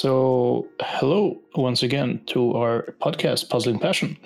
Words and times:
So, 0.00 0.68
hello 0.78 1.42
once 1.56 1.82
again 1.82 2.20
to 2.26 2.54
our 2.54 2.94
podcast, 3.02 3.48
Puzzling 3.48 3.80
Passion. 3.80 4.16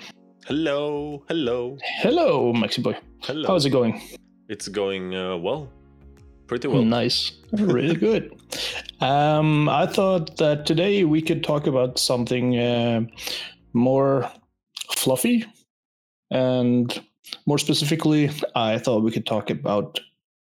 Hello, 0.45 1.23
hello, 1.27 1.79
Hello, 2.03 2.53
Maxi 2.53 2.83
Boy. 2.83 2.95
hello. 3.23 3.47
How's 3.47 3.65
it 3.65 3.71
going? 3.71 3.99
It's 4.49 4.67
going 4.67 5.15
uh, 5.15 5.37
well, 5.37 5.67
pretty 6.45 6.67
well. 6.67 6.83
Nice. 6.83 7.31
Really 7.53 7.95
good. 7.95 8.39
Um, 9.01 9.67
I 9.67 9.87
thought 9.87 10.37
that 10.37 10.67
today 10.67 11.05
we 11.05 11.23
could 11.23 11.43
talk 11.43 11.65
about 11.65 11.97
something 11.97 12.55
uh, 12.59 13.05
more 13.73 14.29
fluffy. 14.95 15.43
And 16.29 17.01
more 17.47 17.57
specifically, 17.57 18.29
I 18.53 18.77
thought 18.77 19.01
we 19.01 19.11
could 19.11 19.25
talk 19.25 19.49
about 19.49 19.99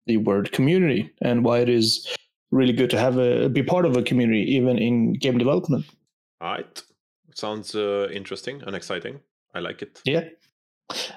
the 0.08 0.16
word 0.16 0.50
community 0.50 1.12
and 1.22 1.44
why 1.44 1.60
it 1.60 1.68
is 1.68 2.16
really 2.50 2.72
good 2.72 2.90
to 2.90 2.98
have 2.98 3.18
a 3.18 3.48
be 3.48 3.62
part 3.62 3.84
of 3.86 3.96
a 3.96 4.02
community, 4.02 4.42
even 4.54 4.78
in 4.78 5.14
game 5.14 5.38
development. 5.38 5.84
All 6.40 6.52
right, 6.52 6.82
sounds 7.34 7.74
uh, 7.74 8.08
interesting 8.12 8.62
and 8.66 8.74
exciting. 8.74 9.20
I 9.54 9.60
like 9.60 9.82
it. 9.82 10.00
Yeah. 10.04 10.24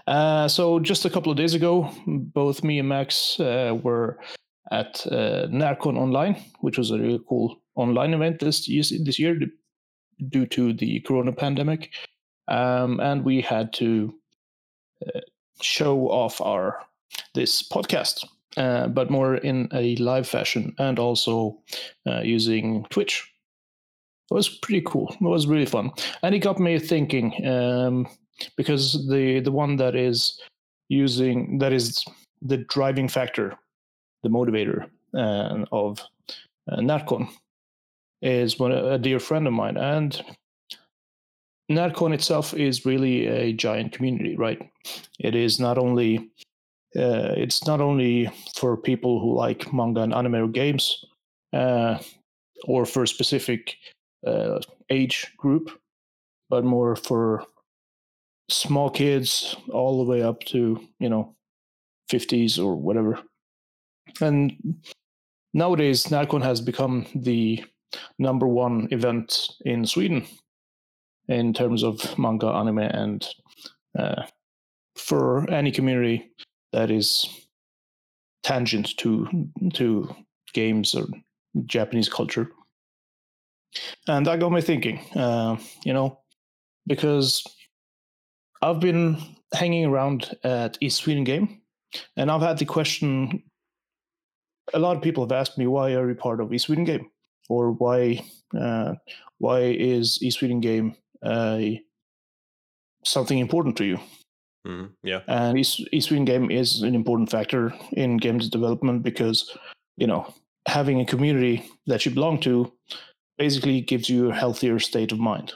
Uh, 0.05 0.47
so 0.47 0.79
just 0.79 1.05
a 1.05 1.09
couple 1.09 1.31
of 1.31 1.37
days 1.37 1.53
ago, 1.53 1.89
both 2.05 2.63
me 2.63 2.79
and 2.79 2.89
Max 2.89 3.39
uh, 3.39 3.75
were 3.81 4.19
at 4.71 5.05
uh, 5.07 5.47
Narcon 5.47 5.97
Online, 5.97 6.35
which 6.61 6.77
was 6.77 6.91
a 6.91 6.97
really 6.97 7.19
cool 7.27 7.61
online 7.75 8.13
event 8.13 8.39
this 8.39 8.67
year, 8.67 8.83
this 9.03 9.19
year 9.19 9.39
due 10.29 10.45
to 10.45 10.73
the 10.73 10.99
Corona 11.01 11.31
pandemic, 11.31 11.91
um, 12.47 12.99
and 12.99 13.25
we 13.25 13.41
had 13.41 13.73
to 13.73 14.13
uh, 15.07 15.19
show 15.61 16.07
off 16.09 16.39
our 16.41 16.79
this 17.33 17.67
podcast, 17.67 18.25
uh, 18.57 18.87
but 18.87 19.09
more 19.09 19.35
in 19.35 19.67
a 19.73 19.95
live 19.97 20.27
fashion, 20.27 20.75
and 20.77 20.99
also 20.99 21.57
uh, 22.07 22.21
using 22.21 22.85
Twitch. 22.89 23.29
It 24.31 24.33
was 24.33 24.49
pretty 24.49 24.81
cool. 24.85 25.09
It 25.09 25.21
was 25.21 25.47
really 25.47 25.65
fun, 25.65 25.91
and 26.21 26.33
it 26.33 26.39
got 26.39 26.59
me 26.59 26.79
thinking. 26.79 27.45
Um, 27.45 28.07
because 28.57 29.07
the 29.07 29.39
the 29.39 29.51
one 29.51 29.77
that 29.77 29.95
is 29.95 30.39
using 30.89 31.59
that 31.59 31.73
is 31.73 32.03
the 32.41 32.57
driving 32.57 33.07
factor, 33.07 33.57
the 34.23 34.29
motivator 34.29 34.89
uh, 35.15 35.65
of 35.71 35.99
uh, 36.71 36.77
Narcon 36.77 37.29
is 38.21 38.59
one 38.59 38.71
a 38.71 38.97
dear 38.97 39.19
friend 39.19 39.47
of 39.47 39.53
mine, 39.53 39.77
and 39.77 40.23
Narcon 41.71 42.13
itself 42.13 42.53
is 42.53 42.85
really 42.85 43.27
a 43.27 43.53
giant 43.53 43.93
community, 43.93 44.35
right? 44.35 44.59
It 45.19 45.35
is 45.35 45.59
not 45.59 45.77
only 45.77 46.29
uh, 46.95 47.33
it's 47.35 47.65
not 47.65 47.81
only 47.81 48.29
for 48.55 48.77
people 48.77 49.19
who 49.19 49.35
like 49.35 49.73
manga 49.73 50.01
and 50.01 50.13
anime 50.13 50.35
or 50.35 50.47
games, 50.47 51.03
uh, 51.53 51.97
or 52.65 52.85
for 52.85 53.03
a 53.03 53.07
specific 53.07 53.75
uh, 54.25 54.59
age 54.89 55.33
group, 55.37 55.69
but 56.49 56.63
more 56.63 56.95
for 56.95 57.45
small 58.49 58.89
kids 58.89 59.55
all 59.71 59.97
the 59.97 60.09
way 60.09 60.21
up 60.21 60.43
to 60.43 60.79
you 60.99 61.09
know 61.09 61.35
50s 62.11 62.59
or 62.59 62.75
whatever. 62.75 63.19
And 64.21 64.81
nowadays 65.53 66.05
narcon 66.05 66.43
has 66.43 66.61
become 66.61 67.05
the 67.15 67.63
number 68.19 68.47
one 68.47 68.87
event 68.91 69.47
in 69.65 69.85
sweden 69.85 70.25
in 71.27 71.53
terms 71.53 71.83
of 71.83 72.17
manga 72.17 72.47
anime 72.47 72.79
and 72.79 73.25
uh, 73.97 74.23
for 74.95 75.49
any 75.49 75.71
community 75.71 76.29
that 76.73 76.91
is 76.91 77.25
tangent 78.43 78.97
to 78.97 79.27
to 79.73 80.13
games 80.53 80.93
or 80.93 81.07
japanese 81.65 82.09
culture 82.09 82.49
and 84.07 84.25
that 84.25 84.39
got 84.39 84.51
me 84.51 84.61
thinking 84.61 84.99
uh, 85.15 85.55
you 85.85 85.93
know 85.93 86.19
because 86.87 87.43
I've 88.63 88.79
been 88.79 89.17
hanging 89.53 89.85
around 89.85 90.35
at 90.43 90.77
East 90.79 91.03
Sweden 91.03 91.23
Game, 91.23 91.61
and 92.15 92.31
I've 92.31 92.41
had 92.41 92.57
the 92.57 92.65
question. 92.65 93.43
A 94.73 94.79
lot 94.79 94.95
of 94.95 95.03
people 95.03 95.23
have 95.23 95.33
asked 95.33 95.57
me 95.57 95.67
why 95.67 95.93
are 95.93 96.07
you 96.07 96.15
part 96.15 96.39
of 96.39 96.53
East 96.53 96.67
Sweden 96.67 96.85
Game, 96.85 97.09
or 97.49 97.71
why 97.71 98.23
uh, 98.57 98.93
why 99.39 99.59
is 99.61 100.19
East 100.21 100.39
Sweden 100.39 100.61
Game 100.61 100.95
uh, 101.21 101.59
something 103.03 103.37
important 103.37 103.75
to 103.77 103.85
you? 103.85 103.99
Hmm 104.65 104.85
Yeah, 105.03 105.21
And 105.27 105.57
East, 105.57 105.81
East 105.91 106.07
Sweden 106.07 106.25
Game 106.25 106.51
is 106.51 106.81
an 106.81 106.95
important 106.95 107.29
factor 107.29 107.73
in 107.93 108.17
games 108.17 108.49
development 108.49 109.03
because 109.03 109.55
you 109.97 110.07
know 110.07 110.33
having 110.67 111.01
a 111.01 111.05
community 111.05 111.69
that 111.87 112.05
you 112.05 112.11
belong 112.11 112.39
to 112.41 112.71
basically 113.37 113.81
gives 113.81 114.09
you 114.09 114.29
a 114.29 114.35
healthier 114.35 114.79
state 114.79 115.11
of 115.11 115.19
mind. 115.19 115.53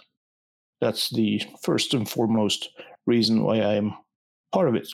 That's 0.82 1.10
the 1.10 1.42
first 1.64 1.94
and 1.94 2.10
foremost 2.10 2.70
reason 3.06 3.44
why 3.44 3.60
I 3.62 3.76
am 3.76 3.94
part 4.52 4.68
of 4.68 4.76
it. 4.76 4.88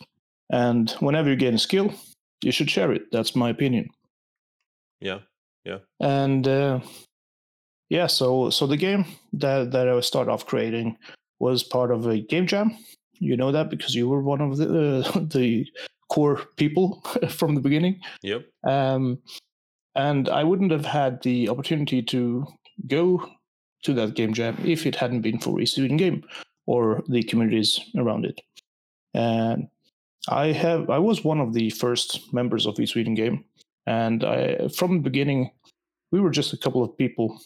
And 0.49 0.91
whenever 0.99 1.29
you 1.29 1.35
gain 1.35 1.55
a 1.55 1.59
skill, 1.59 1.93
you 2.43 2.51
should 2.51 2.69
share 2.69 2.91
it. 2.91 3.03
That's 3.11 3.35
my 3.35 3.49
opinion. 3.49 3.89
Yeah. 5.01 5.19
Yeah, 5.65 5.77
And 6.01 6.45
uh, 6.45 6.81
yeah, 7.89 8.07
so 8.07 8.49
so 8.49 8.67
the 8.67 8.75
game 8.75 9.05
that 9.31 9.71
that 9.71 9.87
I 9.87 9.99
started 10.01 10.29
off 10.29 10.45
creating 10.45 10.97
was 11.39 11.63
part 11.63 11.89
of 11.91 12.05
a 12.05 12.19
game 12.19 12.47
jam. 12.47 12.77
You 13.19 13.37
know 13.37 13.51
that 13.51 13.69
because 13.69 13.95
you 13.95 14.09
were 14.09 14.21
one 14.21 14.41
of 14.41 14.57
the 14.57 15.05
uh, 15.05 15.19
the 15.33 15.65
core 16.09 16.41
people 16.57 17.01
from 17.29 17.55
the 17.55 17.61
beginning. 17.61 17.99
yep. 18.21 18.45
Um, 18.67 19.19
and 19.95 20.27
I 20.29 20.43
wouldn't 20.43 20.71
have 20.71 20.85
had 20.85 21.21
the 21.21 21.49
opportunity 21.49 22.01
to 22.01 22.47
go 22.87 23.29
to 23.83 23.93
that 23.93 24.15
game 24.15 24.33
jam 24.33 24.57
if 24.65 24.85
it 24.85 24.95
hadn't 24.95 25.21
been 25.21 25.39
for 25.39 25.59
East 25.59 25.75
Sweden 25.75 25.97
Game 25.97 26.23
or 26.65 27.03
the 27.07 27.23
communities 27.23 27.79
around 27.95 28.25
it. 28.25 28.41
And 29.13 29.67
I 30.29 30.47
have 30.47 30.89
I 30.89 30.99
was 30.99 31.23
one 31.23 31.39
of 31.39 31.53
the 31.53 31.69
first 31.69 32.33
members 32.33 32.65
of 32.65 32.79
East 32.79 32.93
Sweden 32.93 33.13
Game, 33.13 33.43
and 33.85 34.23
I, 34.23 34.67
from 34.69 34.95
the 34.95 35.09
beginning, 35.09 35.51
we 36.11 36.21
were 36.21 36.31
just 36.31 36.53
a 36.53 36.57
couple 36.57 36.83
of 36.83 36.97
people. 36.97 37.39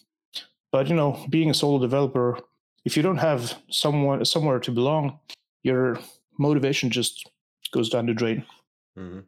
But 0.72 0.88
you 0.88 0.96
know, 0.96 1.26
being 1.30 1.50
a 1.50 1.54
solo 1.54 1.80
developer, 1.80 2.40
if 2.86 2.96
you 2.96 3.04
don't 3.04 3.18
have 3.18 3.56
someone 3.70 4.24
somewhere 4.26 4.60
to 4.60 4.72
belong, 4.72 5.20
your 5.68 6.00
motivation 6.40 6.90
just 6.90 7.30
goes 7.72 7.90
down 7.90 8.08
the 8.08 8.14
drain. 8.14 8.46
hmm 8.96 9.20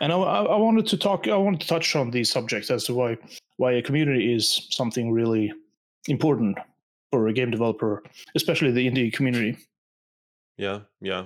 And 0.00 0.12
I, 0.12 0.16
I 0.16 0.38
I 0.56 0.56
wanted 0.56 0.86
to 0.92 0.96
talk. 0.96 1.28
I 1.28 1.36
wanted 1.36 1.60
to 1.60 1.68
touch 1.74 1.96
on 1.96 2.10
these 2.10 2.30
subjects 2.30 2.70
as 2.70 2.84
to 2.84 2.94
why 2.94 3.18
why 3.56 3.72
a 3.72 3.82
community 3.82 4.34
is 4.34 4.68
something 4.70 5.12
really 5.12 5.52
important 6.08 6.58
for 7.10 7.28
a 7.28 7.32
game 7.32 7.50
developer, 7.50 8.02
especially 8.34 8.70
the 8.72 8.88
indie 8.88 9.12
community. 9.12 9.58
Yeah, 10.56 10.80
yeah. 11.00 11.24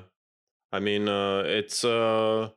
I 0.72 0.80
mean, 0.80 1.08
uh, 1.08 1.42
it's 1.46 1.84
uh, 1.84 2.50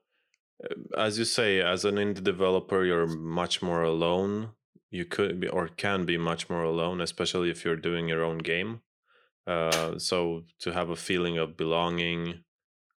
as 0.97 1.17
you 1.19 1.25
say, 1.25 1.61
as 1.61 1.85
an 1.85 1.95
indie 1.95 2.23
developer, 2.23 2.83
you're 2.83 3.07
much 3.07 3.61
more 3.61 3.83
alone. 3.83 4.51
You 4.91 5.05
could 5.05 5.39
be 5.39 5.47
or 5.47 5.67
can 5.67 6.05
be 6.05 6.17
much 6.17 6.49
more 6.49 6.63
alone, 6.63 7.01
especially 7.01 7.49
if 7.49 7.63
you're 7.63 7.75
doing 7.75 8.07
your 8.07 8.23
own 8.23 8.39
game. 8.39 8.81
Uh, 9.49 9.97
so 9.97 10.43
to 10.59 10.71
have 10.71 10.89
a 10.91 10.95
feeling 10.95 11.37
of 11.39 11.57
belonging 11.57 12.43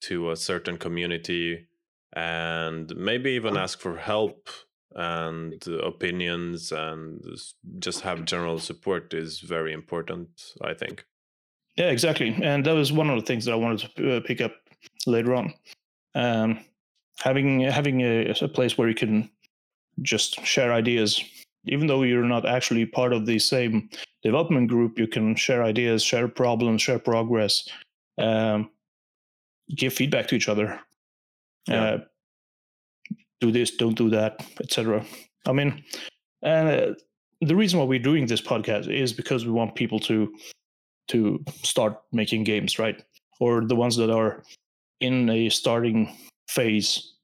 to 0.02 0.30
a 0.30 0.36
certain 0.36 0.76
community 0.76 1.66
and 2.14 2.94
maybe 2.94 3.30
even 3.30 3.56
ask 3.56 3.80
for 3.80 3.96
help 3.96 4.50
and 4.94 5.66
opinions 5.82 6.70
and 6.70 7.24
just 7.78 8.02
have 8.02 8.26
general 8.26 8.58
support 8.58 9.14
is 9.14 9.40
very 9.40 9.72
important 9.72 10.28
i 10.60 10.74
think 10.74 11.06
Yeah, 11.76 11.90
exactly. 11.90 12.36
And 12.42 12.66
that 12.66 12.74
was 12.74 12.92
one 12.92 13.08
of 13.10 13.16
the 13.18 13.26
things 13.26 13.44
that 13.44 13.52
I 13.52 13.56
wanted 13.56 13.88
to 13.96 14.16
uh, 14.16 14.20
pick 14.20 14.40
up 14.40 14.52
later 15.06 15.34
on. 15.34 15.54
Um, 16.14 16.60
having 17.18 17.60
having 17.60 18.02
a, 18.02 18.34
a 18.42 18.48
place 18.48 18.76
where 18.76 18.88
you 18.88 18.94
can 18.94 19.30
just 20.02 20.44
share 20.44 20.72
ideas, 20.72 21.22
even 21.64 21.86
though 21.86 22.02
you're 22.02 22.24
not 22.24 22.44
actually 22.44 22.84
part 22.86 23.12
of 23.12 23.24
the 23.24 23.38
same 23.38 23.88
development 24.22 24.68
group, 24.68 24.98
you 24.98 25.06
can 25.06 25.34
share 25.34 25.62
ideas, 25.62 26.02
share 26.02 26.28
problems, 26.28 26.82
share 26.82 26.98
progress, 26.98 27.68
um, 28.18 28.70
give 29.74 29.92
feedback 29.92 30.28
to 30.28 30.34
each 30.34 30.48
other. 30.48 30.80
Yeah. 31.66 31.82
Uh, 31.82 31.98
do 33.40 33.50
this, 33.50 33.72
don't 33.72 33.96
do 33.96 34.08
that, 34.10 34.44
etc. 34.60 35.04
I 35.46 35.52
mean, 35.52 35.82
uh, 36.44 36.92
the 37.40 37.56
reason 37.56 37.80
why 37.80 37.84
we're 37.84 37.98
doing 37.98 38.26
this 38.26 38.40
podcast 38.40 38.88
is 38.88 39.12
because 39.12 39.44
we 39.44 39.52
want 39.52 39.74
people 39.74 39.98
to 40.00 40.32
to 41.08 41.44
start 41.62 42.00
making 42.12 42.44
games, 42.44 42.78
right? 42.78 43.02
Or 43.40 43.64
the 43.66 43.74
ones 43.74 43.96
that 43.96 44.10
are 44.10 44.44
in 45.00 45.28
a 45.28 45.48
starting 45.48 46.16
phase 46.48 47.14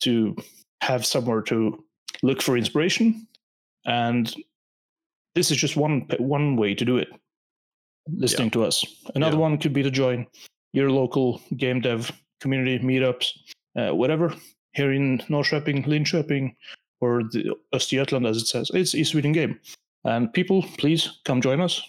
to 0.00 0.34
have 0.80 1.04
somewhere 1.04 1.42
to 1.42 1.84
look 2.22 2.40
for 2.40 2.56
inspiration. 2.56 3.26
And 3.84 4.34
this 5.36 5.50
is 5.50 5.56
just 5.58 5.76
one 5.76 6.06
one 6.18 6.56
way 6.56 6.74
to 6.74 6.84
do 6.84 6.96
it. 6.96 7.08
Listening 8.08 8.50
to 8.50 8.64
us. 8.64 8.84
Another 9.14 9.36
Yeah. 9.36 9.42
one 9.42 9.58
could 9.58 9.72
be 9.72 9.82
to 9.82 9.90
join 9.90 10.26
your 10.72 10.90
local 10.90 11.40
game 11.56 11.80
dev 11.80 12.10
community 12.40 12.78
meetups, 12.84 13.26
uh, 13.76 13.94
whatever. 13.94 14.34
Here 14.72 14.92
in 14.92 15.18
Norrköping, 15.28 15.86
Linköping, 15.86 16.54
or 17.00 17.22
the 17.32 17.54
Östergötland, 17.72 18.28
as 18.28 18.36
it 18.36 18.46
says, 18.46 18.70
it's 18.74 18.94
East 18.94 19.12
Sweden 19.12 19.32
Game. 19.32 19.58
And 20.04 20.32
people, 20.32 20.62
please 20.78 21.20
come 21.24 21.40
join 21.40 21.60
us. 21.60 21.82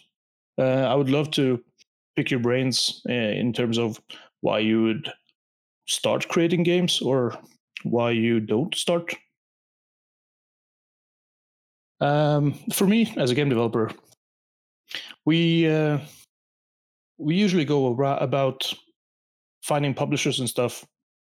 Uh, 0.57 0.85
I 0.91 0.95
would 0.95 1.09
love 1.09 1.29
to 1.31 1.63
pick 2.15 2.31
your 2.31 2.39
brains 2.39 3.01
uh, 3.09 3.13
in 3.41 3.53
terms 3.53 3.77
of 3.77 4.01
why 4.41 4.59
you 4.59 4.81
would 4.83 5.11
start 5.85 6.27
creating 6.27 6.63
games 6.63 7.01
or 7.01 7.37
why 7.83 8.11
you 8.11 8.39
don't 8.39 8.73
start. 8.75 9.13
Um, 11.99 12.53
for 12.73 12.85
me, 12.85 13.13
as 13.17 13.31
a 13.31 13.35
game 13.35 13.49
developer, 13.49 13.91
we 15.25 15.67
uh, 15.67 15.99
we 17.17 17.35
usually 17.35 17.65
go 17.65 17.87
about 18.01 18.73
finding 19.63 19.93
publishers 19.93 20.39
and 20.39 20.49
stuff 20.49 20.85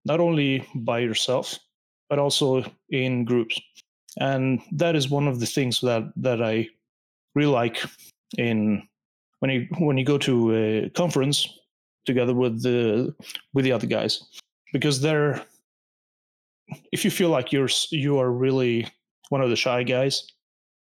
not 0.05 0.20
only 0.20 0.66
by 0.75 0.99
yourself 0.99 1.58
but 2.08 2.19
also 2.19 2.64
in 2.90 3.25
groups. 3.25 3.61
And 4.19 4.61
that 4.72 4.94
is 4.94 5.08
one 5.08 5.26
of 5.26 5.40
the 5.40 5.46
things 5.46 5.81
that 5.81 6.05
that 6.16 6.43
i 6.43 6.69
really 7.34 7.50
like 7.50 7.78
in 8.38 8.87
when 9.40 9.50
you 9.50 9.66
when 9.78 9.99
you 9.99 10.05
go 10.05 10.19
to 10.19 10.55
a 10.55 10.90
conference 10.90 11.49
together 12.06 12.34
with 12.34 12.62
the 12.62 13.12
with 13.55 13.64
the 13.64 13.72
other 13.72 13.88
guys 13.88 14.22
because 14.72 15.00
they're 15.00 15.44
if 16.93 17.05
you 17.05 17.11
feel 17.11 17.31
like 17.31 17.52
you're 17.52 17.69
you 17.90 18.20
are 18.20 18.31
really 18.31 18.87
one 19.31 19.40
of 19.40 19.50
the 19.50 19.56
shy 19.56 19.82
guys 19.82 20.33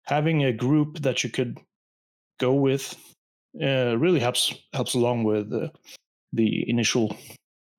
having 0.06 0.44
a 0.44 0.54
group 0.54 1.00
that 1.00 1.24
you 1.24 1.30
could 1.30 1.60
go 2.40 2.54
with 2.54 2.96
uh, 3.62 3.98
really 3.98 4.20
helps 4.20 4.54
helps 4.74 4.94
along 4.94 5.24
with 5.24 5.52
uh, 5.54 5.70
the 6.34 6.70
initial 6.70 7.16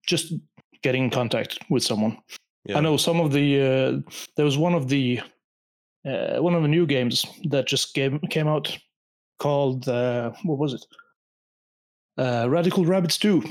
just 0.07 0.33
getting 0.83 1.05
in 1.05 1.11
contact 1.11 1.59
with 1.69 1.83
someone. 1.83 2.17
Yeah. 2.65 2.79
I 2.79 2.81
know 2.81 2.97
some 2.97 3.21
of 3.21 3.33
the 3.33 3.61
uh, 3.61 4.11
there 4.37 4.45
was 4.45 4.59
one 4.59 4.75
of 4.75 4.89
the 4.89 5.21
uh, 6.05 6.37
one 6.39 6.55
of 6.55 6.63
the 6.63 6.69
new 6.69 6.87
games 6.87 7.25
that 7.51 7.67
just 7.67 7.95
came 7.95 8.19
came 8.31 8.49
out 8.49 8.77
called 9.39 9.89
uh, 9.89 10.33
what 10.45 10.59
was 10.59 10.75
it? 10.75 10.87
Uh, 12.19 12.49
Radical 12.49 12.85
Rabbit 12.85 13.13
Stew. 13.13 13.43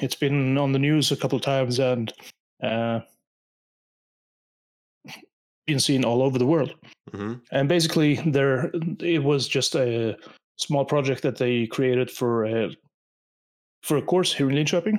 It's 0.00 0.14
been 0.14 0.56
on 0.56 0.72
the 0.72 0.78
news 0.78 1.12
a 1.12 1.16
couple 1.16 1.36
of 1.36 1.44
times 1.44 1.78
and 1.78 2.12
uh, 2.62 3.00
been 5.66 5.80
seen 5.80 6.04
all 6.04 6.22
over 6.22 6.38
the 6.38 6.46
world. 6.46 6.74
Mm-hmm. 7.12 7.34
And 7.50 7.68
basically, 7.68 8.16
there 8.26 8.70
it 9.00 9.22
was 9.22 9.48
just 9.48 9.74
a 9.74 10.16
small 10.56 10.84
project 10.84 11.22
that 11.22 11.36
they 11.36 11.66
created 11.66 12.10
for 12.10 12.44
a 12.44 12.70
for 13.82 13.96
a 13.96 14.02
course 14.02 14.32
here 14.32 14.48
in 14.48 14.56
Linköping, 14.56 14.98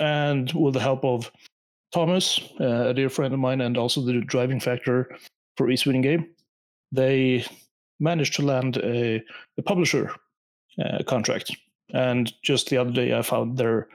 and 0.00 0.52
with 0.52 0.74
the 0.74 0.80
help 0.80 1.04
of 1.04 1.30
Thomas, 1.92 2.40
uh, 2.60 2.88
a 2.88 2.94
dear 2.94 3.10
friend 3.10 3.34
of 3.34 3.40
mine, 3.40 3.60
and 3.60 3.76
also 3.76 4.00
the 4.00 4.20
driving 4.20 4.60
factor 4.60 5.16
for 5.56 5.70
East 5.70 5.82
Sweden 5.82 6.02
Game, 6.02 6.28
they 6.90 7.44
managed 8.00 8.34
to 8.34 8.42
land 8.42 8.78
a, 8.78 9.22
a 9.58 9.62
publisher 9.62 10.10
uh, 10.82 11.02
contract. 11.06 11.54
And 11.92 12.32
just 12.42 12.70
the 12.70 12.78
other 12.78 12.90
day, 12.90 13.12
I 13.12 13.22
found 13.22 13.58
their 13.58 13.88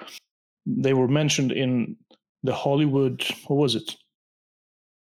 they 0.65 0.93
were 0.93 1.07
mentioned 1.07 1.51
in 1.51 1.95
the 2.43 2.53
Hollywood. 2.53 3.25
What 3.47 3.57
was 3.57 3.75
it? 3.75 3.95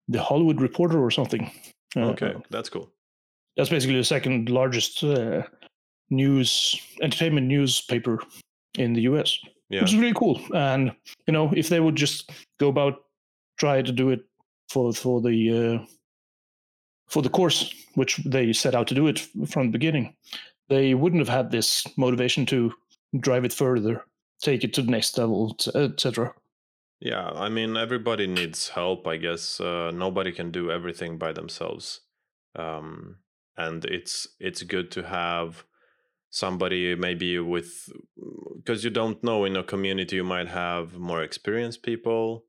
The 0.07 0.21
Hollywood 0.21 0.61
Reporter 0.61 1.03
or 1.03 1.11
something. 1.11 1.51
Okay, 1.95 2.33
uh, 2.33 2.39
that's 2.49 2.69
cool. 2.69 2.91
That's 3.55 3.69
basically 3.69 3.97
the 3.97 4.03
second 4.03 4.49
largest 4.49 5.03
uh, 5.03 5.43
news 6.09 6.79
entertainment 7.01 7.47
newspaper 7.47 8.19
in 8.77 8.93
the 8.93 9.01
US, 9.01 9.37
yeah. 9.69 9.81
which 9.81 9.93
is 9.93 9.99
really 9.99 10.13
cool. 10.13 10.39
And 10.53 10.91
you 11.25 11.33
know, 11.33 11.51
if 11.55 11.69
they 11.69 11.79
would 11.79 11.95
just 11.95 12.31
go 12.59 12.67
about 12.67 13.03
try 13.57 13.81
to 13.81 13.91
do 13.91 14.09
it 14.09 14.21
for 14.69 14.93
for 14.93 15.21
the 15.21 15.79
uh, 15.81 15.85
for 17.07 17.21
the 17.21 17.29
course, 17.29 17.73
which 17.95 18.17
they 18.17 18.53
set 18.53 18.75
out 18.75 18.87
to 18.87 18.95
do 18.95 19.07
it 19.07 19.19
from 19.47 19.67
the 19.67 19.71
beginning, 19.71 20.15
they 20.69 20.93
wouldn't 20.93 21.25
have 21.25 21.35
had 21.35 21.51
this 21.51 21.85
motivation 21.97 22.45
to 22.47 22.73
drive 23.19 23.45
it 23.45 23.53
further, 23.53 24.03
take 24.41 24.63
it 24.63 24.73
to 24.73 24.81
the 24.81 24.91
next 24.91 25.17
level, 25.17 25.55
etc. 25.75 26.33
Yeah, 26.99 27.29
I 27.29 27.49
mean, 27.49 27.77
everybody 27.77 28.25
needs 28.25 28.69
help. 28.69 29.07
I 29.07 29.17
guess 29.17 29.59
uh, 29.59 29.91
nobody 29.91 30.31
can 30.31 30.51
do 30.51 30.71
everything 30.71 31.17
by 31.17 31.31
themselves, 31.31 32.01
um, 32.55 33.17
and 33.55 33.85
it's 33.85 34.27
it's 34.39 34.63
good 34.63 34.89
to 34.91 35.03
have 35.03 35.63
somebody 36.31 36.95
maybe 36.95 37.39
with 37.39 37.89
because 38.57 38.83
you 38.83 38.91
don't 38.91 39.23
know 39.23 39.45
in 39.45 39.55
a 39.57 39.63
community 39.63 40.17
you 40.17 40.23
might 40.25 40.49
have 40.49 40.97
more 40.97 41.23
experienced 41.23 41.83
people 41.83 42.45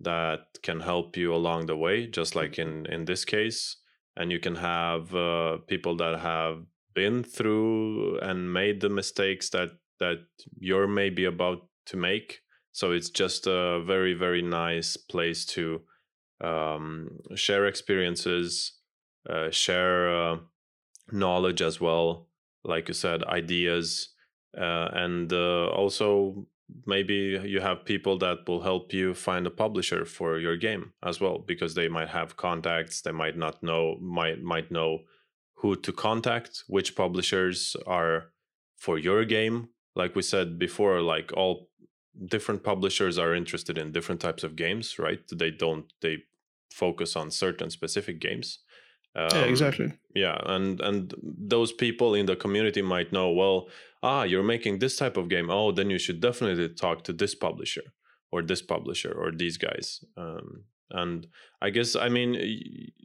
that 0.00 0.40
can 0.62 0.80
help 0.80 1.16
you 1.16 1.34
along 1.34 1.66
the 1.66 1.76
way 1.76 2.06
just 2.06 2.36
like 2.36 2.58
in 2.58 2.86
in 2.86 3.06
this 3.06 3.24
case 3.24 3.78
and 4.16 4.32
you 4.32 4.38
can 4.40 4.56
have 4.56 5.14
uh, 5.14 5.58
people 5.68 5.96
that 5.96 6.20
have 6.20 6.64
been 6.94 7.24
through 7.24 8.18
and 8.20 8.52
made 8.52 8.80
the 8.82 8.90
mistakes 8.90 9.50
that 9.50 9.70
that 10.00 10.18
you're 10.60 10.88
maybe 10.88 11.24
about 11.24 11.68
to 11.86 11.96
make 11.96 12.41
so 12.72 12.92
it's 12.92 13.10
just 13.10 13.46
a 13.46 13.82
very 13.84 14.14
very 14.14 14.42
nice 14.42 14.96
place 14.96 15.44
to 15.44 15.80
um, 16.40 17.18
share 17.34 17.66
experiences 17.66 18.72
uh, 19.30 19.50
share 19.50 20.14
uh, 20.14 20.36
knowledge 21.12 21.62
as 21.62 21.80
well 21.80 22.28
like 22.64 22.88
you 22.88 22.94
said, 22.94 23.24
ideas, 23.24 24.10
uh, 24.56 24.88
and 24.92 25.32
uh, 25.32 25.66
also 25.68 26.46
maybe 26.86 27.40
you 27.44 27.60
have 27.60 27.84
people 27.84 28.16
that 28.18 28.38
will 28.46 28.62
help 28.62 28.92
you 28.92 29.14
find 29.14 29.46
a 29.46 29.50
publisher 29.50 30.04
for 30.04 30.38
your 30.38 30.56
game 30.56 30.92
as 31.04 31.20
well, 31.20 31.38
because 31.38 31.74
they 31.74 31.88
might 31.88 32.08
have 32.08 32.36
contacts, 32.36 33.02
they 33.02 33.12
might 33.12 33.36
not 33.36 33.62
know, 33.62 33.96
might 34.00 34.42
might 34.42 34.70
know 34.70 35.00
who 35.54 35.76
to 35.76 35.92
contact, 35.92 36.64
which 36.66 36.96
publishers 36.96 37.76
are 37.86 38.32
for 38.76 38.98
your 38.98 39.24
game. 39.24 39.68
Like 39.94 40.16
we 40.16 40.22
said 40.22 40.58
before, 40.58 41.00
like 41.02 41.32
all 41.36 41.68
different 42.26 42.62
publishers 42.62 43.18
are 43.18 43.34
interested 43.34 43.78
in 43.78 43.92
different 43.92 44.20
types 44.20 44.44
of 44.44 44.56
games, 44.56 44.98
right? 44.98 45.20
They 45.32 45.50
don't 45.50 45.92
they 46.00 46.18
focus 46.72 47.16
on 47.16 47.30
certain 47.30 47.70
specific 47.70 48.20
games. 48.20 48.60
Um, 49.14 49.28
yeah, 49.32 49.44
exactly. 49.44 49.92
Yeah, 50.14 50.38
and 50.46 50.80
and 50.80 51.14
those 51.22 51.72
people 51.72 52.14
in 52.14 52.26
the 52.26 52.36
community 52.36 52.82
might 52.82 53.12
know. 53.12 53.30
Well, 53.30 53.68
ah, 54.02 54.22
you're 54.22 54.42
making 54.42 54.78
this 54.78 54.96
type 54.96 55.16
of 55.16 55.28
game. 55.28 55.50
Oh, 55.50 55.72
then 55.72 55.90
you 55.90 55.98
should 55.98 56.20
definitely 56.20 56.68
talk 56.70 57.04
to 57.04 57.12
this 57.12 57.34
publisher 57.34 57.82
or 58.30 58.42
this 58.42 58.62
publisher 58.62 59.12
or 59.12 59.30
these 59.30 59.58
guys. 59.58 60.02
Um, 60.16 60.64
and 60.90 61.26
I 61.60 61.70
guess 61.70 61.94
I 61.96 62.08
mean 62.08 62.38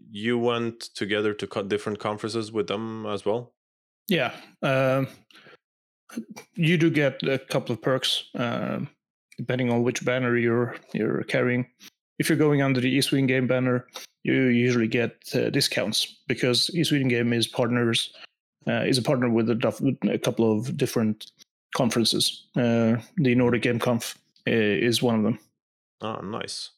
you 0.10 0.38
went 0.38 0.80
together 0.96 1.34
to 1.34 1.48
cut 1.48 1.70
different 1.70 2.00
conferences 2.00 2.52
with 2.52 2.68
them 2.68 3.06
as 3.06 3.26
well. 3.26 3.54
Yeah, 4.08 4.34
um, 4.62 5.08
you 6.56 6.78
do 6.78 6.90
get 6.90 7.22
a 7.24 7.38
couple 7.38 7.74
of 7.74 7.82
perks 7.82 8.24
uh, 8.36 8.80
depending 9.38 9.72
on 9.72 9.84
which 9.84 10.04
banner 10.04 10.38
you're 10.38 10.76
you're 10.94 11.24
carrying. 11.24 11.68
If 12.20 12.30
you're 12.30 12.38
going 12.38 12.62
under 12.62 12.82
the 12.82 12.90
East 12.90 13.10
Sweden 13.10 13.28
Game 13.28 13.48
banner, 13.48 13.88
you 14.24 14.34
usually 14.34 14.88
get 14.88 15.16
uh, 15.36 15.50
discounts 15.50 16.18
because 16.28 16.70
East 16.74 16.90
Sweden 16.90 17.08
Game 17.08 17.32
is 17.34 17.48
partners 17.48 18.14
uh, 18.68 18.84
is 18.84 18.98
a 18.98 19.02
partner 19.02 19.30
with 19.30 19.50
a, 19.50 19.98
a, 20.12 20.18
couple 20.18 20.52
of 20.52 20.76
different 20.76 21.32
conferences. 21.76 22.48
Uh, 22.56 22.98
the 23.16 23.34
Nordic 23.36 23.62
Game 23.62 23.80
Conf 23.80 24.18
uh, 24.48 24.52
is 24.52 25.02
one 25.02 25.16
of 25.16 25.24
them. 25.24 25.40
Oh, 26.02 26.20
nice. 26.22 26.72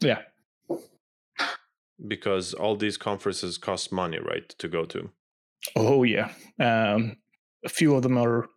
Yeah. 0.00 0.22
Because 2.06 2.54
all 2.54 2.76
these 2.76 2.96
conferences 2.96 3.58
cost 3.58 3.92
money, 3.92 4.18
right, 4.18 4.48
to 4.58 4.68
go 4.68 4.84
to? 4.86 5.10
Oh 5.76 6.02
yeah, 6.02 6.32
um, 6.58 7.16
a 7.64 7.68
few 7.68 7.94
of 7.94 8.02
them 8.02 8.18
are 8.18 8.48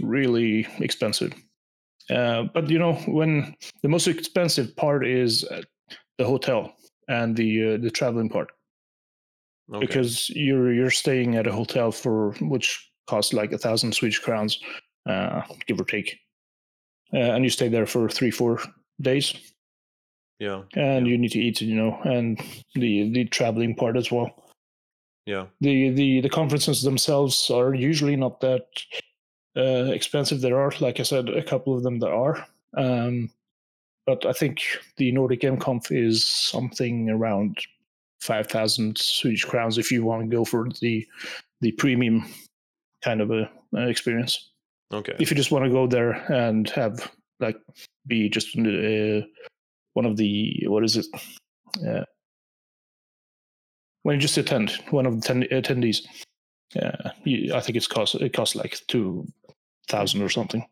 really 0.00 0.66
expensive. 0.78 1.34
Uh, 2.10 2.44
but 2.54 2.70
you 2.70 2.78
know, 2.78 2.94
when 3.06 3.54
the 3.82 3.88
most 3.88 4.08
expensive 4.08 4.74
part 4.76 5.06
is 5.06 5.44
uh, 5.44 5.62
the 6.16 6.24
hotel 6.24 6.74
and 7.08 7.36
the 7.36 7.74
uh, 7.74 7.76
the 7.78 7.90
traveling 7.90 8.28
part 8.28 8.50
okay. 9.72 9.84
because 9.84 10.30
you're 10.30 10.72
you're 10.72 10.90
staying 10.90 11.36
at 11.36 11.46
a 11.46 11.52
hotel 11.52 11.92
for 11.92 12.32
which 12.40 12.90
costs 13.06 13.32
like 13.32 13.52
a 13.52 13.58
thousand 13.58 13.94
Swedish 13.94 14.18
crowns, 14.18 14.58
uh, 15.08 15.42
give 15.66 15.80
or 15.80 15.84
take, 15.84 16.18
uh, 17.14 17.18
and 17.18 17.44
you 17.44 17.50
stay 17.50 17.68
there 17.68 17.86
for 17.86 18.08
three 18.08 18.30
four 18.30 18.60
days. 19.00 19.34
Yeah, 20.38 20.62
and 20.74 21.06
yeah. 21.06 21.10
you 21.10 21.18
need 21.18 21.32
to 21.32 21.40
eat, 21.40 21.60
you 21.60 21.74
know, 21.74 21.98
and 22.04 22.40
the 22.74 23.10
the 23.12 23.24
traveling 23.26 23.74
part 23.74 23.96
as 23.96 24.10
well. 24.10 24.30
Yeah, 25.26 25.46
the 25.60 25.90
the 25.90 26.20
the 26.20 26.28
conferences 26.28 26.82
themselves 26.82 27.50
are 27.50 27.74
usually 27.74 28.16
not 28.16 28.40
that 28.40 28.66
uh, 29.58 29.90
expensive. 29.92 30.40
There 30.40 30.58
are, 30.58 30.72
like 30.80 31.00
I 31.00 31.02
said, 31.02 31.28
a 31.28 31.42
couple 31.42 31.76
of 31.76 31.82
them 31.82 31.98
that 31.98 32.10
are. 32.10 32.46
Um, 32.76 33.30
but 34.06 34.24
I 34.24 34.32
think 34.32 34.62
the 34.96 35.12
Nordic 35.12 35.40
Game 35.40 35.58
Conf 35.58 35.90
is 35.90 36.24
something 36.24 37.10
around 37.10 37.58
five 38.20 38.46
thousand 38.46 38.98
Swedish 38.98 39.44
crowns 39.44 39.78
if 39.78 39.92
you 39.92 40.04
want 40.04 40.22
to 40.22 40.36
go 40.36 40.44
for 40.44 40.68
the 40.80 41.06
the 41.60 41.72
premium 41.72 42.24
kind 43.02 43.20
of 43.20 43.30
a, 43.30 43.50
a 43.74 43.88
experience. 43.88 44.50
Okay. 44.92 45.14
If 45.18 45.30
you 45.30 45.36
just 45.36 45.50
want 45.50 45.64
to 45.64 45.70
go 45.70 45.86
there 45.86 46.12
and 46.32 46.68
have 46.70 47.10
like 47.40 47.56
be 48.06 48.28
just 48.28 48.56
uh, 48.56 49.26
one 49.92 50.06
of 50.06 50.16
the 50.16 50.64
what 50.68 50.84
is 50.84 50.96
it? 50.96 51.06
Uh, 51.86 52.04
when 54.04 54.14
you 54.14 54.20
just 54.20 54.38
attend 54.38 54.70
one 54.90 55.04
of 55.04 55.20
the 55.20 55.26
ten- 55.26 55.48
attendees. 55.52 56.06
uh, 56.80 57.10
you, 57.24 57.54
I 57.54 57.60
think 57.60 57.76
it's 57.76 57.86
cost 57.86 58.14
it 58.14 58.32
costs 58.32 58.54
like 58.54 58.80
two 58.88 59.26
thousand 59.88 60.22
or 60.22 60.28
something. 60.28 60.64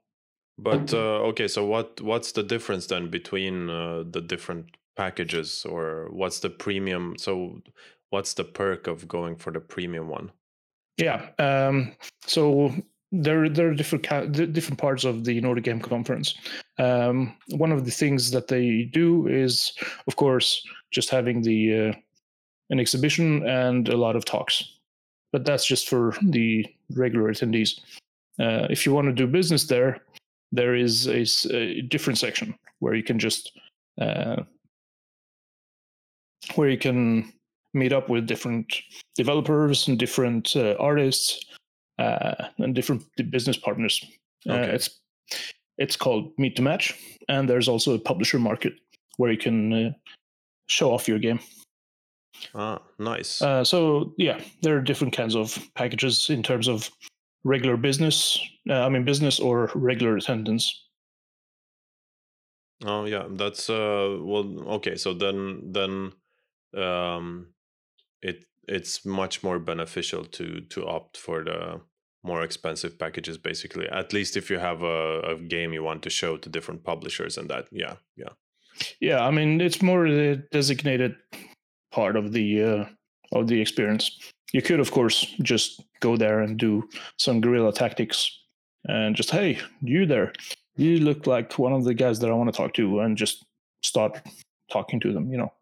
But 0.58 0.94
uh, 0.94 1.20
okay, 1.30 1.48
so 1.48 1.66
what 1.66 2.00
what's 2.00 2.32
the 2.32 2.42
difference 2.42 2.86
then 2.86 3.10
between 3.10 3.68
uh, 3.68 4.04
the 4.10 4.20
different 4.20 4.76
packages, 4.96 5.66
or 5.68 6.08
what's 6.10 6.40
the 6.40 6.50
premium? 6.50 7.16
So 7.18 7.60
what's 8.10 8.34
the 8.34 8.44
perk 8.44 8.86
of 8.86 9.06
going 9.06 9.36
for 9.36 9.52
the 9.52 9.60
premium 9.60 10.08
one? 10.08 10.32
Yeah. 10.96 11.28
Um, 11.38 11.94
so 12.26 12.72
there, 13.12 13.48
there 13.48 13.68
are 13.68 13.74
different 13.74 14.32
different 14.52 14.78
parts 14.78 15.04
of 15.04 15.24
the 15.24 15.40
Nordic 15.40 15.64
Game 15.64 15.80
Conference. 15.80 16.34
Um, 16.78 17.36
one 17.50 17.72
of 17.72 17.84
the 17.84 17.90
things 17.90 18.30
that 18.30 18.48
they 18.48 18.88
do 18.92 19.26
is, 19.26 19.72
of 20.06 20.16
course, 20.16 20.66
just 20.90 21.10
having 21.10 21.42
the 21.42 21.90
uh, 21.90 21.92
an 22.70 22.80
exhibition 22.80 23.46
and 23.46 23.88
a 23.88 23.96
lot 23.96 24.16
of 24.16 24.24
talks. 24.24 24.78
But 25.32 25.44
that's 25.44 25.66
just 25.66 25.88
for 25.88 26.14
the 26.22 26.66
regular 26.94 27.30
attendees. 27.30 27.80
Uh, 28.38 28.66
if 28.70 28.84
you 28.84 28.92
want 28.92 29.06
to 29.06 29.12
do 29.12 29.26
business 29.26 29.66
there, 29.66 30.00
there 30.52 30.74
is 30.74 31.06
a, 31.06 31.24
a 31.54 31.82
different 31.82 32.18
section 32.18 32.54
where 32.78 32.94
you 32.94 33.02
can 33.02 33.18
just 33.18 33.52
uh, 34.00 34.42
where 36.54 36.68
you 36.68 36.78
can 36.78 37.32
meet 37.74 37.92
up 37.92 38.08
with 38.08 38.26
different 38.26 38.74
developers 39.14 39.88
and 39.88 39.98
different 39.98 40.54
uh, 40.56 40.74
artists 40.78 41.44
uh, 41.98 42.34
and 42.58 42.74
different 42.74 43.02
business 43.30 43.56
partners. 43.56 44.04
Uh, 44.48 44.52
okay. 44.52 44.74
it's 44.74 45.00
it's 45.78 45.96
called 45.96 46.32
Meet 46.38 46.56
to 46.56 46.62
Match, 46.62 46.94
and 47.28 47.48
there's 47.48 47.68
also 47.68 47.94
a 47.94 47.98
publisher 47.98 48.38
market 48.38 48.72
where 49.18 49.30
you 49.30 49.38
can 49.38 49.72
uh, 49.72 49.90
show 50.66 50.92
off 50.92 51.08
your 51.08 51.18
game. 51.18 51.40
Ah, 52.54 52.80
nice. 52.98 53.42
Uh, 53.42 53.64
so 53.64 54.14
yeah, 54.18 54.40
there 54.62 54.76
are 54.76 54.80
different 54.80 55.14
kinds 55.14 55.34
of 55.34 55.58
packages 55.74 56.30
in 56.30 56.42
terms 56.42 56.68
of 56.68 56.90
regular 57.46 57.76
business. 57.76 58.38
Uh, 58.68 58.84
I 58.84 58.88
mean, 58.88 59.04
business 59.04 59.38
or 59.38 59.70
regular 59.74 60.16
attendance. 60.16 60.84
Oh 62.84 63.06
yeah, 63.06 63.26
that's 63.30 63.70
uh 63.70 64.18
well 64.20 64.74
okay. 64.76 64.96
So 64.96 65.14
then 65.14 65.72
then 65.72 66.12
um, 66.76 67.54
it 68.20 68.44
it's 68.68 69.06
much 69.06 69.42
more 69.42 69.58
beneficial 69.58 70.24
to 70.24 70.60
to 70.60 70.86
opt 70.86 71.16
for 71.16 71.44
the 71.44 71.80
more 72.24 72.42
expensive 72.42 72.98
packages 72.98 73.38
basically 73.38 73.88
at 73.88 74.12
least 74.12 74.36
if 74.36 74.50
you 74.50 74.58
have 74.58 74.82
a, 74.82 75.20
a 75.20 75.36
game 75.36 75.72
you 75.72 75.84
want 75.84 76.02
to 76.02 76.10
show 76.10 76.36
to 76.36 76.48
different 76.48 76.82
publishers 76.82 77.38
and 77.38 77.48
that 77.48 77.66
yeah 77.70 77.94
yeah 78.16 78.32
yeah 79.00 79.24
i 79.24 79.30
mean 79.30 79.60
it's 79.60 79.80
more 79.80 80.08
the 80.08 80.42
designated 80.50 81.14
part 81.92 82.16
of 82.16 82.32
the 82.32 82.64
uh, 82.64 82.84
of 83.30 83.46
the 83.46 83.60
experience 83.60 84.10
you 84.52 84.62
could 84.62 84.80
of 84.80 84.90
course 84.90 85.34
just 85.42 85.82
go 86.00 86.16
there 86.16 86.40
and 86.40 86.58
do 86.58 86.88
some 87.18 87.40
guerrilla 87.40 87.72
tactics 87.72 88.30
and 88.88 89.16
just 89.16 89.30
hey 89.30 89.58
you 89.82 90.06
there. 90.06 90.32
You 90.76 90.98
look 90.98 91.26
like 91.26 91.58
one 91.58 91.72
of 91.72 91.84
the 91.84 91.94
guys 91.94 92.18
that 92.20 92.30
i 92.30 92.34
want 92.34 92.52
to 92.52 92.56
talk 92.56 92.74
to 92.74 93.00
and 93.00 93.16
just 93.16 93.44
start 93.82 94.20
talking 94.70 95.00
to 95.00 95.12
them 95.12 95.30
you 95.30 95.38
know? 95.38 95.52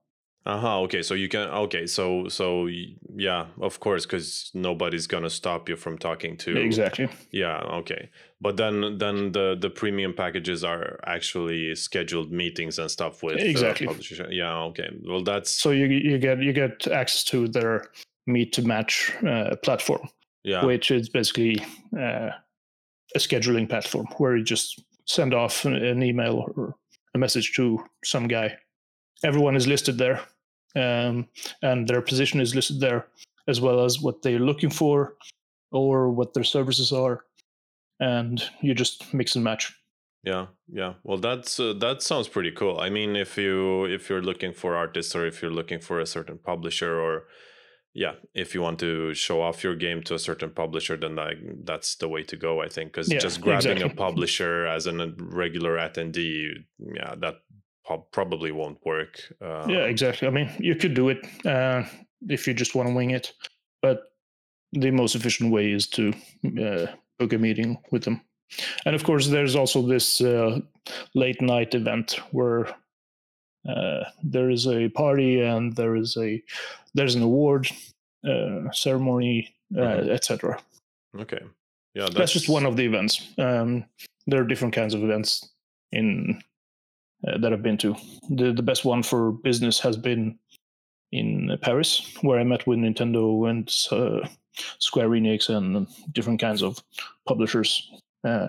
Uh-huh 0.47 0.81
okay 0.81 1.01
so 1.01 1.15
you 1.15 1.27
can 1.29 1.49
okay 1.49 1.87
so 1.87 2.29
so 2.29 2.69
yeah 3.17 3.47
of 3.63 3.81
course 3.81 4.05
because 4.05 4.51
nobody's 4.53 5.07
gonna 5.07 5.31
stop 5.31 5.71
you 5.71 5.77
from 5.77 5.97
talking 5.97 6.37
to 6.37 6.55
exactly. 6.59 7.09
Yeah 7.31 7.61
okay. 7.81 8.11
But 8.43 8.59
then 8.59 8.99
then 8.99 9.33
the 9.33 9.57
the 9.59 9.71
premium 9.71 10.13
packages 10.13 10.63
are 10.63 11.01
actually 11.07 11.75
scheduled 11.77 12.31
meetings 12.31 12.79
and 12.79 12.91
stuff 12.91 13.23
with 13.23 13.41
exactly. 13.41 13.87
uh, 13.89 14.29
yeah 14.29 14.55
okay. 14.65 14.91
Well 15.09 15.23
that's 15.23 15.51
so 15.51 15.71
you 15.71 15.87
you 15.87 16.19
get 16.19 16.43
you 16.43 16.53
get 16.53 16.89
access 16.89 17.25
to 17.25 17.49
their 17.49 17.87
meet 18.27 18.53
to 18.53 18.63
match 18.63 19.13
uh, 19.27 19.55
platform 19.63 20.09
yeah. 20.45 20.65
which 20.65 20.91
is 20.91 21.09
basically 21.09 21.59
uh, 21.99 22.31
a 23.15 23.19
scheduling 23.19 23.69
platform 23.69 24.07
where 24.19 24.37
you 24.37 24.45
just 24.45 24.83
send 25.07 25.35
off 25.35 25.65
an 25.65 26.03
email 26.03 26.47
or 26.57 26.77
a 27.15 27.19
message 27.19 27.55
to 27.55 27.85
some 28.05 28.29
guy. 28.29 28.57
Everyone 29.25 29.57
is 29.57 29.67
listed 29.67 29.99
there 29.99 30.21
um, 30.77 31.27
and 31.63 31.89
their 31.89 32.03
position 32.03 32.41
is 32.41 32.55
listed 32.55 32.81
there 32.81 33.09
as 33.49 33.61
well 33.61 33.85
as 33.85 34.01
what 34.01 34.23
they're 34.23 34.39
looking 34.39 34.71
for 34.71 35.15
or 35.73 36.11
what 36.11 36.35
their 36.35 36.45
services 36.45 36.93
are 36.93 37.25
and 38.01 38.43
you 38.61 38.75
just 38.75 39.13
mix 39.13 39.35
and 39.35 39.45
match. 39.45 39.75
Yeah 40.23 40.47
yeah. 40.73 40.95
Well 41.03 41.19
that's 41.19 41.61
uh, 41.61 41.75
that 41.81 42.03
sounds 42.03 42.29
pretty 42.29 42.51
cool. 42.51 42.81
I 42.81 42.89
mean 42.89 43.15
if 43.15 43.37
you 43.37 43.85
if 43.85 44.09
you're 44.09 44.23
looking 44.23 44.53
for 44.53 44.75
artists 44.75 45.15
or 45.15 45.27
if 45.27 45.43
you're 45.43 45.51
looking 45.51 45.81
for 45.81 46.01
a 46.01 46.07
certain 46.07 46.39
publisher 46.39 46.99
or 46.99 47.25
yeah 47.95 48.13
if 48.35 48.55
you 48.55 48.61
want 48.61 48.79
to 48.79 49.15
show 49.15 49.41
off 49.41 49.65
your 49.65 49.77
game 49.77 50.03
to 50.03 50.15
a 50.15 50.19
certain 50.19 50.51
publisher 50.51 50.97
then 50.97 51.15
that, 51.15 51.35
that's 51.65 51.95
the 51.97 52.09
way 52.09 52.23
to 52.23 52.37
go 52.37 52.61
i 52.61 52.69
think 52.69 52.93
because 52.93 53.11
yeah, 53.11 53.19
just 53.19 53.41
grabbing 53.41 53.73
exactly. 53.73 53.93
a 53.93 53.97
publisher 53.97 54.67
as 54.67 54.87
a 54.87 55.15
regular 55.19 55.77
attendee 55.77 56.53
yeah 56.95 57.15
that 57.17 57.37
probably 58.13 58.53
won't 58.53 58.79
work. 58.85 59.21
Uh, 59.41 59.67
yeah, 59.69 59.85
exactly. 59.85 60.29
I 60.29 60.31
mean, 60.31 60.51
you 60.59 60.75
could 60.75 60.95
do 60.95 61.09
it 61.09 61.27
uh, 61.45 61.85
if 62.29 62.47
you 62.47 62.55
just 62.55 62.75
want 62.75 62.89
to 62.89 62.95
wing 62.95 63.11
it, 63.11 63.33
but 63.83 64.13
the 64.73 64.91
most 64.91 65.15
efficient 65.15 65.53
way 65.53 65.71
is 65.71 65.87
to 65.89 66.13
uh, 66.61 66.87
book 67.19 67.33
a 67.33 67.39
meeting 67.39 67.79
with 67.91 68.05
them. 68.05 68.21
And 68.85 68.95
of 68.95 69.05
course, 69.05 69.29
there's 69.29 69.57
also 69.57 69.83
this 69.83 70.21
uh, 70.21 70.61
late 71.15 71.41
night 71.41 71.75
event 71.75 72.21
where 72.33 72.69
uh, 73.69 74.05
there 74.23 74.51
is 74.51 74.67
a 74.67 74.89
party 74.91 75.41
and 75.41 75.75
there 75.77 75.97
is 75.97 76.17
a 76.17 76.43
there's 76.95 77.15
an 77.15 77.23
award 77.23 77.69
uh, 78.29 78.71
ceremony, 78.73 79.55
mm-hmm. 79.73 80.11
etc. 80.11 80.59
Okay, 81.19 81.41
yeah, 81.95 82.05
that's... 82.05 82.15
that's... 82.15 82.33
just 82.33 82.49
one 82.49 82.67
of 82.67 82.77
the 82.77 82.85
events. 82.85 83.33
Um, 83.39 83.85
there 84.27 84.41
are 84.41 84.47
different 84.47 84.75
kinds 84.75 84.95
of 84.95 85.03
events 85.03 85.49
in 85.93 86.43
uh, 87.27 87.39
that 87.39 87.53
I've 87.53 87.63
been 87.63 87.79
to. 87.79 87.97
The 88.31 88.53
the 88.53 88.63
best 88.63 88.85
one 88.85 89.03
for 89.03 89.33
business 89.33 89.81
has 89.81 89.97
been 89.97 90.39
in 91.13 91.57
Paris, 91.63 92.17
where 92.23 92.41
I 92.41 92.45
met 92.45 92.67
with 92.67 92.81
Nintendo 92.81 93.49
and 93.49 93.73
uh, 93.93 94.27
Square 94.79 95.11
Enix 95.11 95.49
and 95.49 95.87
different 96.13 96.41
kinds 96.41 96.63
of 96.63 96.83
publishers. 97.27 97.91
Uh, 98.25 98.49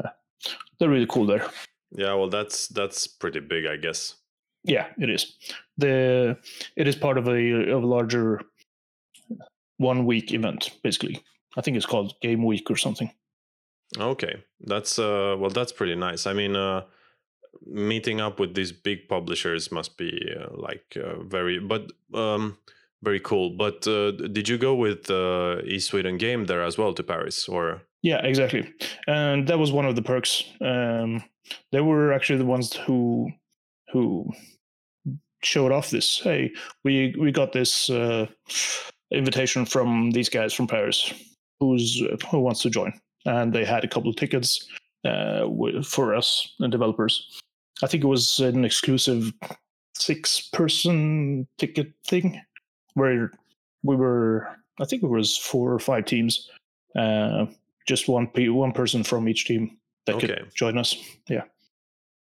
they're 0.80 0.90
really 0.90 1.08
cool 1.08 1.26
there. 1.26 1.48
Yeah, 1.92 2.14
well, 2.16 2.30
that's 2.30 2.68
that's 2.68 3.08
pretty 3.08 3.40
big, 3.40 3.66
I 3.66 3.78
guess. 3.78 4.16
Yeah, 4.66 4.88
it 4.98 5.10
is. 5.10 5.36
The 5.78 6.38
it 6.76 6.88
is 6.88 6.96
part 6.96 7.18
of 7.18 7.28
a 7.28 7.72
of 7.72 7.84
a 7.84 7.88
larger 7.88 8.42
one 9.78 10.06
week 10.06 10.34
event, 10.34 10.72
basically. 10.84 11.22
I 11.58 11.62
think 11.62 11.78
it's 11.78 11.86
called 11.86 12.14
Game 12.22 12.44
Week 12.44 12.70
or 12.70 12.76
something. 12.76 13.12
Okay, 13.98 14.44
that's 14.62 14.98
uh, 14.98 15.36
well, 15.38 15.52
that's 15.52 15.72
pretty 15.72 15.96
nice. 15.96 16.26
I 16.26 16.34
mean, 16.34 16.56
uh, 16.56 16.82
meeting 17.66 18.20
up 18.22 18.40
with 18.40 18.56
these 18.56 18.72
big 18.72 19.08
publishers 19.08 19.72
must 19.72 19.98
be 19.98 20.20
uh, 20.40 20.48
like 20.56 20.98
uh, 20.98 21.22
very 21.24 21.60
but 21.60 21.92
um 22.14 22.58
very 23.04 23.20
cool 23.20 23.52
but 23.52 23.88
uh, 23.88 24.12
did 24.12 24.50
you 24.50 24.58
go 24.58 24.76
with 24.76 25.10
uh, 25.10 25.58
east 25.66 25.90
sweden 25.90 26.18
game 26.18 26.46
there 26.46 26.64
as 26.64 26.78
well 26.78 26.94
to 26.94 27.04
paris 27.04 27.48
or 27.48 27.82
yeah 28.02 28.18
exactly 28.24 28.72
and 29.08 29.48
that 29.48 29.60
was 29.60 29.72
one 29.72 29.86
of 29.86 29.96
the 29.96 30.02
perks 30.02 30.44
um 30.62 31.24
they 31.72 31.82
were 31.82 32.12
actually 32.14 32.38
the 32.38 32.46
ones 32.46 32.74
who 32.74 33.30
who 33.92 34.30
showed 35.46 35.72
off 35.72 35.92
this 35.92 36.20
hey 36.20 36.52
we 36.84 37.16
we 37.20 37.32
got 37.32 37.54
this 37.54 37.90
uh 37.90 38.26
invitation 39.12 39.66
from 39.66 40.12
these 40.12 40.30
guys 40.30 40.54
from 40.54 40.68
paris 40.68 41.14
who's 41.60 42.02
who 42.30 42.40
wants 42.40 42.62
to 42.62 42.70
join 42.70 42.92
and 43.26 43.54
they 43.54 43.64
had 43.64 43.84
a 43.84 43.88
couple 43.88 44.10
of 44.10 44.16
tickets 44.16 44.68
uh, 45.06 45.48
for 45.84 46.16
us 46.16 46.56
and 46.60 46.72
developers 46.72 47.42
I 47.84 47.88
think 47.88 48.04
it 48.04 48.08
was 48.08 48.40
an 48.40 48.64
exclusive 48.64 49.34
six 49.96 50.42
person 50.42 51.48
ticket 51.58 51.94
thing 52.06 52.42
where 52.94 53.32
we 53.84 53.96
were 53.96 54.48
I 54.80 54.86
think 54.86 55.04
it 55.04 55.10
was 55.10 55.38
four 55.38 55.74
or 55.74 55.80
five 55.80 56.06
teams. 56.06 56.50
Uh, 56.96 57.46
just 57.88 58.08
one 58.08 58.30
one 58.34 58.72
person 58.72 59.04
from 59.04 59.28
each 59.28 59.46
team 59.46 59.78
that 60.06 60.16
okay. 60.16 60.28
could 60.28 60.52
join 60.56 60.78
us. 60.78 60.96
Yeah. 61.30 61.44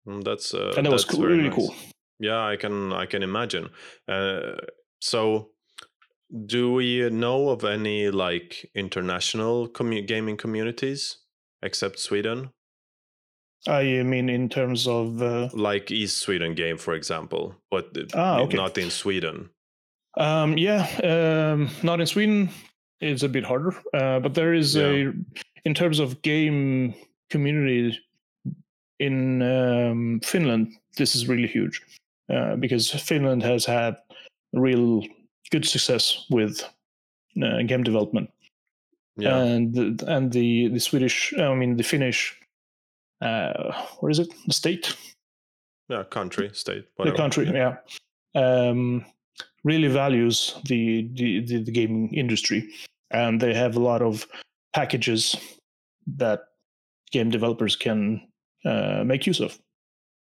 Mm, 0.07 0.23
that's 0.23 0.53
uh, 0.53 0.73
and 0.77 0.85
that 0.85 0.91
was 0.91 1.05
cool, 1.05 1.23
really 1.23 1.49
nice. 1.49 1.55
cool. 1.55 1.75
Yeah, 2.19 2.45
I 2.45 2.55
can 2.55 2.93
I 2.93 3.05
can 3.05 3.23
imagine. 3.23 3.69
Uh, 4.07 4.53
so 5.01 5.49
do 6.45 6.73
we 6.73 7.09
know 7.09 7.49
of 7.49 7.63
any 7.63 8.09
like 8.09 8.69
international 8.73 9.67
commu- 9.69 10.07
gaming 10.07 10.37
communities 10.37 11.17
except 11.61 11.99
Sweden? 11.99 12.49
I 13.67 14.03
mean, 14.03 14.29
in 14.29 14.49
terms 14.49 14.87
of 14.87 15.21
uh... 15.21 15.49
like 15.53 15.91
East 15.91 16.19
Sweden 16.19 16.53
game, 16.53 16.77
for 16.77 16.93
example, 16.93 17.55
but 17.71 17.87
ah, 18.13 18.39
okay. 18.41 18.57
not 18.57 18.77
in 18.77 18.91
Sweden. 18.91 19.49
Um, 20.17 20.57
yeah, 20.57 20.87
um, 21.03 21.69
not 21.83 21.99
in 21.99 22.05
Sweden. 22.05 22.49
It's 23.01 23.23
a 23.23 23.29
bit 23.29 23.43
harder, 23.43 23.75
uh, 23.93 24.19
but 24.19 24.35
there 24.35 24.53
is 24.53 24.75
yeah. 24.75 24.83
a 24.83 25.13
in 25.65 25.73
terms 25.73 25.99
of 25.99 26.21
game 26.21 26.93
community 27.29 27.99
in 28.99 29.41
um, 29.41 30.21
Finland. 30.23 30.73
This 30.95 31.15
is 31.15 31.27
really 31.27 31.47
huge 31.47 31.81
uh, 32.33 32.55
because 32.55 32.89
Finland 32.89 33.43
has 33.43 33.65
had 33.65 33.97
real 34.53 35.03
good 35.51 35.65
success 35.65 36.25
with 36.29 36.63
uh, 37.41 37.61
game 37.63 37.83
development. 37.83 38.29
Yeah. 39.17 39.37
and 39.37 39.73
the, 39.73 40.05
and 40.07 40.31
the 40.33 40.67
the 40.67 40.79
Swedish, 40.79 41.33
I 41.39 41.53
mean 41.55 41.77
the 41.77 41.83
Finnish, 41.83 42.37
uh, 43.21 43.73
where 43.99 44.09
is 44.09 44.19
it? 44.19 44.27
The 44.47 44.53
state, 44.53 44.93
yeah. 45.87 46.03
Country, 46.03 46.49
state, 46.53 46.83
the 46.83 46.91
whatever. 46.97 47.15
country, 47.15 47.49
yeah, 47.49 47.77
um, 48.35 49.05
really 49.63 49.87
values 49.87 50.59
the, 50.65 51.09
the 51.13 51.45
the 51.45 51.63
the 51.63 51.71
gaming 51.71 52.13
industry, 52.13 52.69
and 53.11 53.39
they 53.39 53.53
have 53.53 53.77
a 53.77 53.79
lot 53.79 54.01
of 54.01 54.27
packages 54.73 55.35
that 56.17 56.41
game 57.11 57.29
developers 57.29 57.77
can 57.77 58.21
uh, 58.65 59.03
make 59.05 59.25
use 59.25 59.39
of 59.39 59.57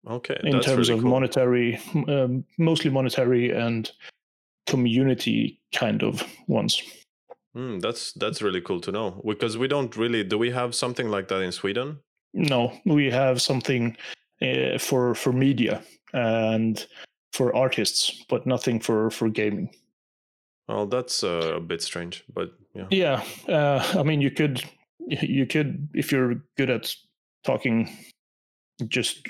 Okay. 0.07 0.39
in 0.43 0.59
terms 0.61 0.89
really 0.89 0.93
of 0.93 1.01
cool. 1.01 1.09
monetary, 1.11 1.79
um, 2.07 2.45
mostly 2.57 2.91
monetary 2.91 3.51
and 3.51 3.91
community 4.67 5.59
kind 5.73 6.03
of 6.03 6.23
ones. 6.47 6.81
Mm, 7.55 7.81
that's 7.81 8.11
that's 8.13 8.41
really 8.41 8.61
cool 8.61 8.81
to 8.81 8.91
know 8.91 9.21
because 9.25 9.57
we 9.57 9.67
don't 9.67 9.95
really 9.95 10.23
do 10.23 10.37
we 10.37 10.51
have 10.51 10.75
something 10.75 11.09
like 11.09 11.29
that 11.29 11.41
in 11.41 11.51
Sweden? 11.51 11.99
No, 12.33 12.73
we 12.85 13.09
have 13.09 13.41
something 13.41 13.95
uh, 14.41 14.77
for 14.77 15.15
for 15.15 15.31
media 15.31 15.81
and 16.13 16.85
for 17.31 17.55
artists, 17.55 18.25
but 18.29 18.45
nothing 18.45 18.79
for 18.81 19.09
for 19.09 19.29
gaming. 19.29 19.69
Well, 20.67 20.87
that's 20.87 21.23
uh, 21.23 21.53
a 21.55 21.59
bit 21.59 21.81
strange, 21.81 22.23
but 22.33 22.53
yeah. 22.73 22.87
Yeah, 22.89 23.23
uh, 23.47 23.99
I 23.99 24.03
mean, 24.03 24.19
you 24.19 24.31
could 24.31 24.63
you 25.07 25.45
could 25.45 25.87
if 25.93 26.11
you're 26.11 26.35
good 26.57 26.69
at 26.69 26.93
talking, 27.45 27.89
just 28.87 29.27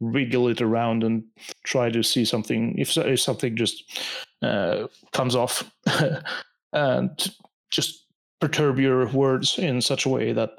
wiggle 0.00 0.48
it 0.48 0.60
around 0.60 1.04
and 1.04 1.24
try 1.64 1.90
to 1.90 2.02
see 2.02 2.24
something 2.24 2.76
if, 2.78 2.96
if 2.96 3.20
something 3.20 3.56
just 3.56 4.00
uh, 4.42 4.86
comes 5.12 5.34
off 5.34 5.70
and 6.72 7.32
just 7.70 8.06
perturb 8.40 8.78
your 8.78 9.08
words 9.08 9.58
in 9.58 9.80
such 9.80 10.06
a 10.06 10.08
way 10.08 10.32
that 10.32 10.50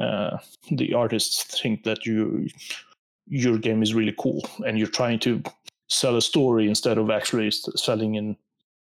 uh, 0.00 0.36
the 0.70 0.94
artists 0.94 1.60
think 1.60 1.84
that 1.84 2.04
you 2.04 2.48
your 3.28 3.56
game 3.56 3.82
is 3.82 3.94
really 3.94 4.14
cool 4.18 4.44
and 4.66 4.78
you're 4.78 4.88
trying 4.88 5.18
to 5.18 5.42
sell 5.88 6.16
a 6.16 6.22
story 6.22 6.68
instead 6.68 6.98
of 6.98 7.10
actually 7.10 7.50
selling 7.50 8.16
in 8.16 8.36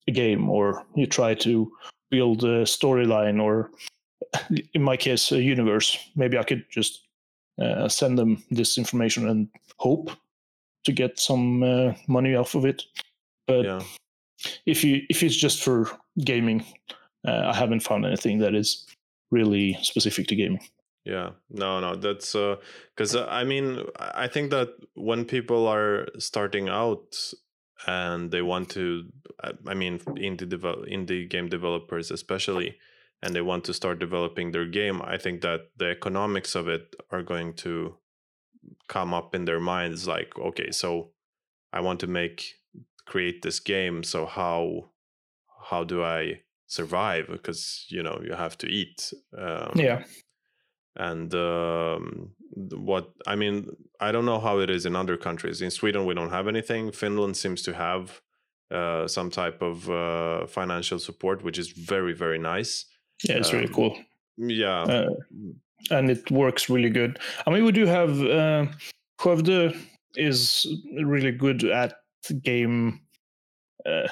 a 0.08 0.12
game 0.12 0.50
or 0.50 0.84
you 0.96 1.08
try 1.08 1.34
to 1.34 1.72
build 2.12 2.44
a 2.44 2.63
storyline 2.63 3.41
or 3.41 3.72
in 4.74 4.84
my 4.84 4.98
case 4.98 5.32
a 5.32 5.41
universe. 5.41 5.98
Maybe 6.15 6.38
i 6.38 6.44
could 6.44 6.65
just 6.70 7.04
uh, 7.62 7.88
send 7.89 8.17
them 8.17 8.43
this 8.51 8.77
information 8.77 9.29
and 9.29 9.47
hope 9.77 10.12
to 10.83 10.91
get 10.91 11.19
some 11.19 11.63
uh, 11.63 11.93
money 12.07 12.35
off 12.35 12.55
of 12.55 12.65
it. 12.65 12.83
But 13.47 13.65
Yeah. 13.65 13.81
if 14.65 14.83
you 14.83 15.01
if 15.09 15.24
it's 15.24 15.35
just 15.35 15.63
for 15.63 15.88
gaming 16.24 16.63
uh, 17.27 17.51
i 17.51 17.53
haven't 17.55 17.81
found 17.83 18.05
anything 18.05 18.39
that 18.39 18.53
is 18.55 18.85
really 19.31 19.77
specific 19.81 20.27
to 20.27 20.35
gaming. 20.35 20.62
Yeah, 21.05 21.31
no, 21.50 21.79
no, 21.79 21.95
that's 21.95 22.33
because 22.33 23.15
uh, 23.15 23.27
I 23.29 23.43
mean, 23.43 23.83
I 24.00 24.27
think 24.27 24.50
that 24.51 24.69
when 24.95 25.25
people 25.25 25.67
are 25.67 26.07
starting 26.17 26.67
out 26.69 27.15
and 27.85 28.31
they 28.31 28.41
want 28.41 28.69
to, 28.71 29.03
I- 29.43 29.53
I 29.67 29.74
mean, 29.75 30.00
indie 30.00 30.50
develop, 30.50 30.88
indie 30.88 31.29
game 31.29 31.47
developers 31.50 32.09
especially, 32.12 32.77
and 33.25 33.36
they 33.36 33.41
want 33.41 33.63
to 33.65 33.74
start 33.74 33.98
developing 33.98 34.51
their 34.51 34.67
game, 34.67 35.01
I 35.01 35.17
think 35.17 35.41
that 35.41 35.72
the 35.75 35.89
economics 35.89 36.53
of 36.53 36.67
it 36.67 36.96
are 37.10 37.24
going 37.24 37.55
to 37.55 37.96
come 38.88 39.15
up 39.15 39.34
in 39.34 39.46
their 39.46 39.60
minds. 39.60 40.08
Like, 40.08 40.38
okay, 40.38 40.70
so 40.70 41.10
I 41.74 41.82
want 41.82 42.00
to 42.01 42.08
make 42.08 42.53
create 43.05 43.41
this 43.41 43.59
game, 43.59 44.03
so 44.03 44.27
how 44.27 44.92
how 45.70 45.83
do 45.83 46.03
I 46.03 46.42
survive? 46.68 47.25
Because 47.27 47.85
you 47.90 48.03
know 48.03 48.22
you 48.24 48.35
have 48.35 48.57
to 48.59 48.68
eat. 48.68 49.11
Um, 49.35 49.72
yeah 49.74 50.03
and 50.98 51.33
um, 51.35 52.31
what 52.55 53.11
i 53.27 53.35
mean 53.35 53.68
i 54.00 54.11
don't 54.11 54.25
know 54.25 54.40
how 54.40 54.59
it 54.59 54.70
is 54.70 54.85
in 54.85 54.96
other 54.96 55.18
countries 55.18 55.61
in 55.61 55.70
sweden 55.70 56.05
we 56.05 56.14
don't 56.14 56.29
have 56.29 56.48
anything 56.48 56.92
finland 56.92 57.35
seems 57.35 57.61
to 57.61 57.74
have 57.74 58.22
uh, 58.72 59.07
some 59.07 59.29
type 59.29 59.61
of 59.61 59.90
uh, 59.90 60.48
financial 60.48 60.98
support 60.98 61.44
which 61.44 61.59
is 61.59 61.70
very 61.70 62.14
very 62.14 62.40
nice 62.40 62.85
yeah 63.23 63.37
it's 63.37 63.53
really 63.53 63.67
Um, 63.67 63.73
cool 63.73 63.97
yeah 64.37 64.81
uh, 64.83 65.09
and 65.91 66.09
it 66.09 66.29
works 66.31 66.69
really 66.69 66.89
good. 66.89 67.19
I 67.45 67.51
mean, 67.51 67.63
we 67.63 67.71
do 67.71 67.85
have 67.85 68.19
uh, 68.21 68.65
Skövde 69.19 69.77
is 70.15 70.65
really 71.03 71.31
good 71.31 71.63
at 71.63 71.93
game. 72.41 72.99
Uh, 73.85 74.07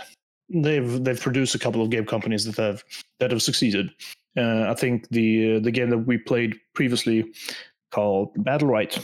they've 0.50 1.04
they've 1.04 1.20
produced 1.20 1.56
a 1.56 1.60
couple 1.60 1.82
of 1.82 1.90
game 1.90 2.06
companies 2.06 2.46
that 2.46 2.58
have 2.58 2.84
that 3.20 3.32
have 3.32 3.42
succeeded. 3.42 3.90
Uh, 4.38 4.70
I 4.70 4.76
think 4.76 5.10
the 5.10 5.60
the 5.60 5.72
game 5.72 5.90
that 5.90 6.06
we 6.06 6.18
played 6.18 6.56
previously 6.76 7.26
called 7.92 8.34
Battlerite 8.36 9.00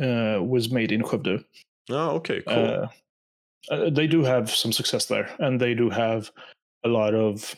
uh, 0.00 0.42
was 0.42 0.70
made 0.70 0.92
in 0.92 1.02
Skövde. 1.02 1.44
oh 1.90 2.10
okay 2.16 2.42
cool 2.48 2.56
Uh, 2.56 2.88
uh, 3.70 3.90
they 3.90 4.06
do 4.06 4.24
have 4.24 4.50
some 4.50 4.72
success 4.72 5.06
there, 5.06 5.28
and 5.40 5.60
they 5.60 5.74
do 5.74 5.90
have 5.90 6.30
a 6.84 6.88
lot 6.88 7.14
of 7.14 7.54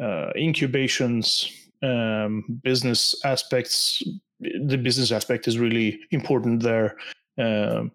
uh, 0.00 0.30
incubations, 0.36 1.50
um, 1.82 2.44
business 2.62 3.14
aspects. 3.24 4.02
The 4.40 4.76
business 4.78 5.12
aspect 5.12 5.46
is 5.46 5.58
really 5.58 6.00
important 6.10 6.62
there, 6.62 6.96
um, 7.38 7.92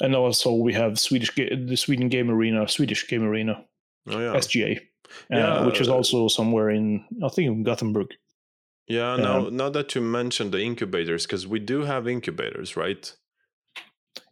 and 0.00 0.14
also 0.14 0.52
we 0.54 0.72
have 0.74 0.98
Swedish 0.98 1.34
the 1.34 1.76
Sweden 1.76 2.08
Game 2.08 2.30
Arena, 2.30 2.68
Swedish 2.68 3.08
Game 3.08 3.22
Arena, 3.24 3.64
oh 4.08 4.18
yeah 4.20 4.34
SGA, 4.34 4.78
uh, 4.78 4.80
Yeah, 5.30 5.66
which 5.66 5.80
is 5.80 5.88
uh, 5.88 5.94
also 5.94 6.28
somewhere 6.28 6.70
in 6.70 7.04
I 7.24 7.28
think 7.28 7.46
in 7.46 7.62
Gothenburg. 7.62 8.08
yeah 8.88 9.16
now 9.16 9.48
now 9.48 9.70
that 9.70 9.94
you 9.94 10.02
mentioned 10.02 10.52
the 10.52 10.60
incubators 10.60 11.24
because 11.26 11.46
we 11.46 11.58
do 11.58 11.84
have 11.84 12.06
incubators 12.06 12.76
right 12.76 13.16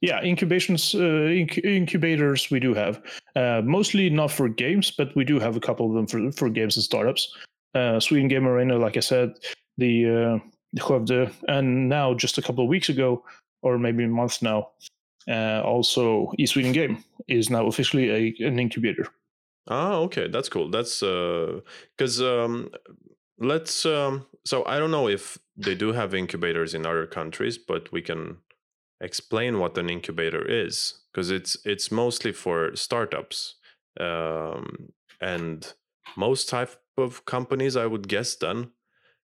Yeah, 0.01 0.21
incubations, 0.23 0.95
uh, 0.95 1.31
inc- 1.31 1.65
incubators 1.65 2.51
we 2.51 2.61
do 2.61 2.75
have. 2.75 3.01
Uh, 3.37 3.63
mostly 3.65 4.11
not 4.11 4.33
for 4.33 4.49
games, 4.49 4.91
but 4.91 5.15
we 5.15 5.25
do 5.25 5.39
have 5.39 5.57
a 5.57 5.61
couple 5.61 5.87
of 5.89 5.95
them 5.95 6.07
for, 6.07 6.33
for 6.33 6.51
games 6.51 6.77
and 6.77 6.85
startups. 6.85 7.37
Uh, 7.75 8.01
Sweden 8.01 8.29
Game 8.29 8.47
Arena, 8.47 8.77
like 8.77 8.97
I 8.97 9.01
said, 9.01 9.35
the 9.79 10.07
uh, 10.07 10.79
Skövde, 10.79 11.33
and 11.49 11.89
now 11.89 12.15
just 12.15 12.37
a 12.39 12.43
couple 12.43 12.65
of 12.65 12.69
weeks 12.69 12.89
ago, 12.89 13.25
or 13.63 13.79
maybe 13.79 14.05
a 14.05 14.09
month 14.09 14.43
now, 14.43 14.71
uh, 15.29 15.63
also 15.65 16.33
East 16.37 16.55
Sweden 16.55 16.73
Game 16.73 17.05
is 17.29 17.49
now 17.49 17.67
officially 17.67 18.11
a, 18.11 18.47
an 18.47 18.59
incubator. 18.59 19.07
Ah, 19.69 19.95
okay, 19.95 20.27
that's 20.29 20.49
cool. 20.49 20.69
That's 20.69 21.01
because 21.01 22.21
um, 22.21 22.71
let's. 23.39 23.87
Um, 23.87 24.27
so 24.45 24.65
I 24.67 24.79
don't 24.79 24.91
know 24.91 25.09
if 25.09 25.39
they 25.57 25.77
do 25.77 25.93
have 25.93 26.15
incubators 26.15 26.75
in 26.75 26.85
other 26.85 27.07
countries, 27.07 27.59
but 27.59 27.91
we 27.93 28.03
can 28.03 28.39
explain 29.03 29.59
what 29.59 29.77
an 29.77 29.91
incubator 29.91 30.45
is 30.45 31.01
because 31.13 31.31
it's 31.31 31.57
it's 31.65 31.91
mostly 31.91 32.33
for 32.33 32.75
startups 32.77 33.57
um, 34.01 34.93
and 35.21 35.75
most 36.17 36.49
type 36.49 36.77
of 36.97 37.25
companies. 37.27 37.77
I 37.77 37.87
would 37.87 38.09
guess 38.09 38.37
then 38.37 38.71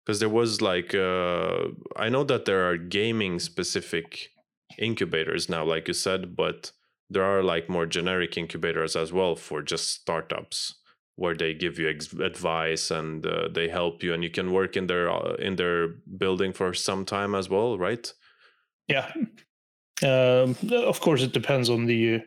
because 0.04 0.20
there 0.20 0.28
was 0.28 0.60
like 0.62 0.94
uh, 0.94 1.68
I 1.96 2.08
know 2.08 2.24
that 2.24 2.44
there 2.44 2.68
are 2.68 2.76
gaming 2.76 3.38
specific 3.40 4.30
incubators 4.78 5.48
now, 5.48 5.64
like 5.64 5.88
you 5.88 5.94
said, 5.94 6.36
but 6.36 6.72
there 7.10 7.24
are 7.24 7.42
like 7.42 7.68
more 7.68 7.86
generic 7.86 8.36
incubators 8.36 8.96
as 8.96 9.12
well 9.12 9.36
for 9.36 9.62
just 9.62 9.90
startups 9.90 10.74
where 11.16 11.34
they 11.34 11.54
give 11.54 11.78
you 11.78 11.88
ex- 11.88 12.12
advice 12.12 12.90
and 12.90 13.26
uh, 13.26 13.48
they 13.54 13.68
help 13.68 14.02
you 14.02 14.12
and 14.12 14.22
you 14.22 14.30
can 14.30 14.52
work 14.52 14.76
in 14.76 14.86
their 14.86 15.10
uh, 15.10 15.34
in 15.34 15.56
their 15.56 15.88
building 16.18 16.52
for 16.52 16.74
some 16.74 17.04
time 17.04 17.34
as 17.34 17.48
well 17.48 17.78
right 17.78 18.12
Yeah. 18.88 19.12
Um, 20.02 20.56
of 20.72 21.00
course, 21.00 21.22
it 21.22 21.32
depends 21.32 21.70
on 21.70 21.86
the 21.86 22.20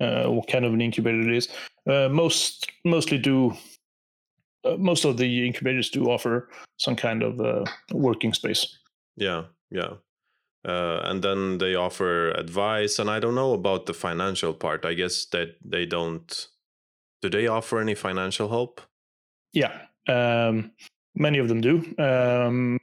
uh, 0.00 0.26
what 0.26 0.46
kind 0.48 0.64
of 0.64 0.72
an 0.74 0.80
incubator 0.80 1.20
it 1.20 1.36
is. 1.36 1.48
Uh, 1.88 2.08
most 2.08 2.70
mostly 2.84 3.18
do. 3.18 3.54
Uh, 4.64 4.76
most 4.78 5.04
of 5.04 5.16
the 5.16 5.46
incubators 5.46 5.90
do 5.90 6.10
offer 6.10 6.48
some 6.76 6.96
kind 6.96 7.22
of 7.22 7.40
uh, 7.40 7.64
working 7.92 8.34
space. 8.34 8.78
yeah 9.16 9.44
yeah 9.70 9.94
uh, 10.64 11.00
and 11.04 11.22
then 11.22 11.58
they 11.58 11.74
offer 11.74 12.30
advice 12.32 12.98
and 12.98 13.08
i 13.10 13.18
don't 13.20 13.34
know 13.34 13.54
about 13.54 13.86
the 13.86 13.94
financial 13.94 14.52
part 14.52 14.84
i 14.84 14.94
guess 14.94 15.26
that 15.26 15.56
they 15.64 15.86
don't 15.86 16.48
do 17.22 17.30
they 17.30 17.46
offer 17.46 17.80
any 17.80 17.94
financial 17.94 18.48
help 18.48 18.80
Yeah, 19.52 19.72
um, 20.08 20.70
many 21.14 21.38
of 21.38 21.48
them 21.48 21.60
do, 21.62 21.80
um, 21.98 22.78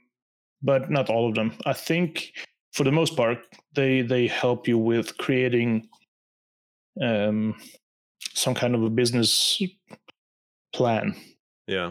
but 0.62 0.90
not 0.90 1.08
all 1.08 1.28
of 1.28 1.34
them. 1.34 1.52
I 1.66 1.72
think 1.72 2.32
for 2.74 2.84
the 2.84 2.92
most 2.92 3.16
part, 3.16 3.38
they 3.74 4.02
they 4.02 4.26
help 4.26 4.68
you 4.68 4.78
with 4.78 5.16
creating 5.18 5.88
um, 7.00 7.54
some 8.34 8.54
kind 8.54 8.74
of 8.74 8.82
a 8.82 8.90
business 8.90 9.60
plan 10.72 11.14
yeah 11.66 11.90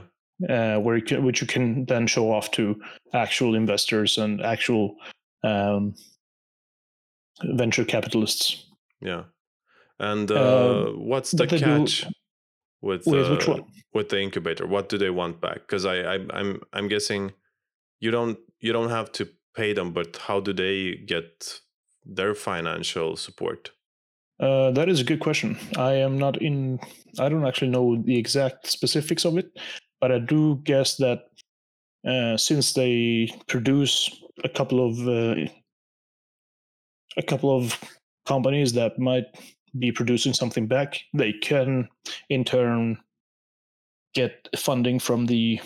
uh, 0.50 0.78
where 0.80 0.98
you 0.98 1.04
can, 1.04 1.24
which 1.26 1.42
you 1.42 1.48
can 1.48 1.86
then 1.86 2.06
show 2.08 2.32
off 2.32 2.52
to 2.52 2.76
actual 3.14 3.56
investors 3.56 4.18
and 4.18 4.42
actual 4.42 4.96
um, 5.44 5.94
venture 7.44 7.86
capitalists. 7.86 8.66
yeah 9.02 9.24
and 10.00 10.32
uh, 10.32 10.88
Um, 10.88 11.08
what's 11.08 11.32
the 11.32 11.46
they 11.46 11.58
do- 11.58 11.66
catch 11.66 12.06
with 12.82 13.06
With 13.08 13.30
which 13.32 13.48
uh, 13.48 13.52
one? 13.54 13.64
with 13.94 14.10
the 14.10 14.20
incubator? 14.20 14.68
What 14.68 14.90
do 14.90 14.98
they 14.98 15.10
want 15.12 15.40
back? 15.40 15.60
Because 15.66 15.86
I, 15.86 15.96
I 16.16 16.20
I'm 16.40 16.62
I'm 16.74 16.88
guessing 16.90 17.32
you 18.02 18.12
don't 18.12 18.38
you 18.60 18.74
don't 18.74 18.90
have 18.90 19.12
to 19.14 19.28
pay 19.56 19.74
them, 19.74 19.92
but 19.92 20.18
how 20.18 20.40
do 20.40 20.54
they 20.54 20.96
get 21.06 21.60
their 22.06 22.36
financial 22.36 23.16
support? 23.16 23.72
Uh, 24.40 24.72
that 24.72 24.90
is 24.90 25.00
a 25.00 25.04
good 25.04 25.20
question. 25.20 25.58
I 25.78 25.94
am 25.94 26.18
not 26.18 26.42
in. 26.42 26.80
I 27.20 27.30
don't 27.30 27.46
actually 27.46 27.70
know 27.70 28.02
the 28.04 28.18
exact 28.18 28.68
specifics 28.68 29.26
of 29.26 29.38
it, 29.38 29.58
but 30.02 30.12
I 30.12 30.20
do 30.20 30.60
guess 30.64 30.98
that 30.98 31.26
uh, 32.06 32.36
since 32.38 32.74
they 32.74 33.30
produce 33.48 34.10
a 34.44 34.50
couple 34.50 34.86
of 34.86 35.08
uh, 35.08 35.50
a 37.16 37.24
couple 37.24 37.56
of 37.56 37.80
companies 38.26 38.74
that 38.74 38.98
might 38.98 39.26
be 39.78 39.92
producing 39.92 40.34
something 40.34 40.68
back, 40.68 41.00
they 41.14 41.34
can 41.34 41.88
in 42.30 42.44
turn 42.44 42.98
get 44.14 44.48
funding 44.58 45.00
from 45.00 45.26
the 45.26 45.60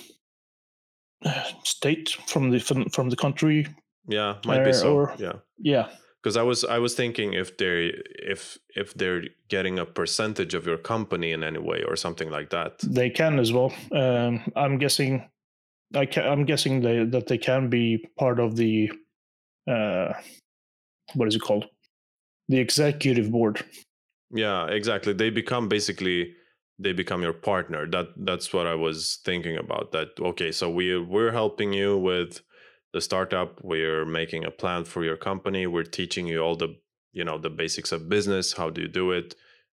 state, 1.63 2.09
from 2.27 2.51
the 2.51 2.59
from, 2.59 3.09
the 3.09 3.15
country. 3.15 3.67
Yeah, 4.07 4.35
might 4.45 4.63
be 4.63 4.69
Uh, 4.69 4.73
so. 4.73 4.93
or- 4.95 5.15
yeah. 5.17 5.33
Yeah, 5.59 5.89
because 6.21 6.37
i 6.37 6.43
was 6.43 6.63
i 6.63 6.77
was 6.79 6.93
thinking 6.95 7.33
if 7.33 7.57
they 7.57 7.91
if 8.33 8.57
if 8.75 8.93
they're 8.93 9.23
getting 9.49 9.79
a 9.79 9.85
percentage 9.85 10.53
of 10.57 10.65
your 10.67 10.77
company 10.77 11.31
in 11.33 11.43
any 11.43 11.59
way 11.59 11.83
or 11.87 11.95
something 11.95 12.29
like 12.29 12.49
that 12.51 12.71
they 12.95 13.09
can 13.09 13.39
as 13.39 13.51
well. 13.51 13.71
Um, 13.91 14.39
I'm 14.55 14.77
guessing. 14.77 15.29
I 15.95 16.05
ca- 16.05 16.29
I'm 16.31 16.45
guessing 16.45 16.81
they, 16.81 17.05
that 17.05 17.27
they 17.27 17.37
can 17.37 17.69
be 17.69 17.97
part 18.19 18.39
of 18.39 18.55
the. 18.55 18.91
Uh, 19.67 20.13
what 21.15 21.27
is 21.27 21.35
it 21.35 21.41
called? 21.41 21.65
The 22.49 22.59
executive 22.59 23.31
board. 23.31 23.63
yeah 24.31 24.67
exactly 24.67 25.13
they 25.13 25.29
become 25.31 25.67
basically 25.69 26.35
they 26.79 26.93
become 26.93 27.21
your 27.21 27.33
partner. 27.33 27.87
That 27.87 28.09
that's 28.17 28.53
what 28.53 28.67
i 28.67 28.75
was 28.75 29.19
thinking 29.23 29.57
about 29.57 29.91
that 29.91 30.09
okay 30.19 30.51
so 30.51 30.69
we 30.69 30.99
we're 30.99 31.31
helping 31.31 31.73
you 31.73 31.97
with 31.97 32.41
the 32.93 33.01
startup 33.01 33.59
we're 33.63 34.05
making 34.05 34.45
a 34.45 34.51
plan 34.51 34.85
for 34.85 35.03
your 35.03 35.17
company 35.17 35.67
we're 35.67 35.83
teaching 35.83 36.25
you 36.27 36.39
all 36.39 36.55
the 36.55 36.75
you 37.11 37.23
know 37.23 37.37
the 37.37 37.49
basics 37.49 37.91
of 37.91 38.09
business 38.09 38.53
how 38.53 38.69
do 38.69 38.81
you 38.81 38.87
do 38.87 39.11
it? 39.11 39.35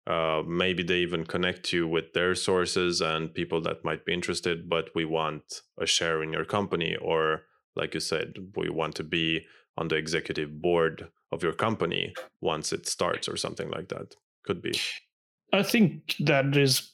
Uh, 0.07 0.43
maybe 0.47 0.83
they 0.83 1.01
even 1.01 1.23
connect 1.27 1.71
you 1.71 1.87
with 1.87 2.15
their 2.15 2.35
sources 2.35 3.03
and 3.03 3.35
people 3.35 3.61
that 3.61 3.85
might 3.85 4.07
be 4.07 4.15
interested 4.15 4.69
but 4.69 4.89
we 4.95 5.05
want 5.05 5.61
a 5.79 5.87
share 5.87 6.23
in 6.23 6.33
your 6.33 6.47
company 6.47 6.97
or 7.03 7.43
like 7.77 7.93
you 7.93 8.01
said 8.01 8.33
we 8.57 8.71
want 8.71 8.95
to 8.95 9.05
be 9.05 9.45
on 9.79 9.89
the 9.89 9.97
executive 9.97 10.61
board 10.61 11.09
of 11.31 11.43
your 11.43 11.53
company 11.53 12.15
once 12.41 12.73
it 12.73 12.87
starts 12.87 13.29
or 13.29 13.37
something 13.37 13.71
like 13.71 13.89
that. 13.89 14.17
Could 14.45 14.61
be 14.61 14.79
I 15.53 15.63
think 15.63 16.17
that 16.21 16.57
is 16.57 16.93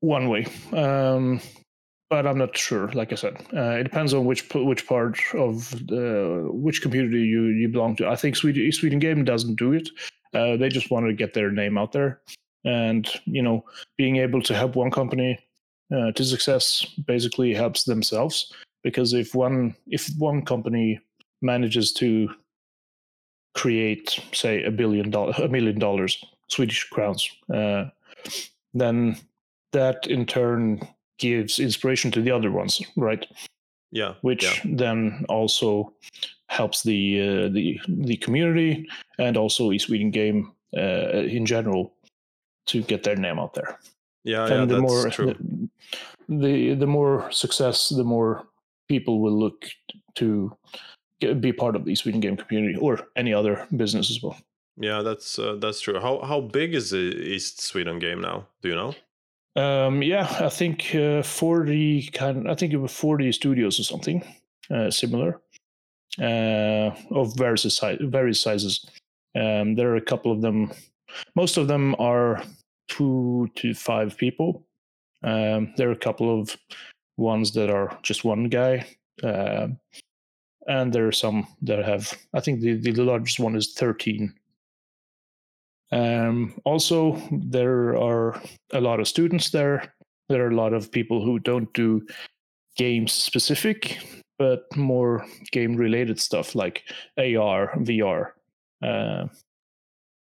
one 0.00 0.28
way, 0.28 0.46
um, 0.72 1.40
but 2.08 2.26
I'm 2.26 2.38
not 2.38 2.56
sure. 2.56 2.88
Like 2.88 3.12
I 3.12 3.16
said, 3.16 3.36
uh, 3.54 3.76
it 3.78 3.84
depends 3.84 4.12
on 4.14 4.24
which 4.24 4.48
which 4.54 4.86
part 4.86 5.18
of 5.34 5.70
the 5.86 6.48
which 6.50 6.82
community 6.82 7.20
you 7.20 7.44
you 7.44 7.68
belong 7.68 7.96
to. 7.96 8.08
I 8.08 8.16
think 8.16 8.36
Sweden 8.36 8.70
Sweden 8.72 8.98
Game 8.98 9.24
doesn't 9.24 9.56
do 9.56 9.72
it. 9.72 9.88
Uh, 10.34 10.56
they 10.56 10.68
just 10.68 10.90
want 10.90 11.06
to 11.06 11.12
get 11.12 11.34
their 11.34 11.50
name 11.50 11.78
out 11.78 11.92
there, 11.92 12.20
and 12.64 13.08
you 13.24 13.42
know, 13.42 13.64
being 13.96 14.16
able 14.16 14.42
to 14.42 14.54
help 14.54 14.76
one 14.76 14.90
company 14.90 15.38
uh, 15.94 16.12
to 16.12 16.24
success 16.24 16.84
basically 17.06 17.54
helps 17.54 17.84
themselves 17.84 18.52
because 18.82 19.12
if 19.12 19.34
one 19.34 19.74
if 19.86 20.08
one 20.18 20.44
company 20.44 21.00
manages 21.42 21.92
to 21.92 22.28
create 23.54 24.20
say 24.32 24.62
a 24.62 24.70
billion 24.70 25.10
dollar 25.10 25.32
a 25.38 25.48
million 25.48 25.78
dollars 25.78 26.22
Swedish 26.50 26.88
crowns, 26.90 27.30
uh, 27.54 27.86
then 28.74 29.16
that 29.72 30.06
in 30.06 30.26
turn 30.26 30.80
gives 31.18 31.58
inspiration 31.58 32.10
to 32.10 32.22
the 32.22 32.30
other 32.30 32.50
ones, 32.50 32.82
right? 32.96 33.26
yeah 33.92 34.14
Which 34.22 34.44
yeah. 34.44 34.76
then 34.76 35.24
also 35.28 35.92
helps 36.48 36.82
the 36.82 37.20
uh, 37.20 37.48
the 37.48 37.80
the 37.88 38.16
community 38.16 38.88
and 39.18 39.36
also 39.36 39.72
East 39.72 39.86
Sweden 39.86 40.10
Game 40.10 40.52
uh, 40.76 41.26
in 41.26 41.46
general 41.46 41.92
to 42.66 42.82
get 42.82 43.02
their 43.02 43.16
name 43.16 43.38
out 43.38 43.54
there. 43.54 43.78
yeah 44.24 44.46
yeah 44.46 44.62
and 44.62 44.70
the 44.70 44.80
that's 44.80 44.92
more 44.92 45.10
true 45.10 45.34
The, 46.28 46.36
the 46.36 46.74
the 46.74 46.86
more 46.86 47.30
success, 47.32 47.88
the 47.88 48.04
more 48.04 48.46
people 48.88 49.20
will 49.20 49.38
look 49.38 49.66
to 50.14 50.56
get, 51.20 51.40
be 51.40 51.52
part 51.52 51.76
of 51.76 51.84
the 51.84 51.92
East 51.92 52.02
Sweden 52.02 52.20
Game 52.20 52.36
community 52.36 52.78
or 52.78 53.08
any 53.16 53.34
other 53.34 53.66
business 53.76 54.10
as 54.10 54.22
well. 54.22 54.36
Yeah 54.80 55.02
that's 55.02 55.38
uh, 55.38 55.56
that's 55.60 55.80
true 55.80 56.00
how 56.00 56.20
how 56.22 56.40
big 56.40 56.74
is 56.74 56.90
the 56.90 56.98
east 56.98 57.60
sweden 57.60 57.98
game 57.98 58.20
now 58.20 58.46
do 58.62 58.68
you 58.68 58.74
know 58.74 58.94
Um, 59.56 60.02
yeah, 60.02 60.28
I 60.40 60.48
think 60.48 60.94
uh, 60.94 61.22
forty 61.24 62.08
kind. 62.12 62.48
I 62.48 62.54
think 62.54 62.72
it 62.72 62.80
was 62.80 62.92
forty 62.92 63.32
studios 63.32 63.80
or 63.80 63.84
something 63.84 64.22
uh, 64.70 64.90
similar, 64.90 65.40
uh, 66.20 66.94
of 67.10 67.34
various 67.36 67.76
si- 67.76 67.98
various 68.00 68.40
sizes. 68.40 68.86
Um, 69.34 69.74
there 69.74 69.90
are 69.90 69.96
a 69.96 70.10
couple 70.10 70.30
of 70.32 70.40
them. 70.40 70.70
Most 71.34 71.58
of 71.58 71.66
them 71.66 71.96
are 71.98 72.42
two 72.88 73.48
to 73.56 73.74
five 73.74 74.16
people. 74.16 74.64
Um, 75.24 75.74
there 75.76 75.88
are 75.88 75.98
a 75.98 76.06
couple 76.06 76.30
of 76.40 76.56
ones 77.16 77.52
that 77.52 77.70
are 77.70 77.98
just 78.02 78.24
one 78.24 78.48
guy, 78.48 78.86
um 79.24 79.78
and 80.68 80.92
there 80.92 81.08
are 81.08 81.12
some 81.12 81.46
that 81.66 81.84
have. 81.84 82.14
I 82.32 82.40
think 82.40 82.60
the 82.60 82.78
the 82.80 83.02
largest 83.04 83.40
one 83.40 83.56
is 83.58 83.74
thirteen 83.74 84.32
um, 85.92 86.54
also, 86.64 87.20
there 87.30 87.96
are 87.96 88.40
a 88.72 88.80
lot 88.80 89.00
of 89.00 89.08
students 89.08 89.50
there. 89.50 89.94
There 90.28 90.44
are 90.44 90.50
a 90.50 90.56
lot 90.56 90.72
of 90.72 90.92
people 90.92 91.24
who 91.24 91.38
don't 91.38 91.72
do 91.74 92.06
games 92.76 93.12
specific, 93.12 93.98
but 94.38 94.64
more 94.76 95.26
game 95.50 95.76
related 95.76 96.20
stuff 96.20 96.54
like 96.54 96.84
AR, 97.18 97.72
VR. 97.78 98.32
Uh, 98.82 99.26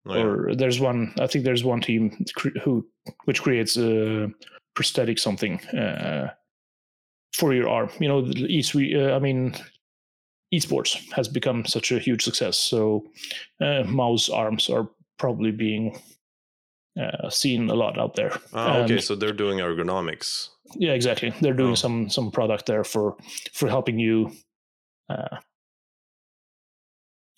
Oh, 0.05 0.15
yeah. 0.15 0.23
or 0.23 0.55
there's 0.55 0.79
one, 0.79 1.13
I 1.19 1.27
think 1.27 1.43
there's 1.43 1.63
one 1.63 1.82
team 1.82 2.25
who 2.63 2.88
which 3.25 3.41
creates 3.41 3.77
a 3.77 4.29
prosthetic 4.75 5.19
something 5.19 5.60
uh, 5.69 6.32
for 7.34 7.53
your 7.53 7.69
arm. 7.69 7.89
You 7.99 8.08
know, 8.08 8.21
the 8.21 8.45
East, 8.45 8.75
uh, 8.75 9.13
I 9.13 9.19
mean, 9.19 9.55
esports 10.53 10.97
has 11.13 11.27
become 11.27 11.65
such 11.65 11.91
a 11.91 11.99
huge 11.99 12.23
success. 12.23 12.58
So 12.58 13.05
uh, 13.62 13.84
mouse 13.84 14.29
arms 14.29 14.69
are 14.69 14.89
probably 15.19 15.51
being 15.51 15.99
uh, 16.99 17.29
seen 17.29 17.69
a 17.69 17.75
lot 17.75 17.99
out 17.99 18.15
there. 18.15 18.32
Ah, 18.53 18.79
okay 18.79 18.93
And- 18.95 19.03
so 19.03 19.15
they're 19.15 19.34
doing 19.38 19.60
ergonomics 19.60 20.49
yeah, 20.75 20.93
exactly. 20.93 21.34
They're 21.41 21.58
doing 21.58 21.71
Oh. 21.71 21.75
some 21.75 22.10
some 22.10 22.29
product 22.32 22.65
there 22.67 22.84
for 22.84 23.17
for 23.53 23.67
helping 23.69 23.97
you 23.97 24.32
uh, 25.10 25.38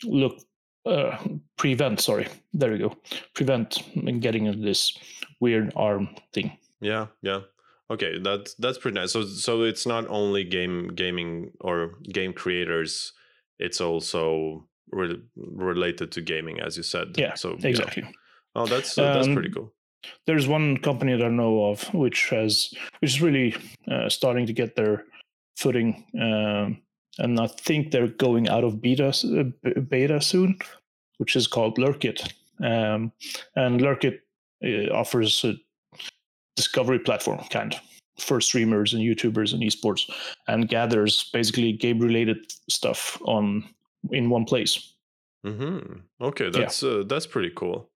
look 0.04 0.38
uh, 0.86 1.18
prevent. 1.58 2.00
Sorry, 2.02 2.28
there 2.54 2.74
you 2.76 2.90
go. 2.90 2.98
Prevent 3.36 3.82
getting 4.20 4.62
this 4.62 4.98
weird 5.40 5.72
arm 5.76 6.10
thing. 6.34 6.58
Yeah, 6.82 7.08
yeah. 7.22 7.42
Okay, 7.90 8.20
that's 8.20 8.54
that's 8.56 8.78
pretty 8.78 8.96
nice. 9.00 9.12
So 9.14 9.24
so 9.24 9.64
it's 9.64 9.86
not 9.86 10.08
only 10.10 10.44
game 10.44 10.90
gaming 10.96 11.52
or 11.62 11.96
game 12.12 12.34
creators, 12.34 13.14
it's 13.60 13.80
also 13.82 14.68
re- 14.92 15.22
related 15.36 16.12
to 16.14 16.22
gaming, 16.22 16.60
as 16.60 16.78
you 16.78 16.84
said. 16.84 17.16
Yeah, 17.18 17.34
so 17.36 17.58
Exactly. 17.64 18.04
Oh, 18.56 18.66
that's 18.66 18.98
uh, 18.98 19.14
that's 19.14 19.28
pretty 19.28 19.50
Um, 19.50 19.54
cool. 19.54 19.74
There's 20.26 20.48
one 20.48 20.78
company 20.78 21.16
that 21.16 21.26
I 21.26 21.30
know 21.30 21.66
of 21.66 21.94
which 21.94 22.30
has 22.30 22.74
which 23.00 23.12
is 23.12 23.22
really 23.22 23.56
uh, 23.90 24.10
starting 24.10 24.46
to 24.48 24.54
get 24.54 24.76
their 24.76 25.06
footing, 25.58 26.04
um, 26.20 26.82
and 27.20 27.40
I 27.40 27.48
think 27.48 27.92
they're 27.92 28.08
going 28.08 28.50
out 28.50 28.64
of 28.64 28.82
beta 28.82 29.10
uh, 29.10 29.80
beta 29.82 30.20
soon, 30.20 30.58
which 31.18 31.36
is 31.36 31.48
called 31.48 31.78
Lurkit. 31.78 32.34
Um, 32.64 33.12
and 33.56 33.80
Lurkit 33.80 34.20
uh, 34.66 34.92
offers 34.94 35.44
a 35.46 35.54
discovery 36.56 37.00
platform 37.00 37.40
kind 37.50 37.74
of 37.74 37.80
for 38.20 38.42
streamers 38.42 38.94
and 38.94 39.02
YouTubers 39.02 39.54
and 39.54 39.64
esports, 39.64 40.10
and 40.48 40.68
gathers 40.68 41.30
basically 41.32 41.74
game 41.74 42.00
related 42.00 42.38
stuff 42.70 43.20
on 43.26 43.64
in 44.10 44.30
one 44.30 44.46
place. 44.46 44.96
Mm-hmm. 45.46 46.00
Okay, 46.22 46.50
that's 46.50 46.84
uh, 46.84 47.04
that's 47.08 47.28
pretty 47.28 47.52
cool. 47.56 47.90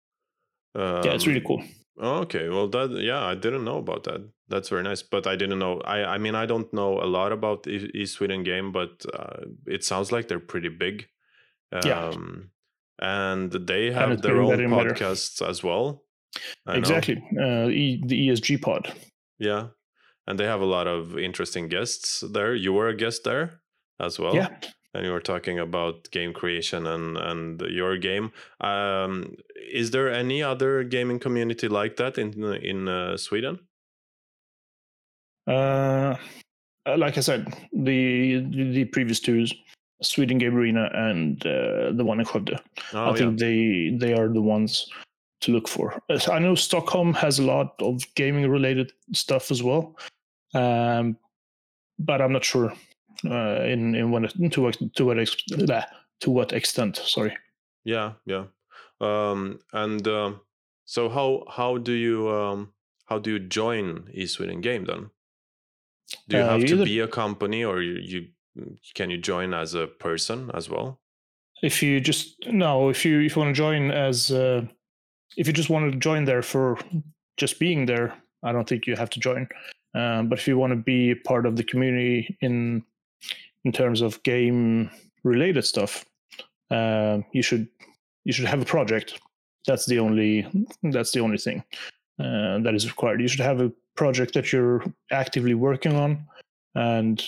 Um, 0.75 1.03
yeah, 1.03 1.13
it's 1.13 1.27
really 1.27 1.41
cool. 1.45 1.63
Okay, 2.01 2.49
well 2.49 2.67
that 2.69 2.91
yeah, 2.91 3.23
I 3.23 3.35
didn't 3.35 3.63
know 3.65 3.77
about 3.77 4.03
that. 4.05 4.27
That's 4.47 4.69
very 4.69 4.83
nice, 4.83 5.03
but 5.03 5.27
I 5.27 5.35
didn't 5.35 5.59
know. 5.59 5.79
I 5.81 6.15
I 6.15 6.17
mean, 6.17 6.35
I 6.35 6.45
don't 6.45 6.71
know 6.73 7.01
a 7.01 7.05
lot 7.05 7.31
about 7.31 7.67
E- 7.67 7.91
East 7.93 8.15
Sweden 8.15 8.43
game, 8.43 8.71
but 8.71 9.05
uh, 9.13 9.45
it 9.67 9.83
sounds 9.83 10.11
like 10.11 10.27
they're 10.27 10.39
pretty 10.39 10.69
big. 10.69 11.07
Yeah. 11.85 12.07
Um, 12.07 12.51
and 12.99 13.51
they 13.51 13.91
have 13.91 14.11
it's 14.11 14.21
their 14.21 14.39
own 14.41 14.59
and 14.61 14.69
better. 14.71 14.91
podcasts 14.91 15.41
as 15.47 15.63
well. 15.63 16.03
I. 16.67 16.77
Exactly. 16.77 17.15
Uh, 17.39 17.67
e, 17.67 18.01
the 18.05 18.29
ESG 18.29 18.61
pod. 18.61 18.93
Yeah, 19.39 19.67
and 20.27 20.39
they 20.39 20.45
have 20.45 20.61
a 20.61 20.65
lot 20.65 20.87
of 20.87 21.17
interesting 21.17 21.67
guests 21.67 22.23
there. 22.31 22.55
You 22.55 22.73
were 22.73 22.87
a 22.87 22.95
guest 22.95 23.23
there 23.23 23.61
as 23.99 24.19
well. 24.19 24.35
Yeah. 24.35 24.49
And 24.93 25.05
you 25.05 25.11
were 25.11 25.21
talking 25.21 25.59
about 25.59 26.09
game 26.11 26.33
creation 26.33 26.87
and 26.87 27.17
and 27.17 27.61
your 27.61 27.97
game. 27.97 28.31
Um, 28.61 29.35
is 29.71 29.91
there 29.91 30.11
any 30.11 30.43
other 30.43 30.83
gaming 30.83 31.19
community 31.19 31.67
like 31.67 31.95
that 31.97 32.17
in 32.17 32.43
in 32.55 32.87
uh, 32.87 33.17
Sweden? 33.17 33.59
Uh, 35.47 36.15
uh, 36.85 36.97
like 36.97 37.17
I 37.17 37.21
said, 37.21 37.53
the 37.73 38.45
the 38.73 38.85
previous 38.85 39.19
two, 39.19 39.45
Sweden 40.01 40.37
Game 40.37 40.55
Arena 40.55 40.89
and 40.93 41.45
uh, 41.45 41.91
the 41.93 42.03
one 42.03 42.19
in 42.19 42.25
Skövde. 42.25 42.59
Oh, 42.93 42.99
I 42.99 43.09
yeah. 43.09 43.15
think 43.15 43.39
they 43.39 43.95
they 43.99 44.13
are 44.13 44.29
the 44.29 44.41
ones 44.41 44.89
to 45.41 45.51
look 45.51 45.67
for. 45.67 46.01
I 46.31 46.39
know 46.39 46.55
Stockholm 46.55 47.13
has 47.15 47.39
a 47.39 47.43
lot 47.43 47.75
of 47.81 48.01
gaming 48.15 48.49
related 48.49 48.93
stuff 49.11 49.51
as 49.51 49.61
well, 49.61 49.97
um, 50.53 51.17
but 51.99 52.21
I'm 52.21 52.31
not 52.31 52.45
sure 52.45 52.73
uh, 53.25 53.63
in 53.63 53.95
in 53.95 54.11
what 54.11 54.29
to 54.51 54.61
what 54.61 54.77
to 54.95 55.05
what 55.05 55.19
ex- 55.19 55.35
to 56.19 56.31
what 56.31 56.53
extent. 56.53 56.97
Sorry. 56.97 57.35
Yeah, 57.85 58.13
yeah. 58.25 58.45
Um, 59.01 59.59
and 59.73 60.07
um, 60.07 60.39
so 60.85 61.09
how 61.09 61.43
how 61.49 61.77
do 61.77 61.91
you 61.91 62.29
um, 62.29 62.73
how 63.05 63.19
do 63.19 63.31
you 63.31 63.39
join 63.39 64.09
East 64.13 64.35
Sweden 64.35 64.61
Game 64.61 64.85
then? 64.85 65.09
Do 66.27 66.37
you 66.37 66.43
Uh, 66.43 66.49
have 66.51 66.61
you 66.61 66.67
to 66.67 66.73
either- 66.75 66.85
be 66.85 66.99
a 66.99 67.07
company, 67.07 67.63
or 67.63 67.81
you, 67.81 67.95
you 68.01 68.27
can 68.93 69.09
you 69.09 69.17
join 69.17 69.53
as 69.53 69.73
a 69.73 69.87
person 69.87 70.51
as 70.53 70.69
well? 70.69 70.99
If 71.61 71.81
you 71.83 71.99
just 71.99 72.35
no, 72.47 72.89
if 72.89 73.03
you 73.05 73.21
if 73.21 73.35
you 73.35 73.41
want 73.41 73.55
to 73.55 73.61
join 73.61 73.91
as 73.91 74.31
uh, 74.31 74.61
if 75.37 75.47
you 75.47 75.53
just 75.53 75.69
want 75.69 75.91
to 75.91 75.97
join 75.99 76.25
there 76.25 76.41
for 76.41 76.77
just 77.37 77.59
being 77.59 77.85
there, 77.87 78.13
I 78.43 78.51
don't 78.51 78.67
think 78.67 78.85
you 78.85 78.95
have 78.95 79.09
to 79.11 79.19
join. 79.19 79.47
Um, 79.95 80.29
but 80.29 80.39
if 80.39 80.47
you 80.47 80.57
want 80.57 80.71
to 80.71 80.77
be 80.77 81.15
part 81.15 81.45
of 81.45 81.55
the 81.55 81.63
community 81.63 82.37
in 82.41 82.83
in 83.65 83.71
terms 83.71 84.01
of 84.01 84.21
game 84.23 84.89
related 85.23 85.63
stuff, 85.65 86.05
uh, 86.71 87.19
you 87.31 87.41
should 87.41 87.67
you 88.25 88.33
should 88.33 88.45
have 88.45 88.61
a 88.61 88.65
project. 88.65 89.19
That's 89.67 89.85
the 89.85 89.99
only 89.99 90.47
that's 90.83 91.11
the 91.11 91.19
only 91.21 91.37
thing 91.37 91.63
uh, 92.19 92.59
that 92.59 92.73
is 92.75 92.87
required. 92.87 93.21
You 93.21 93.27
should 93.27 93.45
have 93.45 93.61
a 93.61 93.71
project 93.95 94.33
that 94.33 94.51
you're 94.51 94.83
actively 95.11 95.53
working 95.53 95.95
on, 95.95 96.25
and 96.75 97.23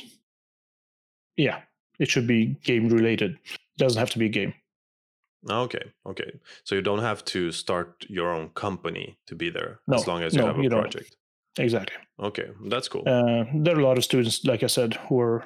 yeah, 1.37 1.61
it 1.99 2.09
should 2.09 2.27
be 2.27 2.57
game 2.63 2.89
related. 2.89 3.31
It 3.45 3.77
doesn't 3.77 3.99
have 3.99 4.09
to 4.11 4.19
be 4.19 4.25
a 4.25 4.29
game. 4.29 4.53
Okay, 5.49 5.91
okay. 6.07 6.31
So 6.63 6.73
you 6.75 6.81
don't 6.81 6.99
have 7.03 7.23
to 7.25 7.51
start 7.51 8.03
your 8.09 8.33
own 8.33 8.49
company 8.49 9.17
to 9.27 9.35
be 9.35 9.51
there 9.51 9.79
No, 9.87 9.97
as 9.97 10.07
long 10.07 10.23
as 10.23 10.33
you 10.33 10.41
no, 10.41 10.47
have 10.47 10.59
a 10.59 10.63
you 10.63 10.69
don't. 10.69 10.81
project. 10.81 11.15
Exactly. 11.59 11.97
Okay, 12.19 12.49
that's 12.65 12.87
cool. 12.87 13.03
Uh, 13.05 13.45
there 13.53 13.75
are 13.75 13.79
a 13.79 13.83
lot 13.85 13.97
of 13.97 14.03
students, 14.03 14.43
like 14.43 14.63
I 14.63 14.67
said, 14.67 14.95
who 15.07 15.19
are 15.19 15.45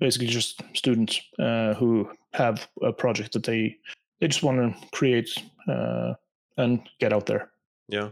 basically 0.00 0.26
just 0.28 0.62
students 0.74 1.20
uh, 1.38 1.74
who 1.74 2.10
have 2.32 2.66
a 2.82 2.92
project 2.92 3.32
that 3.32 3.44
they 3.44 3.76
they 4.20 4.28
just 4.28 4.42
want 4.42 4.58
to 4.58 4.88
create 4.90 5.30
uh, 5.68 6.14
and 6.56 6.80
get 6.98 7.12
out 7.12 7.26
there. 7.26 7.50
Yeah. 7.88 8.10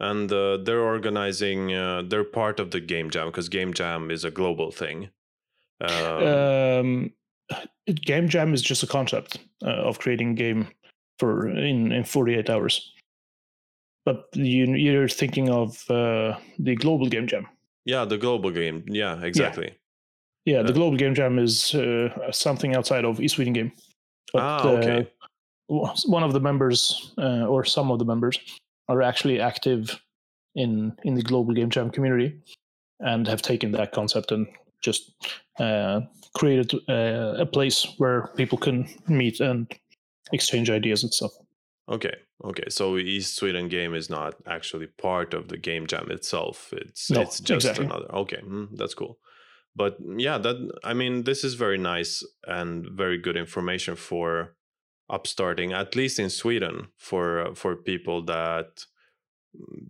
And 0.00 0.30
uh, 0.32 0.56
they're 0.64 0.80
organizing, 0.82 1.72
uh, 1.74 2.02
they're 2.08 2.24
part 2.24 2.60
of 2.60 2.70
the 2.70 2.80
Game 2.80 3.08
Jam 3.10 3.26
because 3.28 3.48
Game 3.48 3.72
Jam 3.74 4.10
is 4.10 4.24
a 4.24 4.30
global 4.30 4.70
thing. 4.72 5.10
Um, 5.80 6.22
Um, 6.22 7.12
it- 7.86 8.04
game 8.04 8.28
jam 8.28 8.54
is 8.54 8.62
just 8.62 8.82
a 8.82 8.86
concept 8.86 9.38
uh, 9.64 9.88
of 9.88 9.98
creating 9.98 10.34
game 10.36 10.68
for 11.18 11.48
in 11.48 11.92
in 11.92 12.04
48 12.04 12.48
hours. 12.50 12.92
But 14.04 14.24
you 14.34 14.74
you're 14.76 15.08
thinking 15.08 15.48
of 15.50 15.84
uh, 15.90 16.38
the 16.58 16.76
global 16.76 17.08
game 17.08 17.26
jam. 17.26 17.46
yeah, 17.84 18.04
the 18.08 18.18
global 18.18 18.50
game. 18.52 18.84
Yeah, 18.88 19.20
exactly. 19.24 19.66
Yeah, 19.66 19.74
the 20.44 20.58
Uh, 20.58 20.72
global 20.72 20.96
game 20.96 21.14
jam 21.14 21.38
is 21.38 21.74
uh, 21.74 22.08
something 22.32 22.76
outside 22.76 23.04
of 23.04 23.20
East 23.20 23.34
Sweden 23.36 23.52
Game. 23.52 23.72
Ah, 24.34 24.68
okay. 24.68 25.08
uh, 25.68 25.94
one 26.06 26.22
of 26.22 26.32
the 26.32 26.40
members, 26.40 27.12
uh, 27.18 27.46
or 27.46 27.64
some 27.64 27.92
of 27.92 27.98
the 27.98 28.04
members, 28.04 28.38
are 28.88 29.02
actually 29.02 29.40
active 29.40 30.00
in 30.54 30.92
in 31.04 31.14
the 31.14 31.22
global 31.22 31.54
game 31.54 31.70
jam 31.70 31.90
community, 31.90 32.40
and 32.98 33.28
have 33.28 33.42
taken 33.42 33.72
that 33.72 33.92
concept 33.92 34.32
and 34.32 34.46
just 34.84 35.14
uh, 35.60 36.00
created 36.34 36.74
uh, 36.88 37.42
a 37.42 37.46
place 37.46 37.86
where 37.98 38.28
people 38.36 38.58
can 38.58 38.86
meet 39.06 39.40
and 39.40 39.66
exchange 40.32 40.70
ideas 40.70 41.02
and 41.04 41.12
stuff. 41.12 41.32
Okay, 41.88 42.14
okay. 42.44 42.68
So 42.68 42.96
East 42.98 43.36
Sweden 43.36 43.68
Game 43.68 43.94
is 43.94 44.08
not 44.08 44.34
actually 44.46 44.86
part 44.86 45.34
of 45.34 45.48
the 45.48 45.58
Game 45.58 45.86
Jam 45.86 46.10
itself. 46.10 46.72
It's 46.72 47.10
No, 47.10 47.20
it's 47.20 47.40
just 47.40 47.66
exactly. 47.66 47.86
another. 47.86 48.14
Okay, 48.14 48.40
mm, 48.42 48.68
that's 48.76 48.94
cool. 48.94 49.18
But 49.74 49.96
yeah, 50.16 50.38
that 50.38 50.70
I 50.84 50.94
mean, 50.94 51.24
this 51.24 51.44
is 51.44 51.54
very 51.54 51.78
nice 51.78 52.22
and 52.46 52.86
very 52.90 53.18
good 53.18 53.36
information 53.36 53.96
for 53.96 54.54
upstarting, 55.08 55.72
at 55.72 55.96
least 55.96 56.18
in 56.18 56.30
Sweden, 56.30 56.88
for 56.98 57.48
uh, 57.48 57.54
for 57.54 57.76
people 57.76 58.24
that 58.26 58.84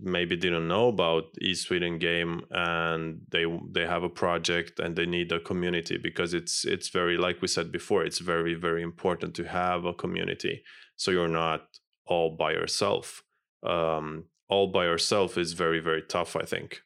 maybe 0.01 0.37
didn't 0.37 0.67
know 0.67 0.89
about 0.89 1.25
East 1.41 1.69
Sweden 1.69 1.99
Game 1.99 2.43
and 2.51 3.21
they 3.31 3.45
they 3.73 3.87
have 3.87 4.03
a 4.03 4.09
project 4.09 4.81
and 4.81 4.97
they 4.97 5.07
need 5.07 5.31
a 5.31 5.39
community 5.39 5.99
because 5.99 6.35
it's 6.35 6.65
it's 6.65 6.89
very 6.89 7.17
like 7.17 7.41
we 7.41 7.49
said 7.49 7.71
before, 7.71 8.05
it's 8.05 8.19
very 8.19 8.55
very 8.55 8.83
important 8.83 9.35
to 9.37 9.45
have 9.45 9.85
a 9.85 9.95
community 9.95 10.63
so 11.03 11.11
you're 11.11 11.27
not 11.27 11.63
all 12.07 12.37
by 12.37 12.53
yourself. 12.53 13.23
Um, 13.65 14.27
all 14.49 14.69
by 14.69 14.85
yourself 14.85 15.37
is 15.37 15.53
very 15.53 15.81
very 15.81 16.03
tough, 16.03 16.37
I 16.37 16.45
think. 16.45 16.83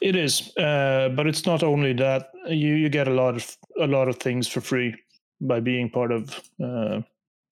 It 0.00 0.16
is, 0.16 0.54
uh, 0.56 1.10
but 1.16 1.26
it's 1.26 1.46
not 1.46 1.62
only 1.62 1.92
that. 1.94 2.30
You 2.48 2.74
you 2.74 2.88
get 2.88 3.08
a 3.08 3.14
lot 3.14 3.36
of 3.36 3.56
a 3.80 3.86
lot 3.86 4.08
of 4.08 4.16
things 4.16 4.48
for 4.48 4.60
free 4.60 4.94
by 5.40 5.60
being 5.60 5.90
part 5.90 6.12
of 6.12 6.40
uh, 6.62 7.00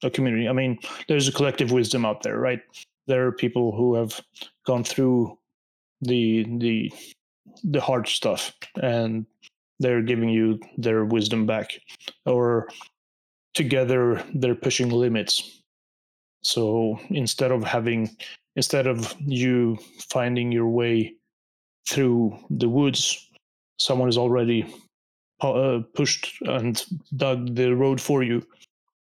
a 0.02 0.11
community. 0.11 0.48
I 0.48 0.52
mean, 0.52 0.78
there's 1.09 1.28
a 1.28 1.33
collective 1.33 1.72
wisdom 1.72 2.04
out 2.04 2.22
there, 2.22 2.38
right? 2.38 2.61
There 3.06 3.26
are 3.26 3.33
people 3.33 3.72
who 3.72 3.94
have 3.94 4.20
gone 4.66 4.85
through 4.85 5.38
the 6.02 6.44
the 6.59 6.92
the 7.64 7.80
hard 7.80 8.09
stuff, 8.09 8.52
and 8.83 9.26
they're 9.78 10.02
giving 10.02 10.28
you 10.28 10.61
their 10.76 11.04
wisdom 11.04 11.46
back, 11.46 11.72
or 12.26 12.68
together 13.54 14.22
they're 14.35 14.54
pushing 14.54 14.90
limits. 14.90 15.62
So 16.42 16.98
instead 17.11 17.50
of 17.52 17.64
having, 17.64 18.16
instead 18.56 18.87
of 18.87 19.14
you 19.20 19.78
finding 20.11 20.52
your 20.52 20.68
way 20.68 21.14
through 21.90 22.38
the 22.50 22.68
woods, 22.68 23.31
someone 23.79 24.09
has 24.09 24.18
already 24.18 24.64
uh, 25.40 25.81
pushed 25.94 26.40
and 26.42 26.85
dug 27.16 27.55
the 27.55 27.74
road 27.74 28.00
for 28.00 28.22
you. 28.22 28.42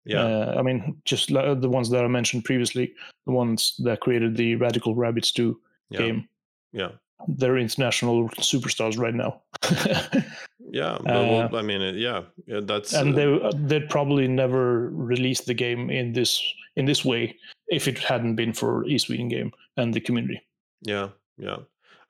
Yeah, 0.06 0.24
Uh, 0.24 0.56
I 0.58 0.62
mean, 0.62 0.98
just 1.06 1.32
li- 1.32 1.56
the 1.56 1.70
ones 1.70 1.90
that 1.92 2.04
I 2.04 2.08
mentioned 2.08 2.44
previously, 2.44 2.94
the 3.26 3.32
ones 3.32 3.76
that 3.80 4.02
created 4.02 4.36
the 4.36 4.56
Radical 4.56 4.96
Rabbit 4.96 5.24
Stew 5.24 5.62
yeah, 5.90 6.00
game, 6.00 6.28
yeah, 6.74 6.90
they're 7.28 7.58
international 7.58 8.28
superstars 8.30 8.98
right 8.98 9.14
now. 9.14 9.42
yeah. 10.60 10.98
But, 11.04 11.06
well, 11.06 11.56
I 11.56 11.62
mean, 11.62 11.82
yeah, 11.96 12.24
yeah. 12.48 12.60
That's 12.62 12.94
Uh, 12.94 13.00
and 13.00 13.14
uh, 13.14 13.16
they 13.16 13.80
they'd 13.80 13.90
probably 13.90 14.28
never 14.28 14.90
release 14.90 15.42
the 15.42 15.54
game 15.54 15.90
in 15.90 16.14
this 16.14 16.42
in 16.76 16.86
this 16.86 17.06
way 17.06 17.38
if 17.68 17.88
it 17.88 17.98
hadn't 17.98 18.36
been 18.36 18.54
for 18.54 18.86
East 18.86 19.08
Sweden 19.08 19.30
Game 19.30 19.52
and 19.78 19.94
the 19.94 20.02
community. 20.02 20.42
Yeah, 20.82 21.10
yeah. 21.38 21.60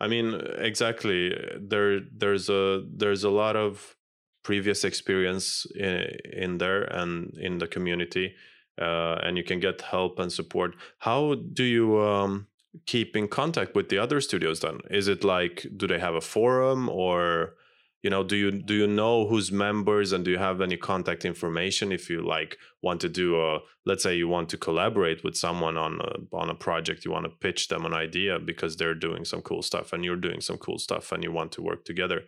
I 0.04 0.08
mean, 0.08 0.34
exactly. 0.58 1.34
There, 1.58 2.02
there's 2.12 2.50
a 2.50 2.84
there's 2.94 3.24
a 3.24 3.30
lot 3.30 3.56
of 3.56 3.96
previous 4.44 4.84
experience 4.84 5.66
in, 5.76 6.18
in 6.34 6.58
there 6.58 6.84
and 6.84 7.34
in 7.38 7.60
the 7.60 7.68
community, 7.68 8.36
uh, 8.82 9.16
and 9.24 9.38
you 9.38 9.46
can 9.46 9.62
get 9.62 9.80
help 9.82 10.20
and 10.20 10.30
support. 10.32 10.76
How 11.00 11.36
do 11.36 11.64
you 11.64 12.02
um, 12.02 12.48
keep 12.86 13.16
in 13.16 13.30
contact 13.30 13.76
with 13.76 13.88
the 13.88 13.98
other 13.98 14.20
studios? 14.20 14.60
Then 14.60 14.80
is 14.90 15.08
it 15.08 15.24
like 15.24 15.66
do 15.78 15.88
they 15.88 16.00
have 16.00 16.16
a 16.16 16.22
forum 16.22 16.90
or 16.90 17.56
you 18.04 18.10
know 18.10 18.24
do 18.24 18.36
you 18.36 18.52
do 18.52 18.74
you 18.74 18.86
know 18.86 19.26
who's 19.26 19.52
members 19.52 20.12
and 20.12 20.24
do 20.26 20.32
you 20.32 20.38
have 20.38 20.62
any 20.62 20.78
contact 20.78 21.26
information 21.26 21.92
if 21.92 22.10
you 22.10 22.22
like 22.22 22.58
want 22.82 23.02
to 23.02 23.10
do 23.10 23.42
a 23.42 23.60
let's 23.86 24.04
say 24.04 24.16
you 24.16 24.28
want 24.28 24.50
to 24.50 24.58
collaborate 24.58 25.24
with 25.24 25.36
someone 25.36 25.78
on 25.78 26.00
a, 26.02 26.36
on 26.36 26.50
a 26.50 26.56
project 26.56 27.06
you 27.06 27.12
want 27.12 27.26
to 27.26 27.30
pitch 27.30 27.70
them 27.70 27.86
an 27.86 27.94
idea 27.94 28.38
because 28.38 28.76
they're 28.76 28.94
doing 28.94 29.26
some 29.26 29.42
cool 29.42 29.62
stuff 29.62 29.94
and 29.94 30.04
you're 30.04 30.16
doing 30.16 30.42
some 30.42 30.58
cool 30.58 30.78
stuff 30.78 31.12
and 31.12 31.24
you 31.24 31.32
want 31.32 31.52
to 31.52 31.62
work 31.62 31.86
together 31.86 32.22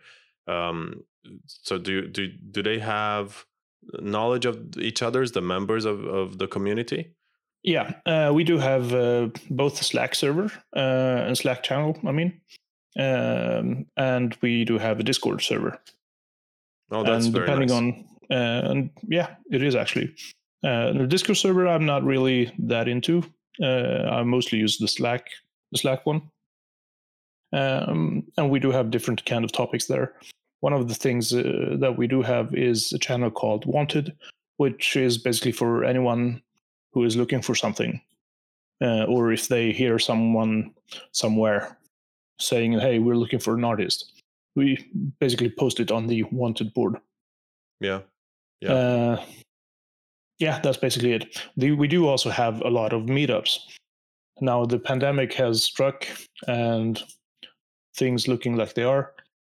um, 0.48 1.02
so 1.46 1.78
do 1.78 2.08
do 2.08 2.28
do 2.28 2.62
they 2.62 2.78
have 2.78 3.44
knowledge 4.00 4.46
of 4.46 4.78
each 4.78 5.02
other's 5.02 5.32
the 5.32 5.42
members 5.42 5.84
of, 5.84 6.04
of 6.04 6.38
the 6.38 6.46
community 6.46 7.14
Yeah, 7.62 7.94
uh, 8.06 8.30
we 8.32 8.44
do 8.44 8.58
have 8.58 8.94
uh, 8.94 9.28
both 9.50 9.82
Slack 9.82 10.14
server 10.14 10.52
uh, 10.76 11.26
and 11.26 11.36
Slack 11.36 11.64
channel. 11.64 11.98
I 12.06 12.12
mean, 12.12 12.40
um, 12.98 13.86
and 13.96 14.36
we 14.40 14.64
do 14.64 14.78
have 14.78 15.00
a 15.00 15.02
Discord 15.02 15.42
server. 15.42 15.78
oh 16.90 17.02
that's 17.02 17.26
and 17.26 17.34
very 17.34 17.46
depending 17.46 17.68
nice 17.68 17.76
on, 17.76 18.04
uh, 18.30 18.70
and 18.70 18.90
yeah, 19.08 19.36
it 19.50 19.62
is 19.62 19.74
actually 19.74 20.14
uh, 20.64 20.92
the 20.92 21.06
Discord 21.06 21.36
server. 21.36 21.66
I'm 21.66 21.86
not 21.86 22.04
really 22.04 22.52
that 22.58 22.88
into. 22.88 23.22
Uh, 23.62 24.08
I 24.10 24.22
mostly 24.22 24.58
use 24.58 24.78
the 24.78 24.88
Slack, 24.88 25.28
the 25.72 25.78
Slack 25.78 26.04
one, 26.06 26.22
um, 27.52 28.24
and 28.36 28.50
we 28.50 28.58
do 28.58 28.70
have 28.70 28.90
different 28.90 29.24
kind 29.26 29.44
of 29.44 29.52
topics 29.52 29.86
there. 29.86 30.14
One 30.60 30.72
of 30.72 30.88
the 30.88 30.94
things 30.94 31.32
uh, 31.32 31.76
that 31.78 31.96
we 31.96 32.06
do 32.06 32.22
have 32.22 32.54
is 32.54 32.92
a 32.92 32.98
channel 32.98 33.30
called 33.30 33.66
Wanted, 33.66 34.14
which 34.56 34.96
is 34.96 35.18
basically 35.18 35.52
for 35.52 35.84
anyone 35.84 36.42
who 36.92 37.04
is 37.04 37.16
looking 37.16 37.42
for 37.42 37.54
something, 37.54 38.00
uh, 38.82 39.04
or 39.04 39.32
if 39.32 39.48
they 39.48 39.72
hear 39.72 39.98
someone 39.98 40.72
somewhere 41.12 41.76
saying, 42.38 42.78
"Hey, 42.78 42.98
we're 42.98 43.16
looking 43.16 43.38
for 43.38 43.54
an 43.54 43.64
artist," 43.64 44.12
we 44.54 44.78
basically 45.20 45.50
post 45.50 45.80
it 45.80 45.90
on 45.90 46.06
the 46.06 46.24
wanted 46.24 46.74
board. 46.74 46.96
Yeah. 47.80 48.00
Yeah. 48.60 48.72
Uh, 48.72 49.24
yeah, 50.38 50.60
that's 50.60 50.78
basically 50.78 51.12
it. 51.12 51.42
The, 51.56 51.72
we 51.72 51.88
do 51.88 52.06
also 52.06 52.30
have 52.30 52.60
a 52.62 52.68
lot 52.68 52.92
of 52.92 53.02
meetups. 53.02 53.58
Now 54.40 54.64
the 54.66 54.78
pandemic 54.78 55.32
has 55.34 55.62
struck 55.62 56.06
and 56.46 57.02
things 57.96 58.28
looking 58.28 58.56
like 58.56 58.74
they 58.74 58.82
are. 58.82 59.12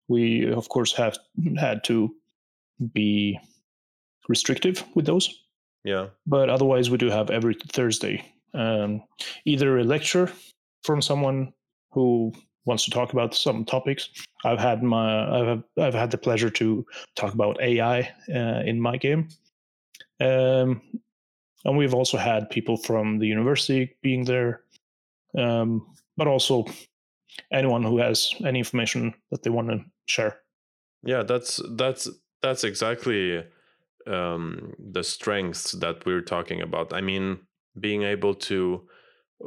We 0.07 0.51
of 0.51 0.69
course 0.69 0.93
have 0.93 1.17
had 1.57 1.83
to 1.85 2.15
be 2.93 3.39
restrictive 4.29 4.83
with 4.95 5.05
those. 5.05 5.43
Yeah. 5.83 6.07
But 6.25 6.49
otherwise, 6.49 6.89
we 6.89 6.97
do 6.97 7.09
have 7.09 7.29
every 7.29 7.55
Thursday 7.69 8.23
um, 8.53 9.03
either 9.45 9.77
a 9.77 9.83
lecture 9.83 10.31
from 10.83 11.01
someone 11.01 11.53
who 11.91 12.33
wants 12.67 12.83
to 12.85 12.91
talk 12.91 13.13
about 13.13 13.33
some 13.33 13.65
topics. 13.65 14.09
I've 14.45 14.59
had 14.59 14.83
my 14.83 15.51
I've 15.51 15.63
I've 15.79 15.93
had 15.93 16.11
the 16.11 16.17
pleasure 16.17 16.49
to 16.51 16.85
talk 17.15 17.33
about 17.33 17.61
AI 17.61 18.13
uh, 18.29 18.61
in 18.65 18.79
my 18.79 18.97
game, 18.97 19.29
um, 20.19 20.81
and 21.65 21.77
we've 21.77 21.95
also 21.95 22.17
had 22.17 22.49
people 22.49 22.77
from 22.77 23.17
the 23.17 23.25
university 23.25 23.95
being 24.03 24.25
there, 24.25 24.61
um, 25.37 25.87
but 26.17 26.27
also 26.27 26.65
anyone 27.51 27.83
who 27.83 27.97
has 27.97 28.35
any 28.45 28.59
information 28.59 29.13
that 29.31 29.43
they 29.43 29.49
want 29.49 29.69
to 29.69 29.79
share. 30.05 30.41
Yeah, 31.03 31.23
that's 31.23 31.61
that's 31.75 32.09
that's 32.41 32.63
exactly 32.63 33.43
um, 34.05 34.73
the 34.77 35.03
strengths 35.03 35.71
that 35.71 36.05
we're 36.05 36.21
talking 36.21 36.61
about. 36.61 36.93
I 36.93 37.01
mean, 37.01 37.39
being 37.79 38.03
able 38.03 38.33
to 38.33 38.87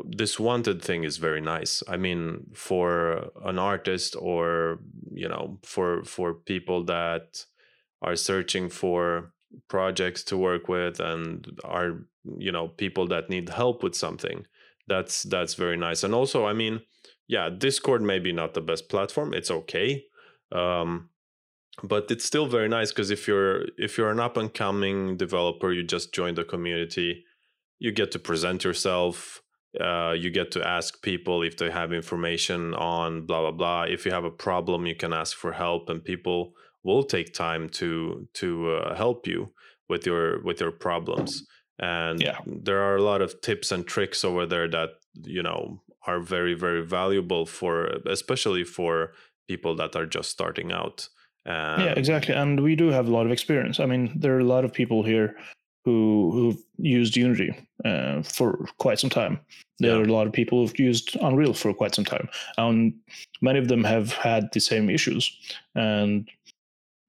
this 0.05 0.39
wanted 0.39 0.83
thing 0.83 1.05
is 1.05 1.17
very 1.17 1.41
nice. 1.41 1.83
I 1.89 1.97
mean 1.97 2.47
for 2.55 3.31
an 3.45 3.59
artist 3.59 4.17
or 4.17 4.81
you 5.13 5.29
know 5.29 5.59
for 5.65 6.05
for 6.05 6.35
people 6.35 6.85
that 6.85 7.45
are 8.03 8.17
searching 8.17 8.69
for 8.69 9.33
projects 9.69 10.23
to 10.25 10.37
work 10.37 10.69
with 10.69 11.01
and 11.01 11.59
are 11.65 12.07
you 12.39 12.53
know 12.53 12.69
people 12.69 13.07
that 13.09 13.29
need 13.29 13.49
help 13.49 13.83
with 13.83 13.95
something 13.95 14.47
that's 14.87 15.25
that's 15.25 15.55
very 15.55 15.77
nice. 15.77 16.05
And 16.05 16.15
also 16.15 16.47
i 16.47 16.53
mean 16.53 16.81
yeah 17.27 17.49
discord 17.49 18.03
maybe 18.03 18.33
not 18.33 18.55
the 18.55 18.61
best 18.61 18.89
platform 18.89 19.33
it's 19.33 19.51
okay 19.51 20.05
um 20.53 21.09
but 21.83 22.11
it's 22.11 22.25
still 22.25 22.47
very 22.47 22.69
nice 22.69 22.91
because 22.91 23.11
if 23.11 23.27
you're 23.29 23.67
if 23.79 23.97
you're 23.97 24.11
an 24.11 24.21
up 24.21 24.37
and 24.37 24.53
coming 24.53 25.17
developer 25.17 25.73
you 25.73 25.83
just 25.83 26.13
join 26.13 26.35
the 26.35 26.45
community 26.45 27.25
you 27.79 27.93
get 27.93 28.11
to 28.11 28.19
present 28.19 28.65
yourself 28.65 29.43
uh, 29.79 30.13
you 30.19 30.31
get 30.31 30.51
to 30.53 30.67
ask 30.67 31.01
people 31.03 31.43
if 31.43 31.57
they 31.57 31.71
have 31.71 31.93
information 31.93 32.75
on 32.75 33.27
blah 33.27 33.41
blah 33.41 33.51
blah 33.53 33.83
if 33.83 34.05
you 34.05 34.11
have 34.11 34.25
a 34.25 34.31
problem 34.31 34.87
you 34.87 34.97
can 34.97 35.13
ask 35.13 35.37
for 35.37 35.53
help 35.53 35.89
and 35.89 36.05
people 36.05 36.53
will 36.83 37.05
take 37.05 37.33
time 37.33 37.69
to 37.69 38.27
to 38.35 38.71
uh, 38.73 38.95
help 38.97 39.27
you 39.27 39.53
with 39.89 40.07
your 40.07 40.43
with 40.43 40.61
your 40.61 40.73
problems 40.73 41.47
and 41.79 42.21
Yeah. 42.21 42.39
there 42.47 42.81
are 42.81 42.97
a 42.97 43.03
lot 43.03 43.23
of 43.23 43.41
tips 43.43 43.71
and 43.73 43.87
tricks 43.87 44.25
over 44.25 44.45
there 44.47 44.69
that 44.69 44.91
you 45.23 45.43
know 45.43 45.83
are 46.07 46.21
very 46.21 46.55
very 46.55 46.85
valuable 46.85 47.47
for 47.47 47.87
especially 48.07 48.65
for 48.65 49.13
people 49.47 49.77
that 49.77 49.95
are 49.95 50.07
just 50.07 50.31
starting 50.31 50.73
out 50.73 51.09
um, 51.47 51.81
yeah, 51.81 51.95
exactly. 51.97 52.35
And 52.35 52.61
we 52.61 52.77
do 52.77 52.89
have 52.89 53.09
a 53.09 53.11
lot 53.11 53.25
of 53.25 53.33
experience. 53.33 53.81
I 53.81 53.87
mean, 53.87 54.13
there 54.15 54.37
are 54.37 54.41
a 54.41 54.45
lot 54.45 54.63
of 54.67 54.75
people 54.75 55.03
here 55.03 55.37
who 55.85 56.31
who've 56.33 56.63
used 56.79 57.17
Unity 57.17 57.55
uh, 57.85 58.23
for 58.23 58.67
quite 58.79 58.99
some 58.99 59.11
time. 59.11 59.41
There 59.79 59.93
Yeah. 59.93 60.01
are 60.01 60.09
a 60.09 60.13
lot 60.13 60.27
of 60.27 60.33
people 60.33 60.59
who've 60.61 60.79
used 60.79 61.17
Unreal 61.21 61.55
for 61.55 61.73
quite 61.73 61.95
some 61.95 62.05
time, 62.05 62.29
and 62.59 62.93
many 63.41 63.59
of 63.59 63.69
them 63.69 63.85
have 63.85 64.13
had 64.13 64.53
the 64.53 64.61
same 64.61 64.91
issues. 64.91 65.31
And 65.75 66.29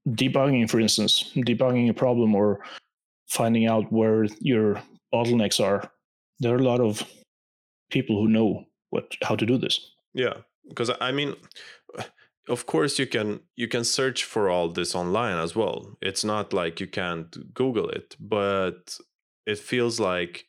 debugging, 0.07 0.69
for 0.69 0.79
instance, 0.79 1.31
debugging 1.35 1.89
a 1.89 1.93
problem 1.93 2.33
or 2.35 2.59
finding 3.27 3.67
out 3.67 3.91
where 3.91 4.25
your 4.39 4.81
bottlenecks 5.13 5.59
are, 5.59 5.91
there 6.39 6.53
are 6.53 6.59
a 6.59 6.63
lot 6.63 6.79
of 6.79 7.03
people 7.89 8.15
who 8.21 8.27
know 8.27 8.65
what 8.89 9.15
how 9.21 9.35
to 9.35 9.45
do 9.45 9.57
this. 9.57 9.91
Yeah, 10.13 10.35
because 10.69 10.89
I 11.01 11.11
mean, 11.11 11.35
of 12.47 12.65
course 12.65 12.99
you 12.99 13.07
can 13.07 13.41
you 13.55 13.67
can 13.67 13.83
search 13.83 14.23
for 14.23 14.49
all 14.49 14.69
this 14.69 14.95
online 14.95 15.37
as 15.37 15.55
well. 15.55 15.97
It's 16.01 16.23
not 16.23 16.53
like 16.53 16.79
you 16.79 16.87
can't 16.87 17.53
Google 17.53 17.89
it, 17.89 18.15
but 18.19 18.97
it 19.45 19.59
feels 19.59 19.99
like 19.99 20.45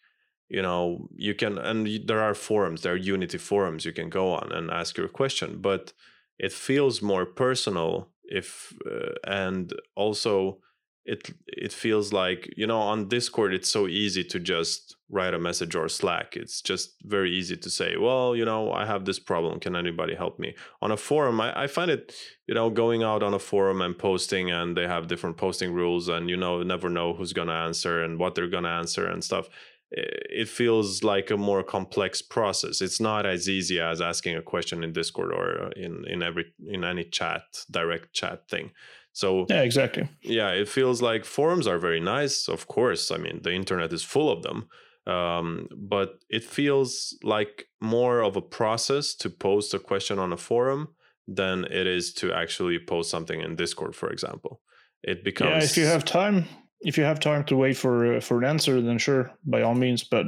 you 0.48 0.62
know 0.62 1.08
you 1.16 1.34
can 1.34 1.58
and 1.58 2.06
there 2.06 2.20
are 2.20 2.34
forums, 2.34 2.82
there 2.82 2.94
are 2.94 2.96
Unity 2.96 3.38
forums 3.38 3.84
you 3.84 3.92
can 3.92 4.08
go 4.08 4.32
on 4.32 4.52
and 4.52 4.70
ask 4.70 4.96
your 4.96 5.08
question, 5.08 5.60
but 5.60 5.92
it 6.38 6.52
feels 6.52 7.02
more 7.02 7.26
personal 7.26 8.08
if 8.24 8.72
uh, 8.90 9.14
and 9.26 9.72
also 9.94 10.58
it 11.04 11.34
it 11.46 11.72
feels 11.72 12.12
like 12.12 12.52
you 12.56 12.66
know 12.66 12.78
on 12.78 13.08
discord 13.08 13.52
it's 13.52 13.68
so 13.68 13.88
easy 13.88 14.22
to 14.22 14.38
just 14.38 14.96
write 15.10 15.34
a 15.34 15.38
message 15.38 15.74
or 15.74 15.88
slack. 15.88 16.36
It's 16.36 16.62
just 16.62 16.94
very 17.02 17.30
easy 17.30 17.56
to 17.56 17.68
say 17.68 17.96
well 17.96 18.36
you 18.36 18.44
know 18.44 18.72
i 18.72 18.86
have 18.86 19.04
this 19.04 19.18
problem. 19.18 19.58
Can 19.60 19.74
anybody 19.74 20.14
help 20.14 20.38
me? 20.38 20.54
On 20.80 20.90
a 20.90 20.96
forum 20.96 21.40
I, 21.40 21.64
I 21.64 21.66
find 21.66 21.90
it 21.90 22.14
you 22.46 22.54
know 22.54 22.70
going 22.70 23.02
out 23.02 23.22
on 23.22 23.34
a 23.34 23.38
forum 23.38 23.82
and 23.82 23.98
posting 23.98 24.50
and 24.50 24.76
they 24.76 24.86
have 24.86 25.08
different 25.08 25.36
posting 25.36 25.72
rules 25.72 26.08
and 26.08 26.30
you 26.30 26.36
know 26.36 26.62
never 26.62 26.88
know 26.88 27.14
who's 27.14 27.32
gonna 27.32 27.52
answer 27.52 28.02
and 28.02 28.18
what 28.18 28.34
they're 28.34 28.46
gonna 28.48 28.68
answer 28.68 29.06
and 29.06 29.24
stuff. 29.24 29.48
It 29.94 30.48
feels 30.48 31.04
like 31.04 31.30
a 31.30 31.36
more 31.36 31.62
complex 31.62 32.22
process. 32.22 32.80
It's 32.80 32.98
not 32.98 33.26
as 33.26 33.46
easy 33.46 33.78
as 33.78 34.00
asking 34.00 34.36
a 34.36 34.40
question 34.40 34.82
in 34.82 34.94
discord 34.94 35.32
or 35.34 35.64
uh, 35.64 35.70
in 35.76 36.06
in 36.06 36.22
every 36.22 36.46
in 36.66 36.84
any 36.84 37.04
chat 37.04 37.42
direct 37.70 38.14
chat 38.14 38.48
thing 38.48 38.70
so 39.12 39.46
Yeah, 39.48 39.62
exactly. 39.62 40.08
yeah 40.22 40.50
it 40.50 40.68
feels 40.68 41.02
like 41.02 41.24
forums 41.24 41.66
are 41.66 41.78
very 41.78 42.00
nice 42.00 42.48
of 42.48 42.66
course 42.66 43.10
i 43.10 43.16
mean 43.16 43.40
the 43.42 43.52
internet 43.52 43.92
is 43.92 44.02
full 44.02 44.30
of 44.30 44.42
them 44.42 44.68
um, 45.04 45.66
but 45.76 46.20
it 46.30 46.44
feels 46.44 47.18
like 47.24 47.66
more 47.80 48.20
of 48.20 48.36
a 48.36 48.40
process 48.40 49.14
to 49.16 49.28
post 49.28 49.74
a 49.74 49.80
question 49.80 50.18
on 50.20 50.32
a 50.32 50.36
forum 50.36 50.94
than 51.26 51.64
it 51.64 51.86
is 51.88 52.12
to 52.14 52.32
actually 52.32 52.78
post 52.78 53.10
something 53.10 53.40
in 53.40 53.56
discord 53.56 53.94
for 53.96 54.10
example 54.10 54.60
it 55.02 55.24
becomes 55.24 55.50
Yeah, 55.50 55.62
if 55.64 55.76
you 55.76 55.86
have 55.86 56.04
time, 56.04 56.44
if 56.80 56.96
you 56.96 57.04
have 57.04 57.18
time 57.20 57.44
to 57.44 57.56
wait 57.56 57.76
for 57.76 58.16
uh, 58.16 58.20
for 58.20 58.38
an 58.38 58.44
answer, 58.44 58.80
then 58.80 58.98
sure, 58.98 59.32
by 59.44 59.62
all 59.62 59.74
means. 59.74 60.04
But 60.04 60.26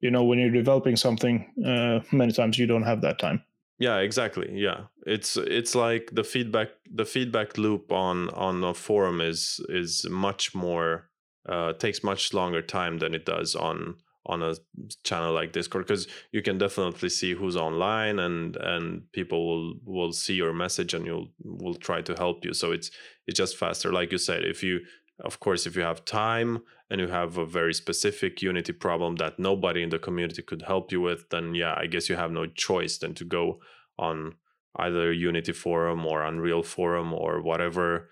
you 0.00 0.10
know, 0.10 0.24
when 0.24 0.38
you're 0.38 0.50
developing 0.50 0.96
something, 0.96 1.52
uh, 1.66 2.00
many 2.12 2.32
times 2.32 2.58
you 2.58 2.66
don't 2.66 2.82
have 2.84 3.00
that 3.02 3.18
time. 3.18 3.42
Yeah 3.78 3.98
exactly 3.98 4.50
yeah. 4.52 4.84
It's 5.06 5.36
it's 5.36 5.74
like 5.74 6.10
the 6.12 6.24
feedback 6.24 6.68
the 6.90 7.04
feedback 7.04 7.58
loop 7.58 7.92
on 7.92 8.30
on 8.30 8.62
a 8.64 8.74
forum 8.74 9.20
is 9.20 9.60
is 9.68 10.06
much 10.08 10.54
more 10.54 11.10
uh 11.48 11.72
takes 11.74 12.02
much 12.02 12.32
longer 12.32 12.62
time 12.62 12.98
than 12.98 13.14
it 13.14 13.24
does 13.26 13.54
on 13.54 13.96
on 14.26 14.42
a 14.42 14.54
channel 15.02 15.34
like 15.34 15.52
discord 15.52 15.86
because 15.86 16.06
you 16.32 16.40
can 16.40 16.56
definitely 16.56 17.10
see 17.10 17.34
who's 17.34 17.56
online 17.56 18.18
and 18.18 18.56
and 18.56 19.02
people 19.12 19.46
will 19.46 19.74
will 19.84 20.12
see 20.12 20.34
your 20.34 20.54
message 20.54 20.94
and 20.94 21.04
you'll 21.04 21.28
will 21.44 21.74
try 21.74 22.00
to 22.00 22.14
help 22.14 22.44
you. 22.44 22.54
So 22.54 22.72
it's 22.72 22.90
it's 23.26 23.36
just 23.36 23.56
faster. 23.56 23.92
Like 23.92 24.12
you 24.12 24.18
said 24.18 24.44
if 24.44 24.62
you 24.62 24.80
of 25.24 25.40
course 25.40 25.66
if 25.66 25.76
you 25.76 25.82
have 25.82 26.04
time 26.04 26.62
and 26.94 27.00
you 27.00 27.08
have 27.08 27.38
a 27.38 27.44
very 27.44 27.74
specific 27.74 28.40
unity 28.40 28.72
problem 28.72 29.16
that 29.16 29.36
nobody 29.38 29.82
in 29.82 29.90
the 29.90 29.98
community 29.98 30.42
could 30.42 30.62
help 30.62 30.92
you 30.92 31.00
with 31.00 31.28
then 31.30 31.52
yeah 31.54 31.74
i 31.76 31.86
guess 31.86 32.08
you 32.08 32.14
have 32.16 32.30
no 32.30 32.46
choice 32.46 32.98
than 32.98 33.12
to 33.14 33.24
go 33.24 33.58
on 33.98 34.32
either 34.76 35.12
unity 35.12 35.52
forum 35.52 36.06
or 36.06 36.22
unreal 36.22 36.62
forum 36.62 37.12
or 37.12 37.42
whatever 37.42 38.08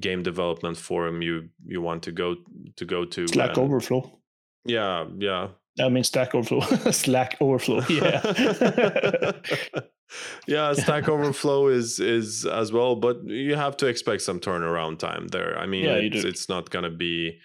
game 0.00 0.22
development 0.22 0.76
forum 0.76 1.22
you 1.22 1.48
you 1.66 1.80
want 1.80 2.02
to 2.02 2.12
go 2.12 2.36
to 2.76 2.84
go 2.84 3.06
to 3.06 3.26
Slack 3.26 3.56
and- 3.56 3.64
Overflow. 3.66 4.02
yeah 4.66 5.06
yeah 5.18 5.48
I 5.80 5.88
mean, 5.88 6.02
Stack 6.02 6.34
Overflow. 6.34 6.90
Slack 6.90 7.36
Overflow. 7.40 7.82
Yeah. 7.88 8.20
yeah 10.46 10.72
stack 10.72 11.08
overflow 11.08 11.68
is 11.68 12.00
is 12.00 12.46
as 12.46 12.72
well 12.72 12.96
but 12.96 13.16
you 13.26 13.54
have 13.54 13.76
to 13.76 13.86
expect 13.86 14.22
some 14.22 14.40
turnaround 14.40 14.98
time 14.98 15.28
there 15.28 15.58
i 15.58 15.66
mean 15.66 15.84
Yeah, 15.84 15.92
it's, 16.06 16.24
it's 16.24 16.48
not 16.48 16.70
going 16.70 16.84
to 16.84 16.90
be 16.90 17.38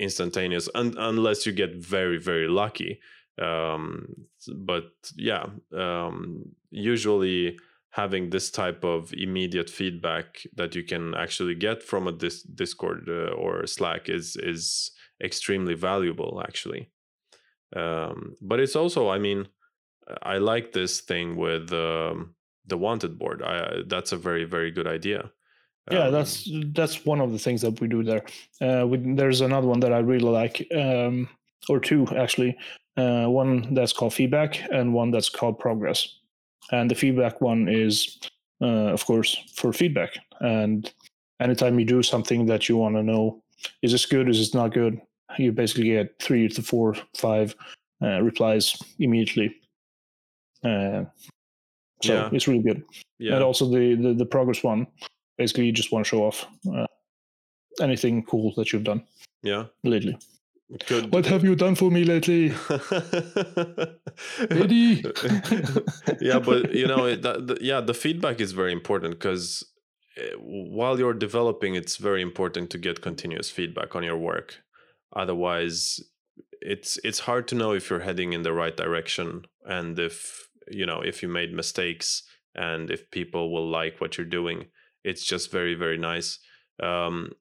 instantaneous 0.00 0.68
un- 0.74 0.96
unless 0.98 1.46
you 1.46 1.52
get 1.52 1.76
very 1.76 2.18
very 2.18 2.48
lucky 2.48 3.00
um 3.40 4.26
but 4.56 4.90
yeah 5.16 5.46
um 5.76 6.42
usually 6.70 7.56
having 7.90 8.30
this 8.30 8.50
type 8.50 8.84
of 8.84 9.12
immediate 9.14 9.68
feedback 9.68 10.46
that 10.54 10.74
you 10.74 10.84
can 10.84 11.14
actually 11.14 11.54
get 11.54 11.82
from 11.82 12.06
a 12.06 12.12
dis- 12.12 12.42
discord 12.42 13.08
uh, 13.08 13.32
or 13.34 13.66
slack 13.66 14.08
is 14.08 14.36
is 14.36 14.92
extremely 15.22 15.74
valuable 15.74 16.42
actually 16.44 16.90
um 17.76 18.34
but 18.40 18.58
it's 18.60 18.76
also 18.76 19.08
i 19.08 19.18
mean 19.18 19.46
I 20.22 20.38
like 20.38 20.72
this 20.72 21.00
thing 21.00 21.36
with 21.36 21.72
um, 21.72 22.34
the 22.66 22.76
wanted 22.76 23.18
board. 23.18 23.42
I, 23.42 23.82
that's 23.86 24.12
a 24.12 24.16
very 24.16 24.44
very 24.44 24.70
good 24.70 24.86
idea. 24.86 25.30
Yeah, 25.90 26.06
Um, 26.06 26.12
that's 26.12 26.48
that's 26.74 27.06
one 27.06 27.20
of 27.20 27.32
the 27.32 27.38
things 27.38 27.60
that 27.62 27.80
we 27.80 27.88
do 27.88 28.02
there. 28.02 28.24
Uh, 28.60 28.86
we, 28.86 28.98
there's 28.98 29.40
another 29.40 29.66
one 29.66 29.80
that 29.80 29.92
I 29.92 29.98
really 29.98 30.30
like, 30.30 30.66
um, 30.74 31.28
or 31.68 31.80
two 31.80 32.06
actually. 32.16 32.56
Uh, 32.96 33.26
one 33.26 33.72
that's 33.74 33.92
called 33.92 34.12
feedback, 34.14 34.60
and 34.72 34.92
one 34.92 35.10
that's 35.10 35.28
called 35.30 35.58
progress. 35.58 36.20
And 36.72 36.90
the 36.90 36.94
feedback 36.94 37.40
one 37.40 37.68
is 37.68 38.18
uh, 38.62 38.92
of 38.92 39.04
course, 39.06 39.36
for 39.54 39.72
feedback. 39.72 40.10
And 40.40 40.92
anytime 41.40 41.78
you 41.78 41.86
do 41.86 42.02
something 42.02 42.46
that 42.46 42.68
you 42.68 42.76
want 42.76 42.96
to 42.96 43.02
know, 43.02 43.42
is 43.82 43.92
this 43.92 44.06
good? 44.06 44.28
Is 44.28 44.38
this 44.38 44.54
not 44.54 44.74
good? 44.74 45.00
You 45.38 45.52
basically 45.52 45.84
get 45.84 46.18
three 46.18 46.48
to 46.48 46.62
four, 46.62 46.94
five 47.16 47.54
uh, 48.02 48.20
replies 48.20 48.76
immediately. 48.98 49.56
Uh, 50.62 51.04
so 52.02 52.14
Yeah. 52.14 52.28
it's 52.32 52.48
really 52.48 52.62
good. 52.62 52.82
Yeah. 53.18 53.34
And 53.34 53.44
also 53.44 53.66
the, 53.68 53.94
the 53.94 54.14
the 54.14 54.26
progress 54.26 54.62
one. 54.62 54.86
Basically, 55.40 55.64
you 55.64 55.72
just 55.72 55.90
want 55.90 56.04
to 56.04 56.08
show 56.10 56.22
off 56.22 56.46
uh, 56.70 56.86
anything 57.80 58.22
cool 58.24 58.52
that 58.58 58.74
you've 58.74 58.84
done 58.84 59.02
yeah. 59.42 59.64
lately. 59.82 60.18
Good. 60.86 61.10
What 61.14 61.24
have 61.24 61.42
you 61.42 61.54
done 61.54 61.76
for 61.76 61.90
me 61.90 62.04
lately? 62.04 62.52
Eddie. 64.50 65.02
yeah, 66.20 66.40
but 66.40 66.74
you 66.74 66.86
know, 66.86 67.06
it, 67.06 67.22
that, 67.22 67.46
the, 67.46 67.56
yeah, 67.62 67.80
the 67.80 67.94
feedback 67.94 68.38
is 68.38 68.52
very 68.52 68.70
important 68.70 69.14
because 69.14 69.64
while 70.38 70.98
you're 70.98 71.14
developing, 71.14 71.74
it's 71.74 71.96
very 71.96 72.20
important 72.20 72.68
to 72.72 72.76
get 72.76 73.00
continuous 73.00 73.48
feedback 73.48 73.96
on 73.96 74.02
your 74.02 74.18
work. 74.18 74.58
Otherwise, 75.16 76.00
it's 76.60 76.98
it's 77.02 77.20
hard 77.20 77.48
to 77.48 77.54
know 77.54 77.72
if 77.72 77.88
you're 77.88 78.00
heading 78.00 78.34
in 78.34 78.42
the 78.42 78.52
right 78.52 78.76
direction 78.76 79.46
and 79.64 79.98
if 79.98 80.50
you 80.70 80.84
know 80.84 81.00
if 81.00 81.22
you 81.22 81.30
made 81.30 81.54
mistakes 81.54 82.24
and 82.54 82.90
if 82.90 83.10
people 83.10 83.50
will 83.50 83.70
like 83.70 84.02
what 84.02 84.18
you're 84.18 84.26
doing. 84.26 84.66
It's 85.04 85.24
just 85.24 85.50
very 85.50 85.74
very 85.74 85.98
nice. 85.98 86.38
Um, 86.82 87.32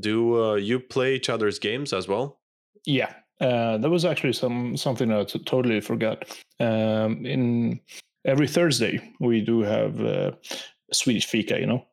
do 0.00 0.42
uh, 0.42 0.54
you 0.54 0.80
play 0.80 1.16
each 1.16 1.28
other's 1.28 1.58
games 1.58 1.92
as 1.92 2.06
well? 2.06 2.40
Yeah, 2.86 3.12
uh, 3.40 3.78
that 3.78 3.90
was 3.90 4.04
actually 4.04 4.32
some 4.34 4.76
something 4.76 5.12
I 5.12 5.24
t- 5.24 5.38
totally 5.40 5.80
forgot. 5.80 6.24
Um, 6.60 7.24
in 7.24 7.80
every 8.24 8.46
Thursday 8.46 9.00
we 9.18 9.40
do 9.40 9.60
have 9.60 10.00
uh, 10.00 10.32
Swedish 10.92 11.26
fika, 11.26 11.58
you 11.58 11.66
know. 11.66 11.86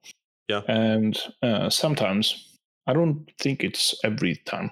Yeah. 0.47 0.62
And 0.68 1.18
uh, 1.41 1.70
sometimes 1.70 2.58
I 2.88 2.93
don't 2.93 3.30
think 3.39 3.64
it's 3.64 3.95
every 4.03 4.36
time, 4.45 4.72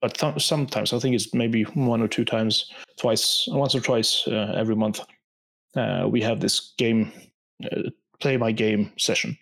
but 0.00 0.14
th- 0.14 0.44
sometimes 0.44 0.92
I 0.92 0.98
think 0.98 1.14
it's 1.14 1.32
maybe 1.32 1.62
one 1.62 2.02
or 2.02 2.08
two 2.08 2.24
times, 2.24 2.70
twice, 2.98 3.46
once 3.48 3.74
or 3.74 3.80
twice 3.80 4.26
uh, 4.26 4.54
every 4.56 4.76
month. 4.76 5.00
Uh, 5.74 6.06
we 6.08 6.22
have 6.22 6.40
this 6.40 6.74
game, 6.78 7.12
uh, 7.64 7.90
play 8.20 8.36
my 8.36 8.52
game 8.52 8.92
session. 8.98 9.36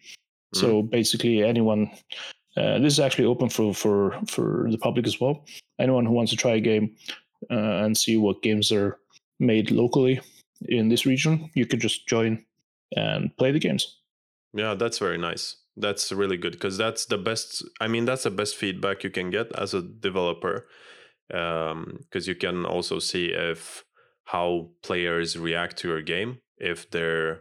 So 0.54 0.82
basically, 0.82 1.42
anyone. 1.42 1.90
Uh, 2.56 2.78
this 2.78 2.92
is 2.92 3.00
actually 3.00 3.24
open 3.24 3.48
for 3.48 3.74
for 3.74 4.16
for 4.28 4.68
the 4.70 4.78
public 4.78 5.08
as 5.08 5.20
well 5.20 5.44
anyone 5.78 6.06
who 6.06 6.12
wants 6.12 6.30
to 6.30 6.36
try 6.36 6.52
a 6.52 6.60
game 6.60 6.94
uh, 7.50 7.84
and 7.84 7.96
see 7.96 8.16
what 8.16 8.42
games 8.42 8.70
are 8.72 8.98
made 9.38 9.70
locally 9.70 10.20
in 10.66 10.88
this 10.88 11.04
region, 11.04 11.50
you 11.54 11.66
could 11.66 11.80
just 11.80 12.06
join 12.06 12.44
and 12.96 13.36
play 13.36 13.52
the 13.52 13.58
games. 13.58 14.00
Yeah, 14.54 14.74
that's 14.74 14.98
very 14.98 15.18
nice. 15.18 15.56
That's 15.76 16.12
really 16.12 16.36
good 16.36 16.52
because 16.52 16.78
that's 16.78 17.06
the 17.06 17.18
best. 17.18 17.64
I 17.80 17.88
mean, 17.88 18.04
that's 18.04 18.22
the 18.22 18.30
best 18.30 18.54
feedback 18.54 19.02
you 19.02 19.10
can 19.10 19.30
get 19.30 19.52
as 19.58 19.74
a 19.74 19.82
developer, 19.82 20.68
because 21.28 22.28
you 22.28 22.36
can 22.36 22.64
also 22.64 23.00
see 23.00 23.26
if 23.26 23.84
how 24.26 24.70
players 24.82 25.36
react 25.36 25.76
to 25.78 25.88
your 25.88 26.02
game, 26.02 26.38
if 26.56 26.88
they're 26.90 27.40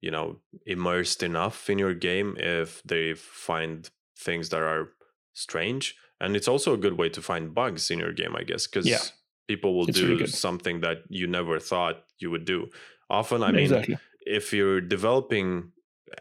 you 0.00 0.10
know 0.10 0.40
immersed 0.66 1.22
enough 1.22 1.68
in 1.70 1.78
your 1.78 1.94
game, 1.94 2.36
if 2.38 2.82
they 2.84 3.14
find 3.14 3.90
things 4.18 4.48
that 4.50 4.62
are 4.62 4.90
strange, 5.34 5.96
and 6.20 6.36
it's 6.36 6.48
also 6.48 6.74
a 6.74 6.78
good 6.78 6.98
way 6.98 7.08
to 7.08 7.22
find 7.22 7.54
bugs 7.54 7.90
in 7.90 7.98
your 7.98 8.12
game, 8.12 8.36
I 8.36 8.42
guess, 8.42 8.66
because 8.66 8.88
Yeah. 8.88 9.04
people 9.48 9.74
will 9.76 9.86
It's 9.86 10.02
do 10.02 10.06
really 10.08 10.26
something 10.26 10.80
that 10.80 10.98
you 11.08 11.26
never 11.26 11.58
thought 11.58 12.04
you 12.18 12.30
would 12.30 12.44
do. 12.44 12.68
Often, 13.08 13.42
I 13.42 13.52
mean, 13.52 13.80
exactly. 13.80 14.00
if 14.26 14.52
you're 14.52 14.80
developing 14.80 15.72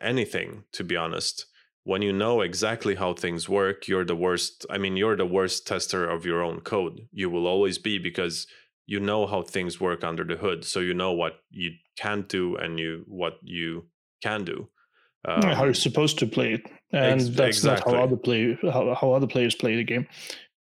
anything, 0.02 0.64
to 0.74 0.84
be 0.84 0.96
honest, 0.96 1.46
when 1.84 2.02
you 2.02 2.14
know 2.14 2.42
exactly 2.42 2.96
how 2.96 3.14
things 3.14 3.50
work, 3.50 3.88
you're 3.88 4.06
the 4.06 4.16
worst. 4.16 4.66
I 4.70 4.78
mean, 4.78 4.98
you're 4.98 5.16
the 5.16 5.26
worst 5.26 5.66
tester 5.68 6.08
of 6.08 6.26
your 6.26 6.44
own 6.44 6.62
code. 6.62 7.08
You 7.12 7.30
will 7.30 7.48
always 7.48 7.78
be 7.78 7.98
because 7.98 8.48
you 8.86 9.00
know 9.00 9.26
how 9.28 9.42
things 9.44 9.80
work 9.80 10.04
under 10.04 10.24
the 10.24 10.36
hood. 10.36 10.66
So 10.66 10.80
you 10.80 10.94
know 10.94 11.14
what 11.14 11.42
you 11.52 11.72
can't 12.00 12.28
do 12.30 12.56
and 12.56 12.80
you 12.80 13.04
what 13.08 13.40
you 13.44 13.86
can 14.24 14.44
do. 14.44 14.68
how 15.26 15.42
Um, 15.42 15.66
you're 15.66 15.74
supposed 15.74 16.18
to 16.20 16.28
play 16.28 16.54
it, 16.54 16.66
and 16.92 17.22
ex- 17.22 17.30
that's 17.30 17.64
not 17.64 17.84
how 17.84 18.04
other 18.04 18.16
play 18.16 18.58
how, 18.64 18.96
how 18.96 19.12
other 19.12 19.28
players 19.28 19.56
play 19.56 19.76
the 19.76 19.84
game. 19.84 20.08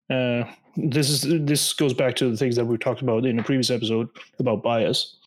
Uh, 0.09 0.43
this 0.75 1.09
is 1.09 1.21
this 1.45 1.73
goes 1.73 1.93
back 1.93 2.15
to 2.15 2.29
the 2.29 2.37
things 2.37 2.55
that 2.55 2.65
we 2.65 2.77
talked 2.77 3.01
about 3.01 3.25
in 3.25 3.39
a 3.39 3.43
previous 3.43 3.69
episode 3.69 4.09
about 4.39 4.63
bias. 4.63 5.17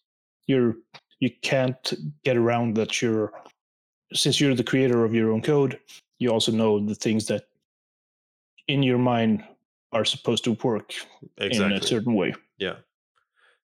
You're 0.47 0.77
you 1.21 1.31
can't 1.43 1.93
get 2.25 2.37
around 2.37 2.77
that. 2.77 3.01
You're 3.01 3.33
since 4.13 4.41
you're 4.41 4.55
the 4.55 4.65
creator 4.65 5.05
of 5.05 5.15
your 5.15 5.33
own 5.33 5.43
code, 5.43 5.79
you 6.19 6.31
also 6.31 6.53
know 6.53 6.79
the 6.85 6.95
things 6.95 7.27
that 7.27 7.45
in 8.69 8.83
your 8.83 8.99
mind 8.99 9.45
are 9.93 10.05
supposed 10.05 10.45
to 10.45 10.53
work 10.63 10.93
in 11.39 11.73
a 11.73 11.83
certain 11.83 12.15
way. 12.15 12.35
Yeah. 12.59 12.77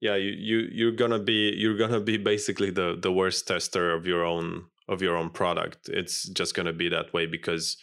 Yeah, 0.03 0.16
you, 0.16 0.32
you 0.48 0.59
you're 0.78 0.96
gonna 1.03 1.20
be 1.32 1.55
you're 1.57 1.78
gonna 1.78 2.00
be 2.12 2.16
basically 2.18 2.70
the 2.70 2.98
the 3.00 3.12
worst 3.12 3.46
tester 3.46 3.94
of 3.94 4.05
your 4.05 4.24
own 4.24 4.64
of 4.88 5.00
your 5.00 5.16
own 5.16 5.30
product. 5.30 5.88
It's 5.88 6.28
just 6.28 6.55
gonna 6.57 6.72
be 6.84 6.88
that 6.90 7.12
way 7.14 7.26
because 7.26 7.76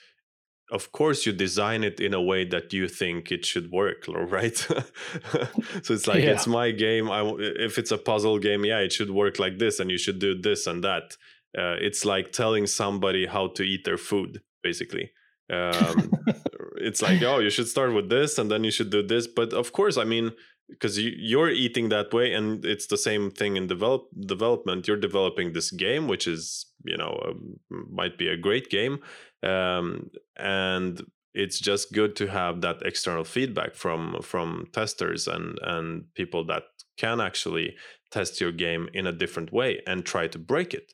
of 0.71 0.91
course 0.91 1.25
you 1.25 1.31
design 1.33 1.83
it 1.83 1.99
in 1.99 2.13
a 2.13 2.21
way 2.21 2.45
that 2.45 2.73
you 2.73 2.87
think 2.89 3.31
it 3.31 3.45
should 3.45 3.71
work, 3.71 4.03
right? 4.37 4.57
so 5.83 5.93
it's 5.93 6.07
like 6.07 6.23
Yeah. 6.23 6.33
it's 6.33 6.45
my 6.45 6.71
game. 6.71 7.09
I 7.09 7.21
if 7.39 7.77
it's 7.79 7.91
a 7.91 7.97
puzzle 7.97 8.37
game, 8.39 8.65
yeah, 8.65 8.79
it 8.79 8.91
should 8.91 9.11
work 9.11 9.39
like 9.39 9.57
this, 9.57 9.79
and 9.79 9.89
you 9.89 9.97
should 9.97 10.19
do 10.19 10.35
this 10.39 10.67
and 10.67 10.83
that. 10.83 11.15
Uh, 11.57 11.77
it's 11.87 12.03
like 12.05 12.31
telling 12.31 12.67
somebody 12.67 13.25
how 13.25 13.47
to 13.47 13.63
eat 13.63 13.83
their 13.85 13.97
food, 13.97 14.41
basically. 14.61 15.11
Um, 15.49 16.11
it's 16.87 17.01
like 17.01 17.21
oh 17.23 17.39
you 17.39 17.49
should 17.49 17.67
start 17.67 17.93
with 17.93 18.09
this 18.09 18.37
and 18.37 18.51
then 18.51 18.63
you 18.63 18.71
should 18.71 18.91
do 18.91 19.01
this 19.01 19.25
but 19.27 19.51
of 19.51 19.71
course 19.73 19.97
i 19.97 20.03
mean 20.03 20.31
because 20.69 20.97
you, 20.97 21.11
you're 21.17 21.49
eating 21.49 21.89
that 21.89 22.13
way 22.13 22.33
and 22.33 22.63
it's 22.65 22.87
the 22.87 22.97
same 22.97 23.31
thing 23.31 23.57
in 23.57 23.67
develop 23.67 24.07
development. 24.19 24.87
You're 24.87 24.97
developing 24.97 25.53
this 25.53 25.71
game 25.71 26.07
which 26.07 26.27
is 26.27 26.65
you 26.83 26.97
know 26.97 27.19
um, 27.27 27.59
might 27.69 28.17
be 28.17 28.27
a 28.27 28.37
great 28.37 28.69
game 28.69 28.99
um, 29.43 30.09
and 30.37 31.01
it's 31.33 31.59
just 31.59 31.93
good 31.93 32.15
to 32.15 32.27
have 32.27 32.61
that 32.61 32.81
external 32.83 33.23
feedback 33.23 33.75
from 33.75 34.21
from 34.21 34.67
testers 34.73 35.27
and 35.27 35.59
and 35.61 36.13
people 36.15 36.45
that 36.45 36.63
can 36.97 37.21
actually 37.21 37.75
test 38.11 38.41
your 38.41 38.51
game 38.51 38.89
in 38.93 39.07
a 39.07 39.11
different 39.11 39.53
way 39.53 39.81
and 39.87 40.05
try 40.05 40.27
to 40.27 40.39
break 40.39 40.73
it 40.73 40.93